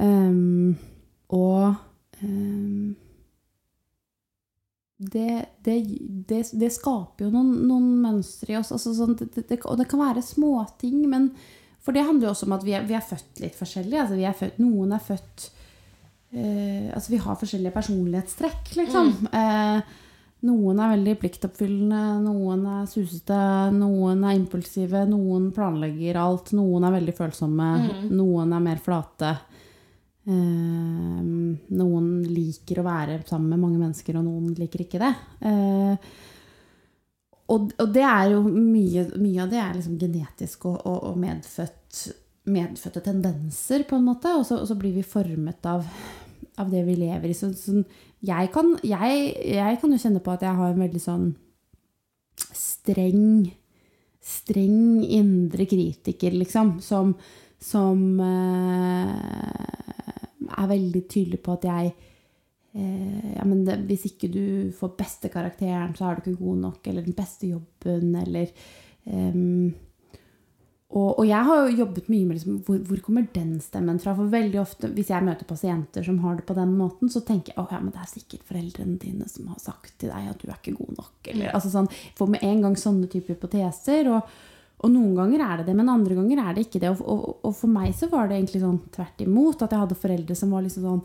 Um, 0.01 0.73
og 1.35 1.75
em, 2.23 2.95
det, 5.11 5.45
det, 5.65 5.79
det, 6.29 6.43
det 6.59 6.71
skaper 6.75 7.27
jo 7.27 7.33
noen, 7.33 7.51
noen 7.69 7.88
mønstre 8.05 8.55
i 8.55 8.59
oss. 8.61 8.73
Altså 8.75 8.95
sånn, 8.97 9.17
og 9.17 9.81
det 9.81 9.88
kan 9.91 10.03
være 10.03 10.25
småting, 10.25 11.03
men 11.11 11.33
For 11.83 11.91
det 11.97 12.05
handler 12.07 12.29
jo 12.29 12.35
også 12.37 12.47
om 12.47 12.55
at 12.55 12.62
vi 12.62 12.77
er, 12.79 12.85
vi 12.87 12.95
er 12.95 13.03
født 13.03 13.41
litt 13.43 13.59
forskjellig. 13.59 13.99
Altså 13.99 14.19
vi 14.21 14.29
er 14.29 14.38
født, 14.38 14.61
noen 14.62 14.95
er 14.95 15.03
født 15.03 15.49
eh, 16.31 16.93
Altså 16.95 17.11
vi 17.11 17.19
har 17.25 17.41
forskjellige 17.41 17.75
personlighetstrekk, 17.75 18.71
liksom. 18.79 19.11
Eh, 19.33 19.99
noen 20.47 20.79
er 20.83 20.93
veldig 20.97 21.17
pliktoppfyllende, 21.23 22.03
noen 22.25 22.62
er 22.67 22.87
susete, 22.91 23.41
noen 23.77 24.25
er 24.27 24.38
impulsive, 24.38 25.05
noen 25.07 25.51
planlegger 25.55 26.19
alt, 26.19 26.51
noen 26.59 26.87
er 26.87 26.97
veldig 26.97 27.15
følsomme, 27.15 27.69
noen 28.11 28.55
er 28.55 28.65
mer 28.65 28.83
flate. 28.83 29.37
Eh, 30.23 31.23
noen 31.75 32.11
liker 32.31 32.79
å 32.79 32.87
være 32.87 33.23
sammen 33.27 33.51
med 33.51 33.63
mange 33.65 33.81
mennesker, 33.81 34.19
og 34.19 34.27
noen 34.27 34.53
liker 34.59 34.85
ikke 34.85 35.01
det. 35.03 35.13
Eh, 35.49 36.11
og, 37.53 37.73
det 37.93 38.05
er 38.07 38.33
jo 38.33 38.43
mye, 38.47 39.07
mye 39.21 39.43
av 39.43 39.51
det 39.51 39.61
er 39.61 39.73
liksom 39.77 39.99
genetisk 40.01 40.69
og, 40.71 40.79
og 40.87 41.19
medfødt, 41.21 42.05
medfødte 42.53 43.03
tendenser, 43.05 43.85
på 43.89 43.99
en 43.99 44.07
måte. 44.07 44.33
Og 44.39 44.47
så, 44.49 44.61
og 44.63 44.71
så 44.71 44.77
blir 44.79 44.95
vi 44.97 45.07
formet 45.07 45.67
av, 45.69 45.89
av 46.63 46.71
det 46.73 46.85
vi 46.87 46.97
lever 47.03 47.33
i. 47.33 47.37
Så, 47.37 47.51
sånn, 47.59 47.83
jeg, 48.23 48.53
kan, 48.55 48.77
jeg, 48.87 49.27
jeg 49.59 49.81
kan 49.83 49.93
jo 49.93 50.01
kjenne 50.01 50.23
på 50.23 50.37
at 50.37 50.47
jeg 50.47 50.61
har 50.61 50.73
en 50.73 50.87
veldig 50.87 51.03
sånn 51.03 51.33
streng 52.53 53.51
Streng 54.23 55.03
indre 55.03 55.65
kritiker, 55.67 56.31
liksom. 56.39 56.77
Som, 56.79 57.17
som 57.59 58.21
eh, 58.23 59.82
er 60.49 60.73
veldig 60.73 61.05
tydelig 61.11 61.41
på 61.45 61.55
at 61.57 61.69
jeg 61.69 61.93
eh, 62.75 63.31
ja, 63.37 63.45
men 63.45 63.65
det, 63.67 63.79
Hvis 63.89 64.09
ikke 64.13 64.31
du 64.33 64.45
får 64.77 64.97
beste 64.99 65.31
karakteren, 65.33 65.95
så 65.97 66.09
er 66.09 66.19
du 66.19 66.25
ikke 66.25 66.45
god 66.45 66.61
nok. 66.67 66.87
Eller 66.87 67.07
den 67.07 67.17
beste 67.17 67.51
jobben, 67.53 68.15
eller 68.23 68.53
ehm, 69.07 69.73
og, 70.93 71.23
og 71.23 71.25
jeg 71.25 71.41
har 71.49 71.63
jo 71.63 71.77
jobbet 71.81 72.09
mye 72.13 72.27
med 72.29 72.37
liksom, 72.37 72.59
hvor, 72.67 72.81
hvor 72.85 72.99
kommer 73.01 73.25
den 73.33 73.55
stemmen 73.65 74.01
fra. 74.01 74.13
For 74.17 74.29
veldig 74.29 74.59
ofte, 74.61 74.91
hvis 74.93 75.09
jeg 75.09 75.25
møter 75.25 75.49
pasienter 75.49 76.05
som 76.05 76.19
har 76.21 76.37
det 76.37 76.45
på 76.49 76.57
den 76.59 76.75
måten, 76.77 77.09
så 77.13 77.23
tenker 77.25 77.55
jeg 77.55 77.63
oh, 77.63 77.71
ja, 77.73 77.81
men 77.81 77.95
det 77.95 78.03
er 78.03 78.11
sikkert 78.11 78.45
foreldrene 78.51 78.99
dine 79.01 79.29
som 79.31 79.49
har 79.49 79.61
sagt 79.63 79.95
til 80.03 80.13
deg 80.13 80.29
at 80.29 80.43
du 80.43 80.51
er 80.51 80.59
ikke 80.59 80.77
god 80.77 80.99
nok. 80.99 81.31
Eller, 81.33 81.49
altså 81.57 81.73
sånn, 81.73 81.89
får 82.19 82.35
med 82.35 82.45
en 82.45 82.61
gang 82.67 82.77
sånne 82.77 83.09
typer 83.09 83.39
hypoteser. 83.39 84.11
Og, 84.13 84.37
og 84.83 84.90
noen 84.90 85.12
ganger 85.14 85.42
er 85.45 85.61
det 85.61 85.68
det, 85.71 85.75
men 85.79 85.90
andre 85.92 86.16
ganger 86.18 86.40
er 86.42 86.57
det 86.57 86.66
ikke 86.66 86.81
det. 86.83 86.90
Og, 86.97 87.03
og, 87.07 87.37
og 87.47 87.53
for 87.55 87.71
meg 87.71 87.92
så 87.95 88.09
var 88.11 88.27
det 88.29 88.38
egentlig 88.38 88.62
sånn 88.64 88.81
tvert 88.95 89.23
imot. 89.23 89.62
At 89.62 89.75
jeg 89.75 89.83
hadde 89.85 89.99
foreldre 90.03 90.37
som 90.38 90.55
var 90.55 90.64
liksom 90.66 90.88
sånn 90.88 91.05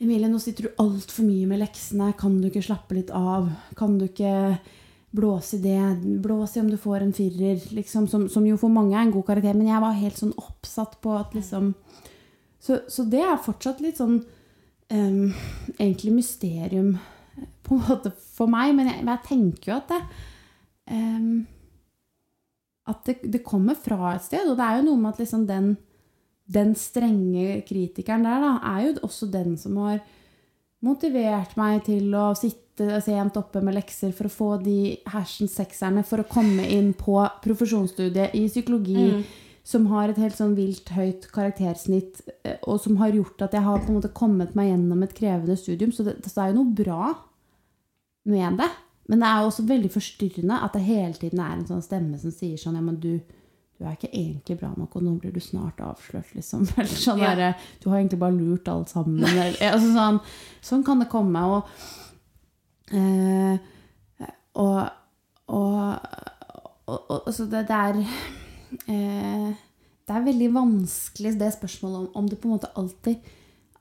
Emilie, 0.00 0.30
nå 0.32 0.38
sitter 0.40 0.64
du 0.64 0.78
altfor 0.80 1.26
mye 1.26 1.48
med 1.50 1.60
leksene. 1.60 2.14
Kan 2.16 2.38
du 2.40 2.46
ikke 2.48 2.62
slappe 2.64 2.96
litt 2.96 3.10
av? 3.12 3.50
Kan 3.76 3.98
du 4.00 4.06
ikke 4.06 4.32
blåse 5.12 5.58
i 5.58 5.60
det? 5.66 5.82
Blås 6.24 6.54
i 6.56 6.62
om 6.62 6.70
du 6.70 6.78
får 6.80 7.04
en 7.04 7.12
firer, 7.12 7.60
liksom, 7.76 8.06
som, 8.08 8.24
som 8.32 8.46
jo 8.48 8.56
for 8.62 8.72
mange 8.72 8.94
er 8.96 9.04
en 9.04 9.12
god 9.12 9.26
karakter. 9.28 9.58
Men 9.58 9.68
jeg 9.68 9.84
var 9.84 9.98
helt 9.98 10.22
sånn 10.22 10.32
oppsatt 10.40 10.96
på 11.04 11.18
at 11.18 11.36
liksom 11.36 11.74
Så, 12.60 12.82
så 12.88 13.04
det 13.08 13.20
er 13.24 13.40
fortsatt 13.40 13.78
litt 13.80 13.96
sånn 14.00 14.18
um, 14.92 15.30
Egentlig 15.78 16.12
mysterium 16.12 16.98
på 17.64 17.76
en 17.76 17.86
måte 17.90 18.12
for 18.14 18.48
meg. 18.48 18.72
Men 18.78 18.94
jeg, 18.94 19.04
jeg 19.04 19.26
tenker 19.28 19.72
jo 19.72 19.78
at 19.82 19.92
det 19.92 20.00
em, 20.96 21.32
At 22.90 23.06
det, 23.06 23.20
det 23.30 23.44
kommer 23.46 23.78
fra 23.78 24.16
et 24.16 24.26
sted. 24.26 24.48
Og 24.50 24.58
det 24.58 24.66
er 24.66 24.80
jo 24.80 24.88
noe 24.90 25.00
med 25.00 25.14
at 25.14 25.22
liksom 25.24 25.46
den 25.48 25.72
den 26.50 26.74
strenge 26.78 27.60
kritikeren 27.68 28.26
der, 28.26 28.42
da, 28.42 28.54
er 28.72 28.88
jo 28.88 28.96
også 29.06 29.28
den 29.30 29.54
som 29.60 29.76
har 29.84 30.00
motivert 30.82 31.54
meg 31.60 31.84
til 31.86 32.14
å 32.16 32.30
sitte 32.38 32.98
sent 33.04 33.36
oppe 33.36 33.60
med 33.62 33.76
lekser 33.76 34.14
for 34.16 34.26
å 34.26 34.32
få 34.32 34.48
de 34.62 34.96
hersens 35.12 35.54
sekserne 35.60 36.02
for 36.06 36.22
å 36.22 36.28
komme 36.30 36.64
inn 36.72 36.94
på 36.96 37.20
profesjonsstudiet 37.44 38.34
i 38.38 38.46
psykologi, 38.48 39.20
som 39.62 39.86
har 39.92 40.10
et 40.10 40.18
helt 40.18 40.38
sånn 40.38 40.56
vilt 40.56 40.88
høyt 40.96 41.28
karaktersnitt, 41.30 42.22
eh, 42.42 42.56
og 42.64 42.80
som 42.82 42.96
har 42.98 43.12
gjort 43.14 43.44
at 43.44 43.54
jeg 43.54 43.62
har 43.66 43.82
på 43.82 43.92
en 43.92 43.98
måte 44.00 44.14
kommet 44.16 44.56
meg 44.58 44.72
gjennom 44.72 45.04
et 45.04 45.14
krevende 45.14 45.54
studium. 45.60 45.92
Så 45.92 46.08
det, 46.08 46.16
så 46.24 46.32
det 46.32 46.46
er 46.46 46.54
jo 46.54 46.62
noe 46.62 46.78
bra 46.80 47.12
med 48.32 48.58
det. 48.58 48.70
Men 49.10 49.20
det 49.24 49.26
er 49.28 49.42
jo 49.42 49.50
også 49.50 49.66
veldig 49.66 49.90
forstyrrende 49.90 50.56
at 50.62 50.76
det 50.76 50.82
hele 50.86 51.14
tiden 51.18 51.40
er 51.42 51.56
en 51.58 51.66
sånn 51.66 51.82
stemme 51.82 52.18
som 52.22 52.30
sier 52.34 52.60
sånn 52.62 52.76
Ja, 52.78 52.82
men 52.86 53.00
du, 53.02 53.16
du 53.80 53.82
er 53.84 53.96
ikke 53.96 54.12
egentlig 54.12 54.58
bra 54.60 54.70
nok, 54.76 54.94
og 54.96 55.02
nå 55.02 55.16
blir 55.18 55.32
du 55.34 55.40
snart 55.42 55.80
avslørt, 55.82 56.30
liksom. 56.36 56.68
Eller 56.78 56.92
sånn 56.94 57.18
Ja. 57.18 57.32
derre 57.34 57.48
Du 57.82 57.88
har 57.90 57.98
egentlig 57.98 58.20
bare 58.22 58.36
lurt 58.38 58.70
alt 58.70 58.92
sammen. 58.92 59.18
Eller, 59.26 59.56
altså 59.72 59.90
sånn, 59.96 60.20
sånn 60.70 60.86
kan 60.86 61.02
det 61.02 61.08
komme. 61.10 61.42
Og, 61.56 61.74
eh, 62.94 63.58
og, 64.54 64.78
og, 65.48 66.06
og, 66.86 67.10
og 67.18 67.28
så 67.34 67.48
det, 67.50 67.66
det 67.70 67.80
er 67.82 68.00
eh, 68.94 69.50
Det 70.06 70.16
er 70.16 70.24
veldig 70.26 70.48
vanskelig, 70.54 71.36
det 71.38 71.52
spørsmålet 71.58 72.00
om, 72.04 72.08
om 72.22 72.30
det 72.30 72.38
på 72.40 72.48
en 72.50 72.56
måte 72.56 72.70
alltid, 72.78 73.30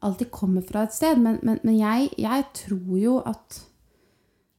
alltid 0.06 0.30
kommer 0.34 0.66
fra 0.66 0.84
et 0.86 0.94
sted. 0.94 1.18
Men, 1.22 1.40
men, 1.44 1.62
men 1.64 1.78
jeg, 1.78 2.10
jeg 2.18 2.46
tror 2.66 2.98
jo 3.02 3.18
at 3.26 3.66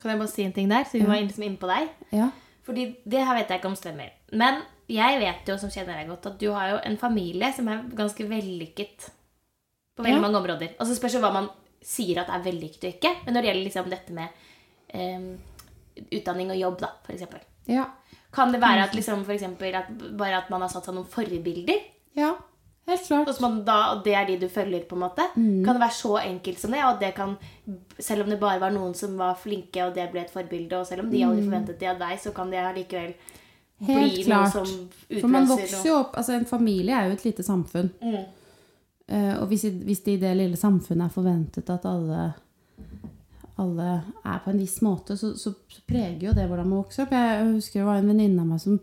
Kan 0.01 0.11
jeg 0.15 0.19
bare 0.23 0.33
si 0.33 0.45
en 0.47 0.53
ting 0.57 0.69
der, 0.71 0.85
siden 0.89 1.07
vi 1.07 1.13
var 1.13 1.21
liksom 1.21 1.45
inne 1.45 1.61
på 1.61 1.69
deg? 1.69 1.89
Ja. 2.17 2.31
Fordi 2.65 2.85
det 3.05 3.25
her 3.27 3.35
vet 3.37 3.49
jeg 3.53 3.61
ikke 3.61 3.69
om 3.69 3.77
stemmer. 3.77 4.11
Men 4.33 4.63
jeg 4.91 5.19
vet 5.21 5.49
jo, 5.49 5.57
som 5.61 5.71
kjenner 5.71 5.99
deg 6.01 6.09
godt, 6.09 6.27
at 6.27 6.39
du 6.41 6.49
har 6.55 6.71
jo 6.73 6.79
en 6.89 6.97
familie 6.99 7.53
som 7.57 7.69
er 7.69 7.83
ganske 7.99 8.25
vellykket 8.31 9.11
på 9.97 10.03
veldig 10.05 10.17
Ja. 10.17 10.25
mange 10.25 10.39
områder. 10.41 10.75
Og 10.81 10.87
så 10.87 10.97
spørs 10.97 11.15
jo 11.15 11.21
hva 11.21 11.33
man 11.33 11.49
sier 11.83 12.21
at 12.23 12.29
er 12.33 12.43
vellykket 12.45 12.85
og 12.85 12.95
ikke. 12.97 13.13
Men 13.25 13.35
når 13.35 13.41
det 13.43 13.51
gjelder 13.51 13.65
liksom 13.69 13.91
dette 13.91 14.13
med 14.13 14.29
um, 14.95 15.39
utdanning 16.13 16.51
og 16.51 16.57
jobb, 16.61 16.79
da, 16.81 16.91
eksempel. 17.13 17.41
Ja. 17.69 17.85
Kan 18.33 18.53
det 18.53 18.61
være 18.63 18.85
at 18.89 18.95
liksom 18.95 19.25
for 19.25 19.33
eksempel 19.35 19.75
at 19.75 19.89
bare 20.17 20.39
at 20.39 20.51
man 20.51 20.63
har 20.63 20.69
satt 20.73 20.85
seg 20.87 20.95
noen 20.95 21.07
forbilder, 21.11 21.81
ja. 22.17 22.35
Helt 22.91 23.07
klart. 23.07 23.33
og, 23.33 23.43
man 23.45 23.59
da, 23.67 23.81
og 23.95 24.05
det 24.05 24.15
er 24.19 24.29
de 24.29 24.39
du 24.43 24.49
følger, 24.53 24.85
på 24.89 24.99
en 24.99 25.05
måte? 25.07 25.27
Mm. 25.37 25.65
Kan 25.65 25.77
det 25.77 25.85
være 25.87 25.99
så 25.99 26.15
enkelt 26.23 26.63
som 26.63 26.75
det? 26.75 26.85
Og 26.87 27.03
det 27.03 27.13
kan, 27.17 27.37
selv 27.99 28.25
om 28.25 28.33
det 28.33 28.41
bare 28.43 28.61
var 28.63 28.75
noen 28.75 28.97
som 28.99 29.15
var 29.21 29.39
flinke, 29.39 29.85
og 29.87 29.95
det 29.95 30.11
ble 30.13 30.25
et 30.25 30.33
forbilde, 30.35 30.81
og 30.81 30.89
selv 30.89 31.07
om 31.07 31.13
de 31.13 31.23
aldri 31.27 31.47
forventet 31.47 31.79
det 31.81 31.93
av 31.93 32.03
deg, 32.03 32.19
så 32.23 32.35
kan 32.37 32.53
det 32.53 32.65
allikevel 32.65 33.15
Mm. 33.81 33.87
Helt 33.87 34.15
bli 34.15 34.25
klart. 34.25 34.55
noe 34.55 34.67
som 34.67 34.89
utløser 35.09 35.21
For 35.21 35.33
man 35.33 35.47
vokser 35.49 35.87
jo 35.89 35.95
opp 36.03 36.17
altså 36.21 36.35
En 36.37 36.47
familie 36.49 36.97
er 36.97 37.09
jo 37.09 37.17
et 37.17 37.25
lite 37.25 37.45
samfunn. 37.47 37.89
Mm. 38.03 38.19
Uh, 39.11 39.41
og 39.41 39.47
hvis, 39.51 39.65
hvis 39.85 40.05
det 40.05 40.13
i 40.19 40.21
det 40.23 40.35
lille 40.37 40.57
samfunnet 40.57 41.09
er 41.09 41.15
forventet 41.15 41.71
at 41.73 41.87
alle, 41.89 42.27
alle 43.59 43.87
er 44.23 44.43
på 44.45 44.53
en 44.53 44.61
viss 44.61 44.77
måte, 44.87 45.17
så, 45.17 45.33
så, 45.35 45.55
så 45.67 45.81
preger 45.89 46.29
jo 46.29 46.35
det 46.37 46.45
hvordan 46.47 46.69
man 46.69 46.83
vokser 46.85 47.07
opp. 47.07 47.17
Jeg 47.17 47.49
husker 47.57 47.81
det 47.81 47.89
var 47.89 48.03
en 48.03 48.13
venninne 48.13 48.45
av 48.45 48.53
meg 48.53 48.63
som 48.63 48.77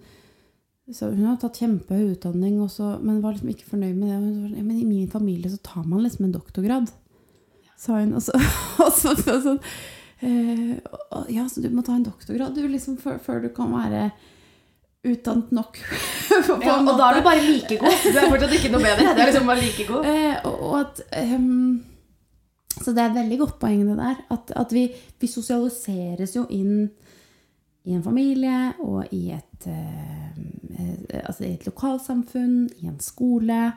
så 0.94 1.10
Hun 1.12 1.26
har 1.28 1.36
tatt 1.42 1.58
kjempehøy 1.60 2.14
utdanning, 2.14 2.62
også, 2.64 2.94
men 3.04 3.20
var 3.22 3.34
liksom 3.36 3.50
ikke 3.52 3.66
fornøyd 3.68 3.96
med 3.98 4.08
det. 4.08 4.18
Var 4.22 4.32
sånn, 4.38 4.56
ja, 4.56 4.64
men 4.64 4.78
I 4.80 4.86
min 4.88 5.10
familie 5.12 5.52
så 5.52 5.58
tar 5.64 5.84
man 5.84 6.04
liksom 6.06 6.26
en 6.30 6.32
doktorgrad, 6.38 6.92
sa 7.78 7.98
hun. 8.00 8.14
Og 8.16 8.24
så, 8.24 8.32
og 8.86 8.94
så, 8.96 9.12
og 9.12 9.20
så 9.26 9.36
sånn 9.44 9.60
eh, 10.24 10.78
og- 11.12 11.28
Ja, 11.34 11.44
så 11.52 11.62
du 11.62 11.68
må 11.76 11.84
ta 11.84 11.98
en 11.98 12.06
doktorgrad 12.08 12.56
du, 12.56 12.64
liksom, 12.72 12.96
før, 13.02 13.20
før 13.20 13.44
du 13.44 13.50
kan 13.58 13.74
være 13.76 14.08
utdannet 15.08 15.52
nok. 15.56 15.78
Ja, 16.64 16.78
og 16.80 16.94
da 17.00 17.10
er 17.12 17.20
du 17.20 17.26
bare 17.26 17.42
like 17.44 17.78
god. 17.82 18.00
Du 18.04 18.18
er 18.20 18.30
fortsatt 18.32 18.54
ikke 18.58 18.72
noe 18.74 18.84
bedre. 18.84 19.12
Du 19.16 19.22
er 19.22 19.30
liksom 19.30 19.48
bare 19.50 19.64
like 19.64 19.86
god. 19.90 20.08
Eh, 20.08 20.48
og 20.48 20.74
at 20.86 21.04
Um, 21.18 21.84
Så 22.78 22.94
det 22.94 23.02
er 23.02 23.10
et 23.10 23.16
veldig 23.18 23.38
godt 23.42 23.56
poeng, 23.60 23.80
det 23.88 23.96
der. 23.98 24.20
At, 24.32 24.52
at 24.56 24.74
vi, 24.76 24.84
vi 25.20 25.28
sosialiseres 25.28 26.36
jo 26.38 26.44
inn 26.54 26.92
i 27.88 27.96
en 27.96 28.04
familie 28.04 28.74
og 28.84 29.14
i 29.16 29.30
et, 29.32 29.68
eh, 29.72 30.32
eh, 30.78 31.22
altså 31.24 31.46
i 31.48 31.54
et 31.54 31.68
lokalsamfunn, 31.68 32.66
i 32.84 32.90
en 32.90 33.00
skole. 33.00 33.72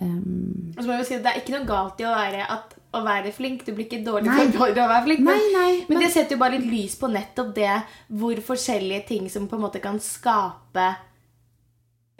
Um, 0.00 0.72
Og 0.76 0.82
så 0.82 0.86
må 0.86 0.94
jeg 0.94 1.00
jo 1.02 1.08
si 1.08 1.14
at 1.16 1.24
Det 1.24 1.30
er 1.32 1.40
ikke 1.40 1.52
noe 1.56 1.66
galt 1.68 1.98
i 2.00 2.06
å 2.06 2.12
være, 2.14 2.44
at, 2.54 2.74
å 2.94 3.02
være 3.04 3.32
flink. 3.36 3.66
Du 3.66 3.74
blir 3.74 3.84
ikke 3.88 4.04
dårlig 4.06 4.30
Nei. 4.30 4.46
for 4.54 4.70
å 4.70 4.86
være 4.88 5.04
flink. 5.04 5.20
Nei, 5.26 5.40
nei, 5.52 5.72
men 5.88 5.98
men- 5.98 6.06
det 6.06 6.12
setter 6.14 6.36
jo 6.36 6.40
bare 6.40 6.56
litt 6.58 6.70
lys 6.70 6.96
på 6.96 7.10
nettopp 7.10 7.54
det 7.54 7.82
hvor 8.08 8.40
forskjellige 8.46 9.06
ting 9.06 9.28
som 9.28 9.48
på 9.48 9.58
en 9.58 9.64
måte 9.66 9.82
kan 9.82 9.98
skape 10.00 10.88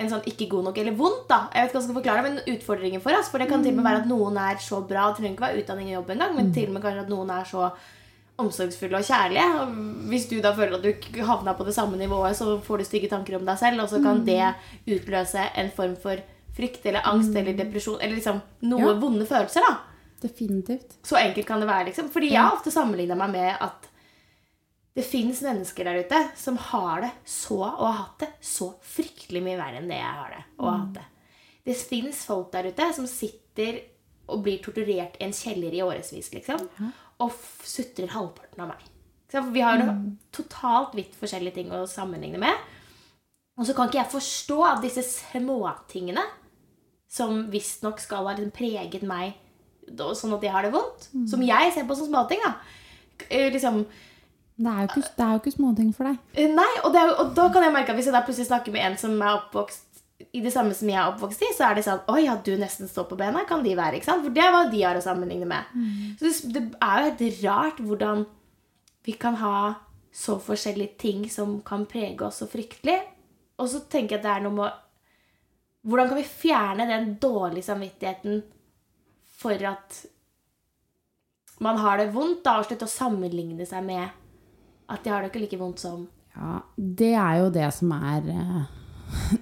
en 0.01 0.09
sånn 0.09 0.25
ikke 0.25 0.49
god 0.49 0.65
nok 0.65 0.79
eller 0.79 0.97
vondt, 0.97 1.29
da. 1.29 1.49
Jeg 1.53 1.63
vet 1.63 1.71
ikke 1.71 1.77
hva 1.77 1.81
jeg 1.81 1.89
skal 1.89 1.99
forklare, 2.01 2.23
men 2.25 2.55
utfordringen 2.55 3.03
for 3.05 3.13
oss. 3.13 3.29
For 3.29 3.39
det 3.39 3.49
kan 3.49 3.63
til 3.63 3.73
og 3.75 3.81
med 3.81 3.85
være 3.85 4.03
at 4.03 4.09
noen 4.09 4.37
er 4.41 4.57
så 4.57 4.81
bra, 4.87 5.09
det 5.11 5.21
trenger 5.21 5.37
ikke 5.37 5.47
være 5.47 5.63
utdanning 5.63 5.91
og 5.91 5.97
jobb 5.99 6.11
engang, 6.15 6.37
men 6.37 6.53
til 6.57 6.69
og 6.69 6.73
med 6.73 6.83
kanskje 6.83 7.05
at 7.05 7.13
noen 7.13 7.31
er 7.31 7.45
så 7.45 7.71
omsorgsfulle 8.41 8.99
og 9.01 9.05
kjærlige. 9.07 9.47
Og 9.61 9.75
hvis 10.11 10.27
du 10.31 10.37
da 10.45 10.53
føler 10.57 10.77
at 10.79 10.83
du 10.85 10.89
ikke 10.93 11.25
havna 11.29 11.55
på 11.59 11.65
det 11.69 11.75
samme 11.77 11.97
nivået, 12.01 12.37
så 12.39 12.59
får 12.65 12.79
du 12.79 12.85
stygge 12.89 13.11
tanker 13.13 13.37
om 13.39 13.45
deg 13.49 13.59
selv, 13.61 13.83
og 13.85 13.89
så 13.93 14.01
kan 14.03 14.25
det 14.27 14.55
utløse 14.89 15.47
en 15.61 15.71
form 15.77 15.95
for 16.01 16.21
frykt 16.57 16.85
eller 16.91 17.07
angst 17.07 17.37
eller 17.37 17.55
depresjon, 17.57 18.01
eller 18.01 18.17
liksom 18.19 18.41
noe 18.63 18.81
Ja. 18.91 18.97
vonde 19.01 19.27
følelser, 19.27 19.61
da. 19.69 19.77
Definitivt. 20.21 20.99
Så 21.07 21.17
enkelt 21.17 21.47
kan 21.47 21.61
det 21.61 21.69
være, 21.69 21.87
liksom. 21.87 22.11
Fordi 22.13 22.31
jeg 22.33 22.43
har 22.43 22.53
ofte 22.57 22.71
sammenligna 22.75 23.15
meg 23.17 23.31
med 23.31 23.57
at 23.61 23.87
det 24.97 25.05
fins 25.07 25.41
mennesker 25.47 25.85
der 25.87 26.01
ute 26.03 26.19
som 26.37 26.57
har 26.57 27.01
det 27.07 27.11
så, 27.25 27.61
og 27.63 27.87
har 27.87 27.93
hatt 28.03 28.19
det 28.25 28.29
så 28.43 28.73
fryktelig 28.83 29.41
mye 29.47 29.57
verre 29.57 29.79
enn 29.79 29.89
det 29.89 29.97
jeg 30.01 30.17
har 30.19 30.31
det. 30.35 30.43
og 30.59 30.67
har 30.71 30.79
hatt 30.79 30.95
Det 30.95 31.07
Det 31.65 31.77
fins 31.77 32.25
folk 32.27 32.51
der 32.53 32.65
ute 32.73 32.93
som 32.95 33.07
sitter 33.07 33.81
og 34.29 34.43
blir 34.45 34.59
torturert 34.63 35.17
i 35.21 35.25
en 35.25 35.33
kjeller 35.33 35.73
i 35.73 35.83
årevis, 35.83 36.33
liksom. 36.35 36.69
Og 37.21 37.35
sutrer 37.67 38.13
halvparten 38.15 38.65
av 38.65 38.73
meg. 38.73 38.87
For 39.31 39.53
Vi 39.55 39.63
har 39.63 39.79
jo 39.79 39.93
totalt 40.35 40.95
vidt 40.99 41.15
forskjellige 41.19 41.55
ting 41.61 41.71
å 41.73 41.85
sammenligne 41.87 42.41
med. 42.43 42.57
Og 43.61 43.67
så 43.69 43.75
kan 43.77 43.91
ikke 43.91 44.01
jeg 44.01 44.13
forstå 44.15 44.59
at 44.67 44.83
disse 44.83 45.05
småtingene, 45.05 46.23
som 47.11 47.45
visstnok 47.51 48.01
skal 48.01 48.25
ha 48.27 48.35
liksom 48.35 48.53
preget 48.55 49.03
meg 49.07 49.35
sånn 49.91 50.35
at 50.37 50.45
jeg 50.47 50.53
har 50.55 50.63
det 50.63 50.73
vondt, 50.73 51.09
som 51.29 51.43
jeg 51.43 51.73
ser 51.75 51.87
på 51.89 51.97
som 51.99 52.07
småting, 52.07 52.39
da. 52.45 52.55
Eh, 53.29 53.51
Liksom, 53.51 53.85
Det 54.61 54.69
er 54.69 54.81
jo 54.85 54.89
ikke, 54.89 55.09
det 55.17 55.25
er 55.25 55.31
jo 55.33 55.41
ikke 55.41 55.57
småting 55.57 55.93
for 55.97 56.05
deg. 56.05 56.19
Eh, 56.35 56.49
Nei, 56.53 56.71
og, 56.85 56.93
det 56.93 57.01
er, 57.01 57.15
og 57.19 57.35
da 57.35 57.49
kan 57.51 57.63
jeg 57.65 57.73
merke 57.73 57.91
at 57.91 57.97
hvis 57.97 58.07
jeg 58.07 58.25
plutselig 58.27 58.47
snakker 58.47 58.73
med 58.73 58.85
en 58.87 58.97
som 58.99 59.17
er 59.23 59.39
oppvokst 59.39 59.90
i 60.33 60.41
det 60.45 60.53
samme 60.53 60.75
som 60.77 60.89
jeg 60.91 60.99
er 61.01 61.09
oppvokst 61.13 61.43
i, 61.47 61.53
så 61.57 61.69
er 61.69 61.79
det 61.79 61.85
sånn 61.87 62.03
Oi, 62.13 62.25
ja, 62.27 62.37
du 62.37 62.53
nesten 62.61 62.89
står 62.91 63.07
på 63.11 63.19
bena. 63.21 63.45
Kan 63.49 63.65
de 63.65 63.73
være? 63.79 63.99
ikke 63.99 64.11
sant? 64.11 64.25
For 64.27 64.35
det 64.35 64.43
er 64.45 64.53
hva 64.55 64.65
de 64.73 64.83
har 64.85 64.99
å 64.99 65.05
sammenligne 65.05 65.49
med. 65.49 65.73
Så 66.21 66.51
det, 66.53 66.67
det 66.69 66.83
er 66.85 67.01
jo 67.01 67.09
helt 67.11 67.41
rart 67.45 67.81
hvordan 67.85 68.27
vi 69.07 69.17
kan 69.17 69.39
ha 69.41 69.57
så 70.13 70.37
forskjellige 70.43 70.99
ting 71.01 71.25
som 71.31 71.61
kan 71.67 71.87
prege 71.89 72.27
oss 72.27 72.43
så 72.43 72.49
fryktelig. 72.51 72.99
Og 73.61 73.69
så 73.71 73.83
tenker 73.89 74.17
jeg 74.17 74.21
at 74.21 74.27
det 74.29 74.37
er 74.37 74.47
noe 74.47 74.59
med 74.61 74.87
Hvordan 75.81 76.11
kan 76.11 76.19
vi 76.19 76.27
fjerne 76.29 76.85
den 76.85 77.15
dårlige 77.17 77.65
samvittigheten 77.65 78.43
for 79.41 79.63
at 79.65 80.03
man 81.65 81.79
har 81.81 81.97
det 81.97 82.11
vondt, 82.13 82.43
da, 82.45 82.59
og 82.61 82.67
slutte 82.69 82.85
å 82.85 82.93
sammenligne 82.93 83.65
seg 83.69 83.87
med 83.87 84.11
at 84.91 85.05
de 85.05 85.13
har 85.13 85.25
det 85.25 85.31
ikke 85.31 85.41
like 85.47 85.61
vondt 85.61 85.81
som 85.81 86.03
Ja, 86.37 86.59
det 86.77 87.15
er 87.15 87.39
jo 87.41 87.49
det 87.55 87.71
som 87.73 87.95
er 87.97 88.29
eh, 88.35 88.69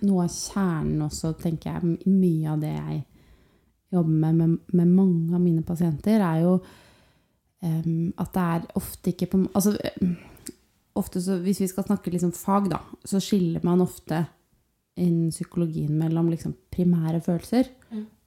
noe 0.06 0.26
av 0.26 0.32
kjernen 0.32 1.06
også, 1.06 1.34
tenker 1.40 1.74
jeg. 1.74 1.98
Mye 2.06 2.54
av 2.54 2.62
det 2.62 2.74
jeg 2.74 3.02
jobber 3.94 4.16
med 4.24 4.40
med, 4.40 4.56
med 4.76 4.92
mange 4.92 5.34
av 5.36 5.42
mine 5.42 5.64
pasienter, 5.64 6.20
er 6.20 6.42
jo 6.44 6.56
um, 6.58 8.10
at 8.20 8.34
det 8.34 8.48
er 8.54 8.66
ofte 8.80 9.14
ikke 9.14 9.30
på 9.32 9.44
Altså 9.54 9.76
ofte 10.98 11.22
så, 11.22 11.38
hvis 11.44 11.62
vi 11.62 11.68
skal 11.70 11.86
snakke 11.86 12.10
liksom 12.10 12.32
fag, 12.34 12.68
da, 12.72 12.80
så 13.06 13.20
skiller 13.22 13.62
man 13.62 13.84
ofte 13.84 14.24
innen 14.98 15.30
psykologien 15.30 15.94
mellom 15.94 16.30
liksom 16.32 16.56
primære 16.74 17.20
følelser 17.22 17.70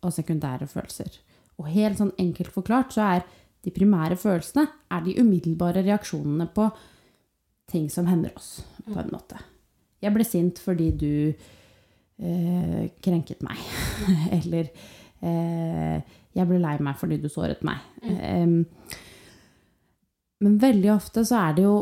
og 0.01 0.13
sekundære 0.15 0.69
følelser. 0.71 1.17
Og 1.59 1.67
helt 1.67 1.99
sånn 1.99 2.13
enkelt 2.21 2.53
forklart 2.55 2.95
så 2.95 3.07
er 3.17 3.25
de 3.61 3.73
primære 3.75 4.17
følelsene 4.17 4.65
er 4.91 5.03
de 5.05 5.17
umiddelbare 5.19 5.83
reaksjonene 5.85 6.47
på 6.55 6.69
ting 7.71 7.89
som 7.91 8.07
hender 8.09 8.33
oss, 8.35 8.61
på 8.87 8.97
en 8.99 9.11
måte. 9.13 9.37
Jeg 10.01 10.15
ble 10.15 10.25
sint 10.25 10.59
fordi 10.61 10.89
du 10.97 11.13
eh, 11.31 12.89
krenket 13.03 13.43
meg. 13.45 13.61
Eller 14.39 14.71
eh, 15.21 16.17
jeg 16.31 16.47
ble 16.49 16.59
lei 16.61 16.75
meg 16.83 16.99
fordi 16.99 17.19
du 17.21 17.29
såret 17.31 17.63
meg. 17.67 17.81
Em, 18.07 18.61
men 20.41 20.61
veldig 20.61 20.93
ofte 20.95 21.25
så 21.27 21.37
er 21.43 21.57
det 21.57 21.65
jo 21.67 21.75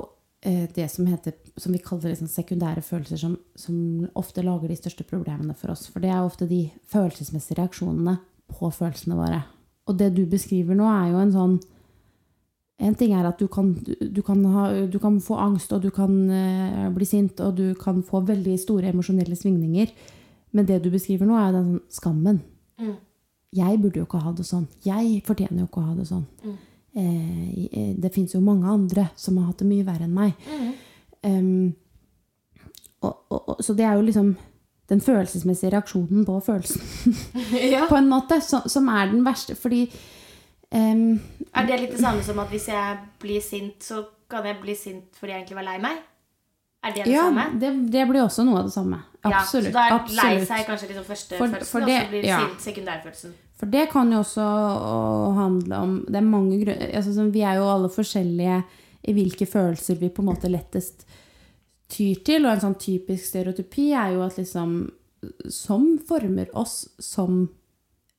eh, 0.44 0.66
det 0.76 0.90
som 0.92 1.08
heter 1.08 1.38
som 1.60 1.76
vi 1.76 1.82
kaller 1.84 2.14
liksom 2.14 2.30
sekundære 2.32 2.84
følelser, 2.86 3.20
som, 3.20 3.36
som 3.60 4.08
ofte 4.20 4.44
lager 4.46 4.72
de 4.72 4.78
største 4.80 5.06
problemene 5.08 5.56
for 5.60 5.74
oss. 5.74 5.88
For 5.92 6.04
det 6.04 6.12
er 6.14 6.24
ofte 6.24 6.48
de 6.50 6.66
følelsesmessige 6.92 7.60
reaksjonene 7.60 8.16
på 8.50 8.72
følelsene 8.74 9.18
våre. 9.20 9.42
Og 9.90 9.98
det 10.00 10.14
du 10.16 10.24
beskriver 10.30 10.78
nå, 10.78 10.88
er 10.88 11.12
jo 11.12 11.22
en 11.24 11.36
sånn 11.36 11.60
En 12.80 12.96
ting 12.96 13.12
er 13.12 13.28
at 13.28 13.40
du 13.42 13.50
kan, 13.52 13.74
du, 13.76 14.22
kan, 14.24 14.44
ha, 14.54 14.70
du 14.88 15.00
kan 15.04 15.18
få 15.22 15.36
angst, 15.44 15.74
og 15.76 15.84
du 15.84 15.90
kan 15.92 16.14
uh, 16.32 16.88
bli 16.96 17.08
sint, 17.08 17.42
og 17.44 17.58
du 17.58 17.74
kan 17.80 18.00
få 18.08 18.22
veldig 18.28 18.56
store 18.60 18.94
emosjonelle 18.94 19.36
svingninger. 19.36 19.92
Men 20.56 20.66
det 20.66 20.80
du 20.84 20.90
beskriver 20.94 21.28
nå, 21.28 21.36
er 21.36 21.54
den 21.58 21.68
sånn 21.74 21.84
skammen. 22.00 22.40
Mm. 22.80 22.96
Jeg 23.60 23.82
burde 23.82 24.00
jo 24.00 24.08
ikke 24.08 24.22
ha 24.24 24.32
det 24.38 24.46
sånn. 24.48 24.68
Jeg 24.86 25.20
fortjener 25.28 25.64
jo 25.64 25.68
ikke 25.68 25.82
å 25.82 25.90
ha 25.90 25.96
det 25.98 26.08
sånn. 26.08 26.26
Mm. 26.46 26.58
eh, 27.00 27.94
det 28.00 28.14
fins 28.14 28.34
jo 28.34 28.42
mange 28.46 28.70
andre 28.70 29.10
som 29.20 29.38
har 29.38 29.50
hatt 29.50 29.62
det 29.62 29.70
mye 29.70 29.88
verre 29.88 30.08
enn 30.08 30.16
meg. 30.16 30.50
Em, 31.26 31.74
og, 33.02 33.14
og, 33.30 33.40
og, 33.40 33.64
så 33.66 33.76
det 33.76 33.86
er 33.88 33.98
jo 33.98 34.06
liksom 34.08 34.32
den 34.90 35.02
følelsesmessige 35.04 35.74
reaksjonen 35.76 36.26
på 36.26 36.40
følelsen, 36.46 37.18
Ja. 37.74 37.86
på 37.92 37.98
en 38.00 38.10
måte, 38.10 38.40
som, 38.42 38.66
som 38.70 38.88
er 38.90 39.12
den 39.12 39.26
verste. 39.26 39.58
Fordi 39.60 39.86
Em, 40.72 41.20
Er 41.56 41.66
det 41.66 41.80
litt 41.82 41.92
det 41.96 42.02
samme 42.02 42.22
som 42.24 42.40
at 42.40 42.52
hvis 42.54 42.68
jeg 42.70 42.98
blir 43.20 43.42
sint, 43.42 43.82
så 43.84 44.04
kan 44.30 44.46
jeg 44.46 44.60
bli 44.62 44.76
sint 44.78 45.18
fordi 45.18 45.34
jeg 45.34 45.42
egentlig 45.42 45.58
var 45.58 45.68
lei 45.72 45.78
meg? 45.82 46.02
Er 46.84 46.94
det 46.96 47.06
det 47.06 47.12
ja, 47.12 47.24
samme? 47.28 47.60
det, 47.60 47.72
det 47.92 48.04
blir 48.08 48.22
også 48.24 48.46
noe 48.48 48.62
av 48.62 48.70
det 48.70 48.74
samme. 48.74 49.02
Absolutt. 49.26 49.74
Ja, 49.74 49.74
så 49.74 49.74
da 49.76 49.86
er 49.90 50.14
lei 50.16 50.46
seg 50.48 50.68
kanskje 50.70 50.88
liksom 50.92 51.08
første 51.10 51.36
For- 51.36 51.48
følelsen, 51.48 51.72
for 51.74 51.82
og 51.84 51.90
så 51.90 52.10
blir 52.14 52.28
ja. 52.30 52.38
sint 52.40 52.62
sekundærfølelsen. 52.70 53.34
For 53.60 53.66
det 53.74 53.90
kan 53.92 54.12
jo 54.14 54.22
også 54.24 54.44
handle 55.36 55.80
om 55.84 55.96
Det 56.08 56.16
er 56.16 56.24
mange 56.24 56.62
grunner 56.62 56.94
altså, 56.96 57.26
Vi 57.28 57.42
er 57.44 57.58
jo 57.60 57.66
alle 57.68 57.90
forskjellige 57.92 58.62
i 59.10 59.16
hvilke 59.18 59.46
følelser 59.46 60.00
vi 60.00 60.10
på 60.10 60.22
en 60.24 60.30
måte 60.30 60.48
lettest 60.52 61.04
tyr 61.92 62.22
til. 62.24 62.46
Og 62.46 62.54
en 62.54 62.64
sånn 62.64 62.78
typisk 62.80 63.26
stereotypi 63.26 63.90
er 63.92 64.14
jo 64.16 64.24
at 64.24 64.38
liksom 64.40 64.80
Som 65.52 65.98
former 66.08 66.48
oss 66.56 66.86
som 67.04 67.50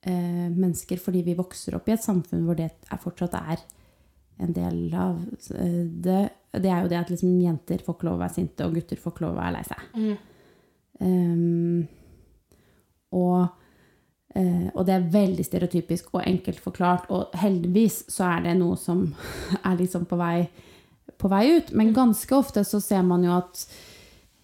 mennesker 0.09 0.97
fordi 0.97 1.21
vi 1.27 1.37
vokser 1.37 1.75
opp 1.77 1.89
i 1.89 1.93
et 1.93 2.01
samfunn 2.01 2.47
hvor 2.47 2.57
det 2.57 2.71
er, 2.71 2.99
fortsatt 3.01 3.35
er 3.37 3.61
en 4.41 4.53
del 4.55 4.79
av 4.97 5.19
eh, 5.53 5.81
det. 5.85 6.21
Det 6.51 6.67
er 6.67 6.83
jo 6.83 6.91
det 6.91 6.99
at 6.99 7.11
liksom 7.13 7.37
jenter 7.39 7.83
får 7.85 7.97
ikke 7.97 8.09
lov 8.09 8.17
å 8.17 8.23
være 8.23 8.37
sinte, 8.39 8.65
og 8.65 8.75
gutter 8.75 8.99
får 8.99 9.13
ikke 9.13 9.25
lov 9.27 9.35
å 9.35 9.39
være 9.39 9.55
lei 9.55 9.65
seg. 9.69 9.83
Um, 11.01 11.81
og 13.15 13.37
Eh, 14.31 14.67
og 14.79 14.85
det 14.87 14.93
er 14.95 15.07
veldig 15.11 15.43
stereotypisk 15.43 16.13
og 16.15 16.23
enkelt 16.23 16.61
forklart, 16.63 17.09
og 17.11 17.33
heldigvis 17.41 18.05
så 18.11 18.29
er 18.37 18.45
det 18.45 18.57
noe 18.61 18.77
som 18.79 19.03
er 19.67 19.79
liksom 19.79 20.07
på 20.07 20.19
vei, 20.19 20.45
på 21.19 21.31
vei 21.31 21.45
ut. 21.57 21.73
Men 21.75 21.95
ganske 21.95 22.37
ofte 22.37 22.63
så 22.67 22.79
ser 22.83 23.03
man 23.07 23.25
jo 23.27 23.35
at 23.35 23.65
eh, 23.65 23.73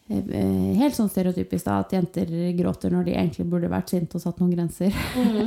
Helt 0.07 0.95
sånn 0.95 1.09
stereotypisk 1.11 1.67
da, 1.67 1.81
at 1.83 1.91
jenter 1.91 2.29
gråter 2.55 2.93
når 2.93 3.09
de 3.09 3.15
egentlig 3.17 3.45
burde 3.51 3.71
vært 3.71 3.91
sinte 3.91 4.15
og 4.15 4.23
satt 4.23 4.39
noen 4.39 4.53
grenser. 4.55 4.95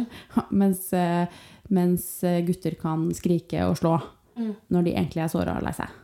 mens, 0.62 0.90
eh, 0.92 1.24
mens 1.72 2.08
eh, 2.28 2.42
gutter 2.44 2.76
kan 2.80 3.08
skrike 3.16 3.64
og 3.68 3.78
slå 3.80 3.96
når 4.40 4.86
de 4.86 4.92
egentlig 4.94 5.20
er 5.20 5.28
såra 5.28 5.58
og 5.58 5.64
lei 5.66 5.72
seg. 5.76 5.96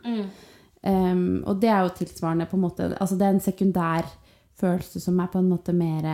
Um, 0.86 1.42
og 1.48 1.60
det 1.62 1.70
er 1.72 1.86
jo 1.86 1.94
tilsvarende 1.98 2.46
på 2.46 2.54
en 2.54 2.62
måte 2.62 2.84
Altså 3.00 3.16
det 3.18 3.24
er 3.26 3.32
en 3.32 3.40
sekundær 3.42 4.10
følelse 4.60 5.00
som 5.02 5.16
er 5.18 5.30
på 5.32 5.40
en 5.40 5.48
måte 5.50 5.72
mer 5.74 6.04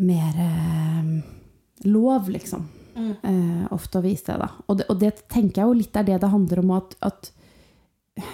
mer 0.00 0.40
eh, 0.42 1.08
lov, 1.88 2.28
liksom. 2.32 2.66
Uh, 3.00 3.64
ofte 3.72 4.00
å 4.00 4.04
vise 4.04 4.26
det, 4.28 4.38
da. 4.42 4.48
Og 4.66 4.80
det, 4.80 4.86
og 4.92 4.98
det 5.00 5.12
tenker 5.30 5.62
jeg 5.62 5.68
jo 5.68 5.76
litt 5.78 5.96
er 5.96 6.06
det 6.08 6.18
det 6.20 6.32
handler 6.32 6.60
om 6.62 6.72
at, 6.76 6.96
at 7.06 7.30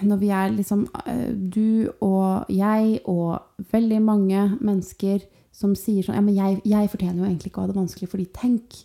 når 0.06 0.20
vi 0.20 0.28
er 0.34 0.52
liksom 0.54 0.86
eh, 1.06 1.32
Du 1.32 1.90
og 2.04 2.50
jeg 2.52 3.00
og 3.04 3.66
veldig 3.72 4.02
mange 4.02 4.44
mennesker 4.60 5.24
som 5.56 5.74
sier 5.78 6.04
sånn 6.04 6.18
Ja, 6.18 6.24
men 6.24 6.36
jeg, 6.36 6.60
jeg 6.68 6.90
fortjener 6.92 7.22
jo 7.22 7.28
egentlig 7.28 7.52
ikke 7.52 7.62
å 7.62 7.66
ha 7.66 7.72
det 7.72 7.78
vanskelig, 7.78 8.10
fordi 8.12 8.26
tenk 8.36 8.80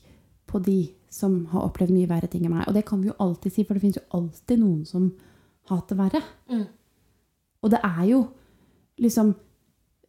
på 0.48 0.62
de 0.64 0.80
som 1.12 1.42
har 1.52 1.66
opplevd 1.68 1.92
mye 1.96 2.10
verre 2.10 2.30
ting 2.32 2.46
enn 2.48 2.54
meg. 2.56 2.68
Og 2.70 2.76
det 2.76 2.86
kan 2.88 3.02
vi 3.02 3.10
jo 3.10 3.18
alltid 3.20 3.54
si, 3.54 3.66
for 3.68 3.76
det 3.76 3.84
finnes 3.84 4.00
jo 4.00 4.08
alltid 4.16 4.62
noen 4.62 4.86
som 4.88 5.10
hater 5.72 6.00
verre. 6.00 6.22
Mm. 6.52 6.68
Og 7.62 7.74
det 7.74 7.82
er 7.84 8.06
jo 8.08 8.22
liksom 9.04 9.34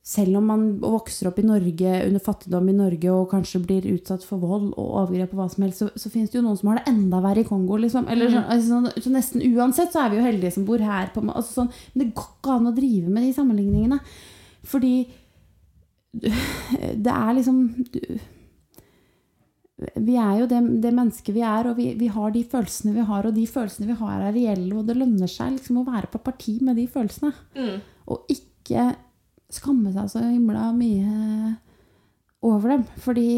selv 0.03 0.40
om 0.40 0.48
man 0.50 0.62
vokser 0.82 1.28
opp 1.30 1.36
i 1.38 1.44
Norge 1.46 1.90
under 2.09 2.22
fattigdom 2.22 2.68
i 2.72 2.74
Norge 2.74 3.11
og 3.14 3.28
kanskje 3.30 3.61
blir 3.62 3.84
utsatt 3.92 4.24
for 4.26 4.42
vold 4.42 4.72
og 4.72 4.88
overgrep 4.98 5.36
og 5.36 5.38
hva 5.38 5.46
som 5.53 5.62
helst, 5.62 5.84
så, 5.84 5.90
så 5.94 6.11
finnes 6.11 6.32
det 6.32 6.40
jo 6.40 6.42
noen 6.42 6.59
som 6.59 6.72
har 6.72 6.80
det 6.80 6.90
enda 6.90 7.20
verre 7.22 7.44
i 7.44 7.46
Kongo. 7.46 7.78
Liksom. 7.78 8.09
Eller, 8.11 8.32
så, 8.32 8.42
altså, 8.42 8.66
sånn, 8.72 9.05
så 9.05 9.12
nesten 9.14 9.44
uansett 9.53 9.94
så 9.94 10.03
er 10.03 10.11
vi 10.11 10.18
jo 10.18 10.24
heldige 10.26 10.57
som 10.57 10.66
bor 10.66 10.82
her. 10.82 11.12
På, 11.14 11.22
altså, 11.30 11.61
sånn, 11.61 11.70
men 11.92 12.03
det 12.03 12.16
går 12.18 12.32
ikke 12.34 12.57
an 12.57 12.70
å 12.72 12.74
drive 12.74 13.12
med 13.14 13.28
de 13.28 13.34
sammenligningene. 13.36 14.00
Fordi 14.72 14.94
det 16.12 17.12
er 17.12 17.30
liksom 17.38 17.61
Vi 19.96 20.16
er 20.20 20.34
jo 20.42 20.48
det, 20.50 20.59
det 20.82 20.92
mennesket 20.92 21.32
vi 21.34 21.46
er, 21.46 21.70
og 21.70 21.78
vi, 21.78 21.88
vi 21.98 22.11
har 22.12 22.34
de 22.34 22.42
følelsene 22.42 22.96
vi 22.98 23.07
har, 23.07 23.30
og 23.30 23.38
de 23.38 23.46
følelsene 23.55 23.88
vi 23.88 24.00
har, 24.03 24.18
er 24.18 24.34
reelle, 24.34 24.74
og 24.76 24.90
det 24.90 24.98
lønner 24.98 25.30
seg 25.30 25.55
liksom 25.55 25.78
å 25.80 25.86
være 25.86 26.11
på 26.11 26.20
parti 26.26 26.59
med 26.61 26.78
de 26.82 26.90
følelsene. 26.90 27.32
Og 28.11 28.34
ikke 28.34 28.90
skamme 29.55 29.92
seg 29.94 30.11
så 30.12 30.22
himla 30.24 30.70
mye 30.76 31.55
over 32.42 32.74
dem. 32.74 32.84
Fordi 33.05 33.28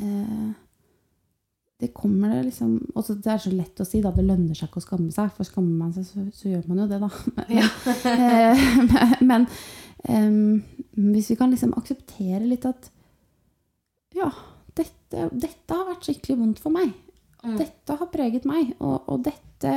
eh, 0.00 0.48
det 1.76 1.90
kommer 1.92 2.32
det 2.32 2.46
liksom 2.46 2.78
også 2.96 3.18
Det 3.20 3.32
er 3.32 3.40
så 3.42 3.52
lett 3.52 3.80
å 3.80 3.86
si, 3.88 4.00
da. 4.04 4.12
Det 4.14 4.24
lønner 4.24 4.56
seg 4.56 4.70
ikke 4.70 4.80
å 4.80 4.86
skamme 4.86 5.12
seg. 5.14 5.32
For 5.36 5.48
skammer 5.48 5.76
man 5.84 5.94
seg, 5.96 6.06
så, 6.08 6.26
så 6.32 6.52
gjør 6.52 6.68
man 6.70 6.84
jo 6.84 6.90
det, 6.92 7.00
da. 7.02 7.10
Men, 7.50 7.66
eh, 8.12 9.16
men 9.20 9.48
eh, 10.08 10.30
hvis 11.12 11.32
vi 11.32 11.38
kan 11.38 11.52
liksom 11.52 11.74
akseptere 11.76 12.44
litt 12.46 12.64
at 12.68 12.90
Ja, 14.16 14.30
dette, 14.76 15.28
dette 15.32 15.76
har 15.76 15.90
vært 15.90 16.06
skikkelig 16.08 16.38
vondt 16.40 16.62
for 16.62 16.72
meg. 16.72 16.94
Dette 17.46 17.94
har 18.00 18.08
preget 18.10 18.46
meg, 18.48 18.72
og, 18.82 19.04
og 19.06 19.20
dette 19.22 19.72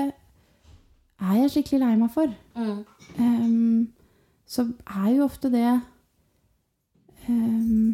er 1.19 1.35
jeg 1.43 1.51
skikkelig 1.53 1.79
lei 1.83 1.95
meg 1.99 2.11
for. 2.13 2.31
Ehm, 3.19 3.89
så 4.49 4.65
er 4.89 5.09
jo 5.13 5.27
ofte 5.27 5.51
det 5.53 5.67
um, 7.27 7.93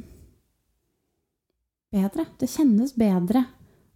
bedre. 1.91 2.25
Det 2.39 2.47
kjennes 2.51 2.95
bedre 2.95 3.43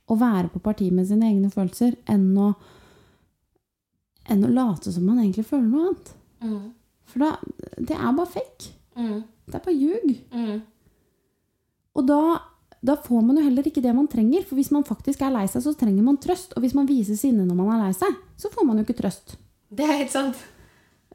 å 0.09 0.17
være 0.19 0.49
på 0.51 0.61
parti 0.63 0.89
med 0.91 1.07
sine 1.07 1.29
egne 1.29 1.51
følelser 1.53 1.95
enn 2.09 2.27
å, 2.39 2.49
enn 4.27 4.43
å 4.43 4.51
late 4.51 4.91
som 4.91 5.07
man 5.07 5.21
egentlig 5.21 5.47
føler 5.47 5.69
noe 5.69 5.87
annet. 5.87 6.13
For 7.09 7.23
da, 7.23 7.31
det 7.77 7.95
er 7.95 8.11
bare 8.17 8.33
fake. 8.35 8.75
Det 9.49 9.57
er 9.57 9.65
bare 9.65 9.77
ljug. 9.79 10.11
Og 11.97 12.05
da, 12.05 12.21
da 12.85 12.95
får 13.01 13.23
man 13.25 13.39
jo 13.39 13.47
heller 13.47 13.65
ikke 13.71 13.83
det 13.83 13.95
man 13.95 14.11
trenger. 14.11 14.43
For 14.45 14.59
hvis 14.59 14.71
man 14.75 14.85
faktisk 14.87 15.23
er 15.25 15.33
lei 15.33 15.47
seg, 15.49 15.63
så 15.65 15.73
trenger 15.79 16.05
man 16.05 16.19
trøst. 16.21 16.53
Og 16.55 16.65
hvis 16.65 16.75
man 16.77 16.89
viser 16.89 17.17
sinne 17.19 17.47
når 17.47 17.57
man 17.57 17.73
er 17.77 17.85
lei 17.87 17.93
seg, 17.97 18.19
så 18.39 18.51
får 18.53 18.67
man 18.67 18.79
jo 18.79 18.85
ikke 18.87 18.99
trøst. 18.99 19.39
Det 19.69 19.85
er 19.87 20.01
helt 20.03 20.13
sant. 20.13 20.47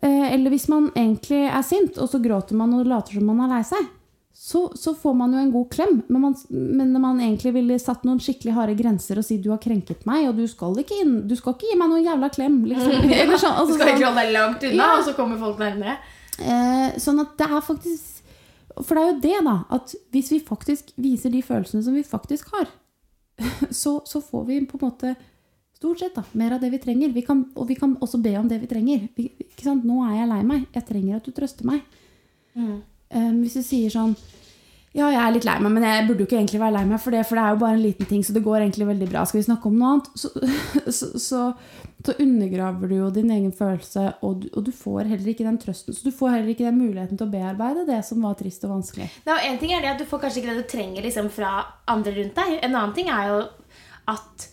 Eh, 0.03 0.33
Eller 0.35 0.51
hvis 0.51 0.69
man 0.69 0.91
egentlig 0.97 1.45
er 1.49 1.63
sint, 1.63 1.99
og 1.99 2.09
så 2.11 2.21
gråter 2.23 2.55
man 2.59 2.73
og 2.75 2.87
later 2.87 3.15
som 3.19 3.27
man 3.31 3.45
er 3.47 3.55
lei 3.57 3.63
seg, 3.65 3.87
så, 4.35 4.65
så 4.75 4.93
får 4.99 5.15
man 5.15 5.33
jo 5.33 5.39
en 5.39 5.53
god 5.55 5.69
klem. 5.71 6.03
Men, 6.11 6.21
man, 6.25 6.35
men 6.51 6.91
når 6.93 7.01
man 7.05 7.21
egentlig 7.23 7.53
ville 7.55 7.77
satt 7.79 8.03
noen 8.05 8.19
skikkelig 8.21 8.53
harde 8.57 8.75
grenser 8.77 9.17
og 9.21 9.25
si 9.25 9.37
'du 9.39 9.51
har 9.53 9.61
krenket 9.63 10.03
meg', 10.05 10.27
og 10.29 10.37
du 10.37 10.47
skal 10.51 10.75
ikke, 10.83 10.99
inn, 11.05 11.29
du 11.29 11.37
skal 11.39 11.55
ikke 11.55 11.71
gi 11.71 11.79
meg 11.79 11.89
noen 11.93 12.05
jævla 12.05 12.29
klem. 12.35 12.65
Liksom. 12.67 12.91
Eller 13.21 13.39
sånn, 13.39 13.55
Du 13.55 13.61
altså, 13.63 13.75
skal 13.79 13.89
ikke 13.95 13.99
sånn, 14.03 14.09
holde 14.11 14.25
deg 14.25 14.33
langt 14.35 14.63
unna, 14.65 14.83
Ja. 14.83 14.99
og 14.99 15.05
så 15.07 15.15
kommer 15.15 15.39
folk 15.39 15.59
nærmere. 15.63 15.97
eh, 16.41 16.99
sånn 16.99 17.21
at 17.23 17.37
det 17.39 17.47
er 17.47 17.61
faktisk 17.63 18.11
For 18.83 18.97
det 18.97 19.03
er 19.05 19.13
jo 19.13 19.21
det, 19.23 19.45
da. 19.47 19.65
At 19.71 19.95
hvis 20.11 20.31
vi 20.33 20.41
faktisk 20.41 20.91
viser 20.99 21.31
de 21.31 21.41
følelsene 21.47 21.85
som 21.85 21.95
vi 21.95 22.03
faktisk 22.03 22.49
har, 22.51 22.67
så, 23.71 24.01
så 24.05 24.19
får 24.21 24.47
vi 24.49 24.61
på 24.67 24.75
en 24.81 24.91
måte 24.91 25.15
stort 25.85 26.01
sett 26.01 26.17
da, 26.17 26.25
mer 26.33 26.57
av 26.57 26.63
det 26.65 26.73
vi 26.73 26.81
trenger. 26.81 27.13
Vi 27.13 27.23
kan, 27.27 27.45
og 27.55 27.69
vi 27.69 27.77
kan 27.77 27.99
også 28.01 28.23
be 28.25 28.33
om 28.41 28.49
det 28.49 28.63
vi 28.63 28.71
trenger. 28.71 29.09
Vi, 29.17 29.29
ikke 29.45 29.69
sant? 29.69 29.85
'Nå 29.85 30.01
er 30.09 30.23
jeg 30.23 30.31
lei 30.33 30.43
meg. 30.49 30.65
Jeg 30.73 30.89
trenger 30.89 31.21
at 31.21 31.29
du 31.29 31.37
trøster 31.37 31.69
meg.' 31.69 31.85
Um, 33.15 33.43
hvis 33.43 33.59
du 33.59 33.63
sier 33.67 33.91
sånn 33.91 34.13
Ja, 34.95 35.09
jeg 35.11 35.19
er 35.19 35.33
litt 35.35 35.47
lei 35.47 35.57
meg, 35.59 35.73
men 35.75 35.83
jeg 35.83 36.05
burde 36.07 36.23
jo 36.23 36.27
ikke 36.29 36.37
egentlig 36.39 36.61
være 36.63 36.77
lei 36.77 36.85
meg 36.87 37.01
for 37.03 37.11
det, 37.11 37.25
for 37.27 37.35
det 37.35 37.43
er 37.43 37.55
jo 37.57 37.59
bare 37.59 37.75
en 37.75 37.83
liten 37.83 38.07
ting, 38.07 38.23
så 38.23 38.31
det 38.31 38.45
går 38.45 38.61
egentlig 38.61 38.87
veldig 38.87 39.09
bra. 39.11 39.25
Skal 39.27 39.41
vi 39.41 39.47
snakke 39.49 39.67
om 39.67 39.75
noe 39.81 39.89
annet? 39.91 40.11
Så, 40.15 40.31
så, 40.99 41.09
så, 41.19 41.41
så 42.07 42.15
undergraver 42.23 42.93
du 42.93 42.95
jo 43.01 43.11
din 43.11 43.33
egen 43.35 43.51
følelse, 43.51 44.05
og 44.23 44.45
du, 44.45 44.47
og 44.55 44.69
du 44.69 44.71
får 44.71 45.11
heller 45.11 45.33
ikke 45.33 45.49
den 45.49 45.59
trøsten. 45.59 45.99
Så 45.99 46.07
du 46.07 46.15
får 46.15 46.37
heller 46.37 46.55
ikke 46.55 46.69
den 46.69 46.79
muligheten 46.79 47.19
til 47.19 47.27
å 47.27 47.35
bearbeide 47.35 47.83
det 47.91 47.99
som 48.07 48.23
var 48.23 48.39
trist 48.39 48.63
og 48.69 48.77
vanskelig. 48.77 49.11
Nei, 49.27 49.35
og 49.35 49.51
en 49.51 49.61
ting 49.65 49.75
er 49.75 49.83
det 49.83 49.93
at 49.97 50.03
Du 50.05 50.07
får 50.07 50.23
kanskje 50.23 50.45
ikke 50.45 50.55
det 50.55 50.63
du 50.63 50.71
trenger 50.77 51.11
liksom, 51.11 51.31
fra 51.35 51.53
andre 51.91 52.15
rundt 52.21 52.39
deg. 52.39 52.57
En 52.63 52.79
annen 52.79 52.95
ting 52.95 53.11
er 53.11 53.33
jo 53.33 53.43
at 54.15 54.49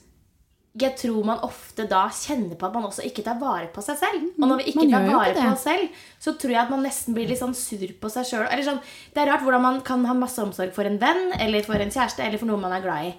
jeg 0.80 0.95
tror 0.95 1.26
man 1.28 1.41
ofte 1.43 1.84
da 1.89 2.05
kjenner 2.15 2.55
på 2.55 2.67
at 2.69 2.76
man 2.78 2.86
også 2.88 3.03
ikke 3.03 3.26
tar 3.26 3.39
vare 3.41 3.67
på 3.74 3.82
seg 3.84 3.97
selv. 3.99 4.30
Og 4.38 4.45
når 4.47 4.61
vi 4.61 4.72
ikke 4.72 4.86
Man 4.86 4.93
tar 4.93 5.07
vare 5.09 5.34
på 5.36 5.47
oss 5.49 5.65
selv, 5.67 5.97
så 6.24 6.34
tror 6.39 6.53
jeg 6.53 6.61
at 6.61 6.72
man 6.72 6.86
nesten 6.88 7.17
blir 7.17 7.28
litt 7.28 7.41
sånn 7.41 7.55
sur 7.57 7.84
på 7.99 8.11
seg 8.13 8.30
sjøl. 8.30 8.47
Sånn, 8.63 8.80
det 9.11 9.24
er 9.24 9.34
rart 9.34 9.43
hvordan 9.43 9.65
man 9.65 9.82
kan 9.84 10.05
ha 10.07 10.15
masse 10.15 10.39
omsorg 10.39 10.72
for 10.76 10.88
en 10.88 10.95
venn 11.01 11.36
eller 11.43 11.67
for 11.67 11.76
en 11.76 11.91
kjæreste 11.91 12.24
eller 12.24 12.39
for 12.39 12.47
noe 12.47 12.61
man 12.61 12.78
er 12.78 12.86
glad 12.86 13.09
i. 13.09 13.11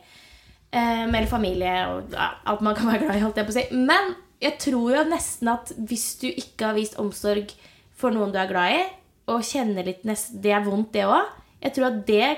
Um, 0.72 1.12
eller 1.12 1.28
familie 1.28 1.74
og 1.90 2.16
ja, 2.16 2.30
alt 2.48 2.64
man 2.64 2.78
kan 2.78 2.88
være 2.88 3.04
glad 3.04 3.20
i. 3.20 3.24
holdt 3.26 3.42
jeg 3.42 3.50
på 3.50 3.52
å 3.52 3.58
si. 3.58 3.66
Men 3.76 4.14
jeg 4.40 4.56
tror 4.64 4.96
jo 4.96 5.04
nesten 5.12 5.52
at 5.52 5.76
hvis 5.76 6.08
du 6.24 6.30
ikke 6.30 6.70
har 6.70 6.78
vist 6.80 6.96
omsorg 7.02 7.52
for 7.92 8.16
noen 8.16 8.32
du 8.32 8.40
er 8.40 8.48
glad 8.48 8.78
i, 8.78 8.82
og 9.30 9.44
kjenner 9.46 9.84
litt 9.86 10.08
nest, 10.08 10.32
Det 10.42 10.50
er 10.50 10.64
vondt, 10.64 10.94
det 10.96 11.04
òg. 11.04 11.28
Jeg 11.62 11.76
tror 11.76 11.92
at 11.92 12.00
det 12.08 12.32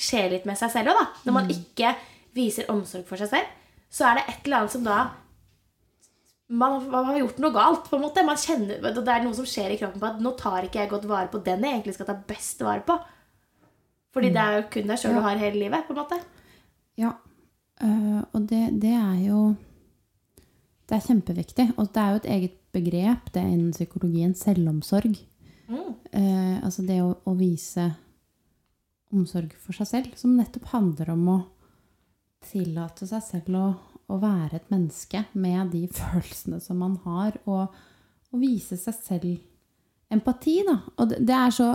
skjer 0.00 0.32
litt 0.32 0.48
med 0.48 0.58
seg 0.58 0.72
selv 0.72 0.94
òg, 0.94 1.04
da. 1.04 1.24
Når 1.28 1.36
man 1.36 1.52
ikke 1.52 1.92
viser 2.34 2.72
omsorg 2.72 3.04
for 3.06 3.20
seg 3.20 3.30
selv, 3.36 3.56
så 3.90 4.06
er 4.08 4.18
det 4.18 4.26
et 4.28 4.44
eller 4.46 4.62
annet 4.62 4.74
som 4.76 4.84
da 4.86 4.98
man, 6.50 6.76
man 6.90 7.08
har 7.10 7.20
gjort 7.20 7.40
noe 7.42 7.54
galt. 7.54 7.88
på 7.90 7.98
en 7.98 8.04
måte. 8.04 8.26
Man 8.26 8.38
kjenner, 8.38 8.80
Det 8.82 9.06
er 9.06 9.24
noe 9.24 9.36
som 9.38 9.46
skjer 9.46 9.74
i 9.74 9.78
kroppen 9.78 10.02
på 10.02 10.08
at 10.08 10.20
nå 10.22 10.34
tar 10.38 10.66
ikke 10.66 10.82
jeg 10.82 10.90
godt 10.90 11.08
vare 11.10 11.30
på 11.30 11.42
den 11.46 11.62
jeg 11.62 11.76
egentlig 11.76 11.94
skal 11.94 12.08
ta 12.08 12.16
best 12.26 12.62
vare 12.66 12.82
på. 12.86 12.96
Fordi 14.10 14.32
det 14.34 14.42
er 14.42 14.56
jo 14.56 14.68
kun 14.74 14.90
deg 14.90 14.98
sjøl 14.98 15.18
du 15.18 15.22
har 15.22 15.38
hele 15.38 15.62
livet. 15.62 15.86
på 15.86 15.94
en 15.94 16.00
måte. 16.02 16.18
Ja, 16.98 17.12
Uh, 17.80 18.20
og 18.36 18.44
det, 18.50 18.66
det 18.82 18.92
er 18.92 19.20
jo 19.24 19.54
Det 20.90 20.98
er 20.98 21.06
kjempeviktig. 21.06 21.66
Og 21.78 21.92
det 21.94 22.02
er 22.02 22.10
jo 22.10 22.18
et 22.18 22.30
eget 22.34 22.56
begrep, 22.74 23.30
det 23.32 23.40
er 23.40 23.46
innen 23.46 23.70
psykologien, 23.70 24.34
selvomsorg. 24.34 25.14
Eh, 25.70 26.56
altså 26.66 26.82
det 26.82 26.96
å, 26.98 27.12
å 27.30 27.34
vise 27.38 27.84
omsorg 29.14 29.52
for 29.62 29.76
seg 29.78 29.86
selv, 29.86 30.16
som 30.18 30.34
nettopp 30.34 30.66
handler 30.72 31.12
om 31.14 31.28
å 31.30 31.36
tillate 32.44 33.06
seg 33.08 33.22
selv 33.24 33.56
å, 33.58 33.68
å 34.10 34.18
være 34.20 34.58
et 34.58 34.68
menneske 34.72 35.24
med 35.32 35.72
de 35.74 35.84
følelsene 36.00 36.60
som 36.64 36.80
man 36.82 36.98
har, 37.04 37.38
og, 37.46 37.72
og 38.30 38.42
vise 38.42 38.78
seg 38.80 38.96
selv 38.96 39.32
empati, 40.10 40.60
da. 40.66 40.78
Og 40.98 41.10
det, 41.12 41.22
det 41.28 41.36
er 41.36 41.54
så 41.54 41.72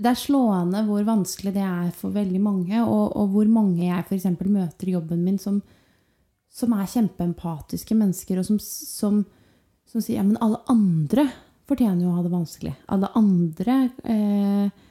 det 0.00 0.08
er 0.08 0.16
slående 0.16 0.80
hvor 0.86 1.04
vanskelig 1.04 1.52
det 1.52 1.64
er 1.64 1.90
for 1.96 2.14
veldig 2.14 2.40
mange, 2.40 2.80
og, 2.80 3.12
og 3.20 3.34
hvor 3.34 3.50
mange 3.52 3.84
jeg 3.84 4.06
f.eks. 4.06 4.30
møter 4.46 4.88
i 4.88 4.94
jobben 4.94 5.20
min 5.26 5.36
som, 5.40 5.58
som 6.48 6.72
er 6.76 6.88
kjempeempatiske 6.88 7.96
mennesker, 7.98 8.40
og 8.40 8.48
som, 8.48 8.60
som, 8.62 9.20
som 9.88 10.04
sier 10.04 10.22
ja, 10.22 10.26
men 10.26 10.40
alle 10.40 10.62
andre 10.72 11.26
fortjener 11.68 12.06
jo 12.06 12.12
å 12.12 12.16
ha 12.16 12.24
det 12.24 12.32
vanskelig. 12.32 12.72
Alle 12.90 13.10
andre 13.18 13.76
eh, 14.08 14.86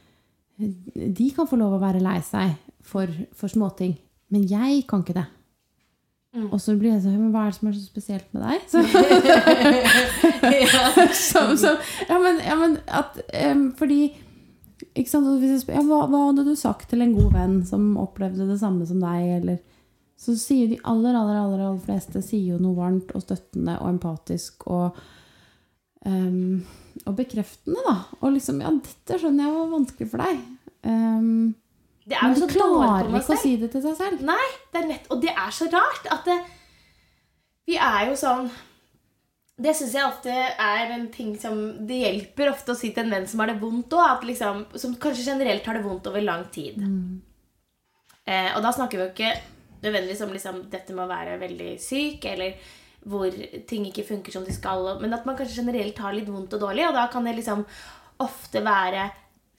De 0.60 1.32
kan 1.36 1.50
få 1.50 1.58
lov 1.60 1.78
å 1.78 1.82
være 1.82 2.04
lei 2.04 2.20
seg 2.26 2.54
for, 2.86 3.10
for 3.36 3.52
småting, 3.52 3.98
men 4.34 4.42
jeg 4.50 4.84
kan 4.90 5.04
ikke 5.04 5.18
det. 5.18 5.28
Og 6.54 6.60
så 6.62 6.76
blir 6.78 6.92
jeg 6.94 7.02
sånn 7.02 7.18
Men 7.18 7.32
hva 7.34 7.48
er 7.48 7.50
det 7.50 7.58
som 7.58 7.70
er 7.72 7.74
så 7.74 7.88
spesielt 7.88 8.28
med 8.36 8.44
deg? 8.46 8.58
Så, 8.70 8.78
så, 11.26 11.42
så, 11.58 11.72
ja, 12.06 12.18
men, 12.22 12.38
ja, 12.46 12.56
men 12.60 12.76
at 12.86 13.18
um, 13.50 13.64
Fordi 13.78 14.02
ikke 14.94 15.10
sant? 15.10 15.28
Hvis 15.42 15.52
jeg 15.52 15.62
spør, 15.64 15.78
ja, 15.80 15.84
hva, 15.88 16.00
hva 16.12 16.20
hadde 16.28 16.46
du 16.48 16.54
sagt 16.58 16.90
til 16.92 17.02
en 17.04 17.16
god 17.18 17.32
venn 17.34 17.56
som 17.68 17.98
opplevde 18.00 18.48
det 18.48 18.60
samme 18.62 18.86
som 18.88 19.00
deg? 19.02 19.22
Eller, 19.40 19.58
så 20.20 20.36
sier 20.40 20.68
de 20.72 20.78
aller, 20.88 21.16
aller, 21.16 21.38
aller, 21.40 21.62
aller 21.66 21.82
fleste 21.84 22.22
sier 22.26 22.56
jo 22.56 22.60
noe 22.62 22.76
varmt 22.78 23.12
og 23.16 23.22
støttende 23.24 23.74
og 23.80 23.88
empatisk 23.92 24.54
og, 24.72 24.88
um, 26.08 26.62
og 27.06 27.14
bekreftende, 27.20 27.82
da. 27.86 27.96
Og 28.22 28.28
liksom 28.38 28.56
Ja, 28.64 28.70
dette 28.76 29.14
skjønner 29.20 29.44
jeg 29.46 29.58
var 29.58 29.76
vanskelig 29.76 30.08
for 30.14 30.20
deg. 30.26 30.36
Em, 30.90 31.30
Det 32.10 32.18
er 32.18 32.32
jo 32.32 32.42
så 32.42 32.48
klarer 32.50 33.12
ikke 33.20 33.36
å 33.36 33.42
si 33.44 33.52
det 33.62 33.70
til 33.74 33.84
deg 33.86 33.98
selv. 34.00 34.24
Nei, 34.26 34.48
det 34.74 34.82
er 34.82 34.90
nett, 34.90 35.06
og 35.14 35.22
det 35.22 35.30
er 35.34 35.54
så 35.54 35.68
rart 35.70 36.10
at 36.10 36.26
det, 36.26 36.40
vi 37.70 37.78
er 37.78 38.08
jo 38.10 38.16
sånn 38.18 38.48
Det 39.62 39.76
syns 39.78 39.94
jeg 39.94 40.08
ofte 40.08 40.34
er 40.34 40.94
en 40.96 41.06
ting 41.14 41.36
som 41.38 41.60
Det 41.86 42.00
hjelper 42.00 42.50
ofte 42.50 42.74
å 42.74 42.80
si 42.80 42.90
til 42.96 43.06
en 43.06 43.14
venn 43.14 43.28
som 43.30 43.44
har 43.44 43.52
det 43.52 43.60
vondt 43.62 43.94
òg, 43.94 44.26
liksom, 44.26 44.66
som 44.80 44.96
kanskje 44.98 45.28
generelt 45.34 45.68
har 45.68 45.78
det 45.78 45.86
vondt 45.86 46.10
over 46.10 46.24
lang 46.24 46.48
tid. 46.54 46.80
Eh, 48.26 48.52
og 48.56 48.64
da 48.66 48.74
snakker 48.74 48.98
vi 48.98 49.04
jo 49.04 49.12
ikke 49.14 49.34
nødvendigvis 49.84 50.24
om 50.26 50.34
liksom, 50.34 50.62
dette 50.72 50.96
med 50.96 51.06
å 51.06 51.12
være 51.12 51.38
veldig 51.42 51.74
syk, 51.82 52.26
eller 52.32 52.58
hvor 53.10 53.36
ting 53.68 53.86
ikke 53.88 54.08
funker 54.08 54.34
som 54.34 54.46
de 54.48 54.54
skal, 54.56 54.96
men 55.02 55.14
at 55.16 55.28
man 55.28 55.38
kanskje 55.40 55.62
generelt 55.62 56.02
har 56.04 56.16
litt 56.16 56.28
vondt 56.30 56.56
og 56.58 56.66
dårlig, 56.66 56.88
og 56.90 56.98
da 56.98 57.06
kan 57.12 57.28
det 57.28 57.38
liksom 57.38 57.64
ofte 58.20 58.64
være 58.66 59.06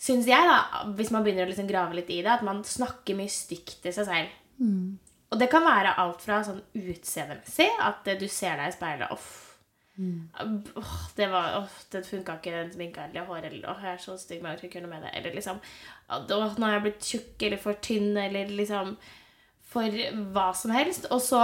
Syns 0.01 0.25
jeg, 0.29 0.49
da, 0.49 0.85
hvis 0.97 1.11
man 1.13 1.23
begynner 1.27 1.45
å 1.45 1.51
liksom 1.51 1.69
grave 1.69 1.99
litt 1.99 2.09
i 2.09 2.23
det, 2.25 2.33
at 2.33 2.45
man 2.47 2.63
snakker 2.65 3.19
mye 3.19 3.29
stygt 3.29 3.83
til 3.85 3.93
seg 3.93 4.07
selv. 4.09 4.37
Og 5.31 5.39
det 5.39 5.51
kan 5.53 5.63
være 5.63 5.93
alt 6.03 6.25
fra 6.25 6.41
sånn 6.47 6.63
utseendemessig, 6.75 7.69
at 7.85 8.09
eh, 8.09 8.19
du 8.19 8.27
ser 8.29 8.57
deg 8.59 8.73
i 8.73 8.77
speilet 8.79 9.13
Uff. 9.15 9.29
Åh, 10.81 10.95
det 11.17 11.27
var, 11.29 11.59
åh, 11.59 11.73
det 11.93 12.01
funka 12.07 12.39
ikke, 12.39 12.55
den 12.57 12.73
sminka 12.73 13.05
eller 13.05 13.27
håret 13.29 13.51
eller 13.51 13.69
Åh, 13.69 13.83
jeg 13.85 13.93
er 13.99 14.01
så 14.01 14.17
stygg, 14.17 14.41
men 14.43 14.57
jeg 14.57 14.73
kunne 14.73 14.89
med 14.89 15.03
det. 15.05 15.11
Eller 15.19 15.35
liksom 15.37 15.61
Åh, 15.61 16.25
nå 16.31 16.65
har 16.65 16.79
jeg 16.79 16.85
blitt 16.87 17.09
tjukk 17.11 17.45
eller 17.47 17.61
for 17.61 17.83
tynn, 17.85 18.17
eller 18.17 18.49
liksom 18.49 18.97
For 19.71 20.01
hva 20.33 20.49
som 20.57 20.73
helst. 20.75 21.07
Og 21.13 21.21
så 21.23 21.43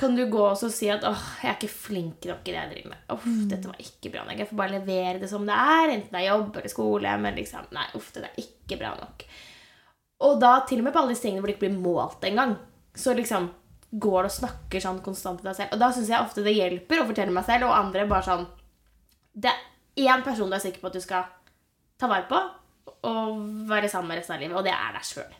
kan 0.00 0.16
du 0.16 0.24
gå 0.30 0.40
og 0.40 0.58
si 0.58 0.88
at 0.90 1.04
åh, 1.06 1.24
jeg 1.42 1.50
er 1.50 1.56
ikke 1.58 1.68
flink 1.70 2.26
nok 2.26 2.46
i 2.48 2.52
det 2.54 2.58
jeg 2.58 2.70
driver 2.72 2.92
med. 2.94 3.00
Uff, 3.12 3.26
dette 3.50 3.70
var 3.70 3.80
ikke 3.82 4.12
bra 4.14 4.24
nok. 4.26 4.38
Jeg 4.40 4.48
får 4.50 4.58
bare 4.58 4.74
levere 4.78 5.18
det 5.20 5.28
som 5.30 5.44
det 5.46 5.56
er, 5.56 5.92
enten 5.92 6.14
det 6.14 6.20
er 6.22 6.30
jobb 6.30 6.56
eller 6.58 6.72
skole. 6.72 7.16
Men 7.22 7.36
liksom, 7.38 7.66
nei, 7.76 7.88
uff, 7.98 8.08
det 8.14 8.24
er 8.26 8.40
ikke 8.42 8.78
bra 8.80 8.94
nok. 8.98 9.26
Og 10.26 10.38
da, 10.40 10.52
til 10.68 10.80
og 10.80 10.86
med 10.86 10.94
på 10.94 11.02
alle 11.02 11.14
disse 11.14 11.26
tingene 11.26 11.42
hvor 11.42 11.50
det 11.50 11.56
ikke 11.56 11.66
blir 11.66 11.82
målt 11.82 12.24
engang, 12.28 12.56
så 12.96 13.14
liksom 13.18 13.50
går 13.92 14.24
det 14.24 14.30
og 14.30 14.36
snakker 14.38 14.82
sånn 14.82 15.02
konstant 15.04 15.42
til 15.42 15.50
deg 15.50 15.58
selv. 15.58 15.74
Og 15.76 15.82
da 15.82 15.90
syns 15.92 16.10
jeg 16.12 16.24
ofte 16.24 16.44
det 16.46 16.56
hjelper 16.56 17.02
å 17.02 17.06
fortelle 17.10 17.34
meg 17.34 17.46
selv 17.48 17.68
og 17.68 17.76
andre 17.76 18.06
bare 18.08 18.26
sånn 18.26 18.46
Det 19.32 19.50
er 19.52 20.08
én 20.08 20.24
person 20.24 20.48
du 20.48 20.56
er 20.56 20.62
sikker 20.62 20.80
på 20.80 20.88
at 20.88 20.96
du 20.96 21.02
skal 21.04 21.28
ta 22.00 22.08
vare 22.08 22.28
på 22.30 22.40
og 23.08 23.42
være 23.68 23.90
sammen 23.90 24.12
med 24.12 24.20
resten 24.20 24.36
av 24.36 24.42
livet, 24.42 24.56
og 24.56 24.64
det 24.64 24.72
er 24.72 24.94
deg 24.94 25.06
sjøl. 25.06 25.34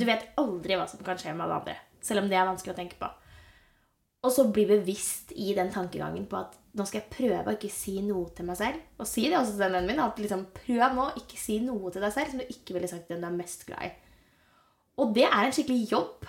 Du 0.00 0.04
vet 0.08 0.26
aldri 0.40 0.76
hva 0.78 0.86
som 0.88 1.02
kan 1.04 1.18
skje 1.20 1.34
med 1.34 1.44
alle 1.44 1.58
andre, 1.60 1.74
selv 2.04 2.22
om 2.22 2.28
det 2.30 2.38
er 2.38 2.48
vanskelig 2.48 2.72
å 2.72 2.78
tenke 2.78 2.98
på. 3.00 3.08
Og 4.26 4.32
så 4.34 4.46
bli 4.50 4.64
bevisst 4.68 5.34
i 5.38 5.52
den 5.54 5.68
tankegangen 5.74 6.24
på 6.26 6.40
at 6.40 6.56
nå 6.76 6.84
skal 6.84 7.00
jeg 7.00 7.12
prøve 7.12 7.52
å 7.52 7.54
ikke 7.56 7.70
si 7.72 8.00
noe 8.04 8.28
til 8.36 8.48
meg 8.48 8.58
selv. 8.58 8.80
Og 9.00 9.08
si 9.08 9.28
det 9.28 9.38
også 9.38 9.54
til 9.54 9.62
den 9.64 9.76
vennen 9.78 9.92
min. 9.92 10.02
At 10.02 10.18
liksom, 10.20 10.42
prøv 10.56 10.96
nå 10.96 11.04
å 11.06 11.14
ikke 11.20 11.38
si 11.40 11.60
noe 11.64 11.92
til 11.94 12.04
deg 12.04 12.12
selv 12.14 12.32
som 12.32 12.42
du 12.42 12.50
ikke 12.52 12.76
ville 12.76 12.90
sagt 12.90 13.06
til 13.06 13.16
den 13.16 13.24
du 13.24 13.28
er 13.30 13.38
mest 13.38 13.64
glad 13.68 13.86
i. 13.86 13.92
Og 15.00 15.14
det 15.16 15.26
er 15.28 15.38
en 15.44 15.54
skikkelig 15.54 15.86
jobb. 15.92 16.26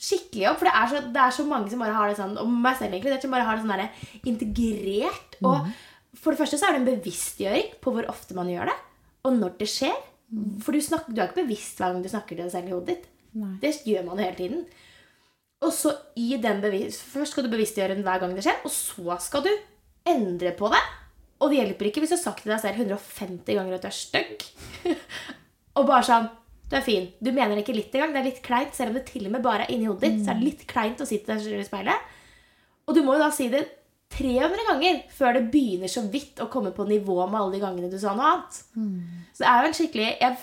Skikkelig 0.00 0.44
jobb, 0.44 0.58
For 0.60 0.68
det 0.68 0.74
er, 0.78 0.90
så, 0.92 1.02
det 1.16 1.22
er 1.24 1.34
så 1.34 1.46
mange 1.48 1.72
som 1.72 1.82
bare 1.82 1.96
har 1.96 2.10
det 2.10 2.18
sånn, 2.20 2.36
og 2.38 2.50
meg 2.66 2.76
selv 2.78 2.96
inkludert, 2.96 3.24
som 3.24 3.34
bare 3.34 3.46
har 3.48 3.58
det 3.58 3.64
sånn 3.64 3.72
der 3.74 4.28
integrert. 4.30 5.38
Og 5.42 5.72
for 6.20 6.32
det 6.32 6.40
første 6.40 6.60
så 6.60 6.68
er 6.68 6.76
det 6.76 6.82
en 6.82 6.90
bevisstgjøring 6.92 7.72
på 7.82 7.94
hvor 7.94 8.08
ofte 8.12 8.36
man 8.38 8.50
gjør 8.52 8.70
det, 8.70 8.76
og 9.26 9.36
når 9.40 9.56
det 9.60 9.68
skjer. 9.72 9.96
For 10.62 10.76
du, 10.76 10.78
snakker, 10.84 11.10
du 11.10 11.18
er 11.18 11.26
ikke 11.30 11.42
bevisst 11.42 11.80
hver 11.80 11.90
gang 11.90 12.04
du 12.04 12.12
snakker 12.12 12.36
til 12.36 12.46
deg 12.46 12.52
selv 12.54 12.70
i 12.70 12.74
hodet 12.76 12.94
ditt. 12.94 13.10
Nei. 13.40 13.56
Det 13.62 13.72
gjør 13.86 14.06
man 14.06 14.22
hele 14.22 14.36
tiden. 14.38 14.62
Og 15.60 15.72
så 15.76 15.92
i 16.16 16.38
den 16.40 16.62
bevis 16.62 17.00
Først 17.04 17.34
skal 17.34 17.44
du 17.44 17.52
bevisstgjøre 17.52 17.92
den 17.92 18.04
hver 18.06 18.22
gang 18.22 18.32
det 18.36 18.44
skjer, 18.46 18.62
og 18.64 18.72
så 18.72 19.18
skal 19.20 19.44
du 19.44 19.50
endre 20.08 20.54
på 20.56 20.70
det. 20.72 20.80
Og 21.40 21.50
det 21.50 21.60
hjelper 21.60 21.88
ikke 21.88 22.02
hvis 22.02 22.12
du 22.12 22.16
har 22.16 22.22
sagt 22.22 22.44
til 22.44 22.52
deg 22.52 22.60
selv 22.62 22.80
150 22.84 23.56
ganger 23.56 23.76
at 23.76 23.84
du 23.84 23.88
er 23.88 23.96
stygg. 23.96 24.46
og 25.76 25.88
bare 25.88 26.06
sånn 26.08 26.30
Du 26.70 26.76
er 26.78 26.86
fin. 26.86 27.08
Du 27.18 27.32
mener 27.34 27.58
ikke 27.58 27.74
litt 27.74 27.94
engang. 27.96 28.12
Det 28.14 28.20
er 28.20 28.28
litt 28.28 28.42
kleint, 28.46 28.76
selv 28.76 28.92
om 28.92 29.00
det 29.00 29.08
til 29.08 29.24
og 29.26 29.32
med 29.34 29.42
bare 29.42 29.64
er 29.64 29.72
inni 29.74 29.88
hodet 29.88 30.04
ditt. 30.06 30.20
Så 30.22 30.30
er 30.30 30.38
det 30.38 30.46
litt 30.46 30.64
kleint 30.70 31.00
å 31.02 31.08
si 31.08 31.18
til 31.18 31.32
deg 31.32 31.40
selv 31.42 31.64
i 31.64 31.66
speilet. 31.66 32.12
Og 32.86 32.94
du 32.94 33.02
må 33.02 33.16
jo 33.16 33.24
da 33.24 33.30
si 33.34 33.48
det 33.50 33.64
300 34.14 34.66
ganger 34.68 35.00
før 35.14 35.36
det 35.36 35.48
begynner 35.52 35.90
så 35.90 36.04
vidt 36.10 36.40
å 36.42 36.48
komme 36.50 36.72
på 36.74 36.86
nivå 36.88 37.16
med 37.26 37.40
alle 37.40 37.56
de 37.56 37.62
gangene 37.62 37.90
du 37.90 37.98
sa 37.98 38.14
noe 38.14 38.30
annet. 38.32 38.60
Så 39.34 39.42
det 39.42 39.50
er 39.50 39.60
jo 39.60 39.70
en 39.70 39.76
skikkelig 39.78 40.08
Jeg 40.08 40.38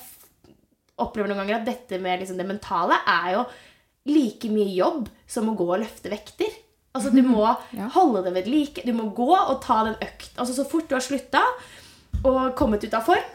opplever 1.04 1.30
noen 1.30 1.42
ganger 1.44 1.60
at 1.60 1.68
dette 1.68 2.00
med 2.02 2.22
liksom 2.22 2.40
det 2.40 2.48
mentale 2.48 3.00
er 3.08 3.34
jo 3.36 3.42
like 4.10 4.50
mye 4.54 4.74
jobb 4.76 5.10
som 5.28 5.50
å 5.52 5.56
gå 5.58 5.68
og 5.68 5.82
løfte 5.84 6.10
vekter. 6.12 6.52
Altså 6.96 7.12
Du 7.14 7.22
må 7.22 7.44
Ja. 7.74 7.88
holde 7.94 8.24
det 8.26 8.34
ved 8.34 8.48
like. 8.48 8.82
Du 8.86 8.94
må 8.94 9.14
gå 9.14 9.30
og 9.38 9.62
ta 9.62 9.84
den 9.84 9.96
økt. 10.02 10.32
Altså 10.38 10.54
Så 10.56 10.66
fort 10.70 10.88
du 10.90 10.96
har 10.96 11.02
slutta 11.02 11.44
og 12.26 12.56
kommet 12.56 12.84
ut 12.84 12.94
av 12.94 13.04
form, 13.06 13.28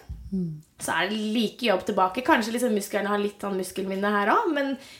så 0.81 0.91
er 1.05 1.09
det 1.11 1.18
like 1.35 1.61
jobb 1.62 1.85
tilbake. 1.87 2.25
Kanskje 2.25 2.53
liksom 2.57 2.73
musklene 2.75 3.07
har 3.07 3.18
litt 3.18 3.39
sånn 3.39 3.55
muskelminne 3.57 4.11
her 4.11 4.27
òg, 4.33 4.49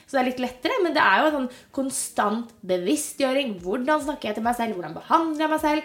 så 0.07 0.11
det 0.11 0.19
er 0.21 0.29
litt 0.29 0.39
lettere. 0.39 0.77
Men 0.83 0.93
det 0.93 1.01
er 1.01 1.19
jo 1.19 1.25
en 1.27 1.33
sånn 1.35 1.49
konstant 1.73 2.51
bevisstgjøring. 2.65 3.59
Hvordan 3.61 3.99
snakker 4.05 4.29
jeg 4.29 4.35
til 4.35 4.43
meg 4.43 4.55
selv? 4.55 4.75
Hvordan 4.77 4.93
behandler 4.93 5.39
jeg 5.39 5.49
meg 5.49 5.59
selv? 5.59 5.81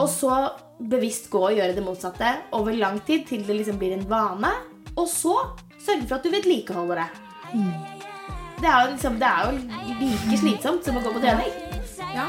Og 0.00 0.08
så 0.08 0.50
bevisst 0.82 1.30
gå 1.30 1.40
og 1.48 1.56
gjøre 1.56 1.74
det 1.74 1.84
motsatte 1.86 2.34
over 2.52 2.72
lang 2.76 3.00
tid 3.06 3.26
til 3.26 3.42
det 3.46 3.56
liksom 3.62 3.78
blir 3.78 3.92
en 3.96 4.06
vane. 4.10 4.52
Og 4.98 5.06
så 5.08 5.36
sørge 5.78 6.06
for 6.08 6.16
at 6.16 6.22
du 6.24 6.30
vedlikeholder 6.30 6.96
det. 6.96 7.99
Det 8.60 8.68
er 8.68 8.80
jo, 8.82 8.90
liksom, 8.92 9.14
det 9.14 9.26
er 9.26 9.40
jo 9.46 9.52
like 10.00 10.38
slitsomt 10.42 10.84
som 10.84 11.00
å 11.00 11.04
gå 11.04 11.14
på 11.16 11.24
trening. 11.24 11.52
Ja. 12.12 12.28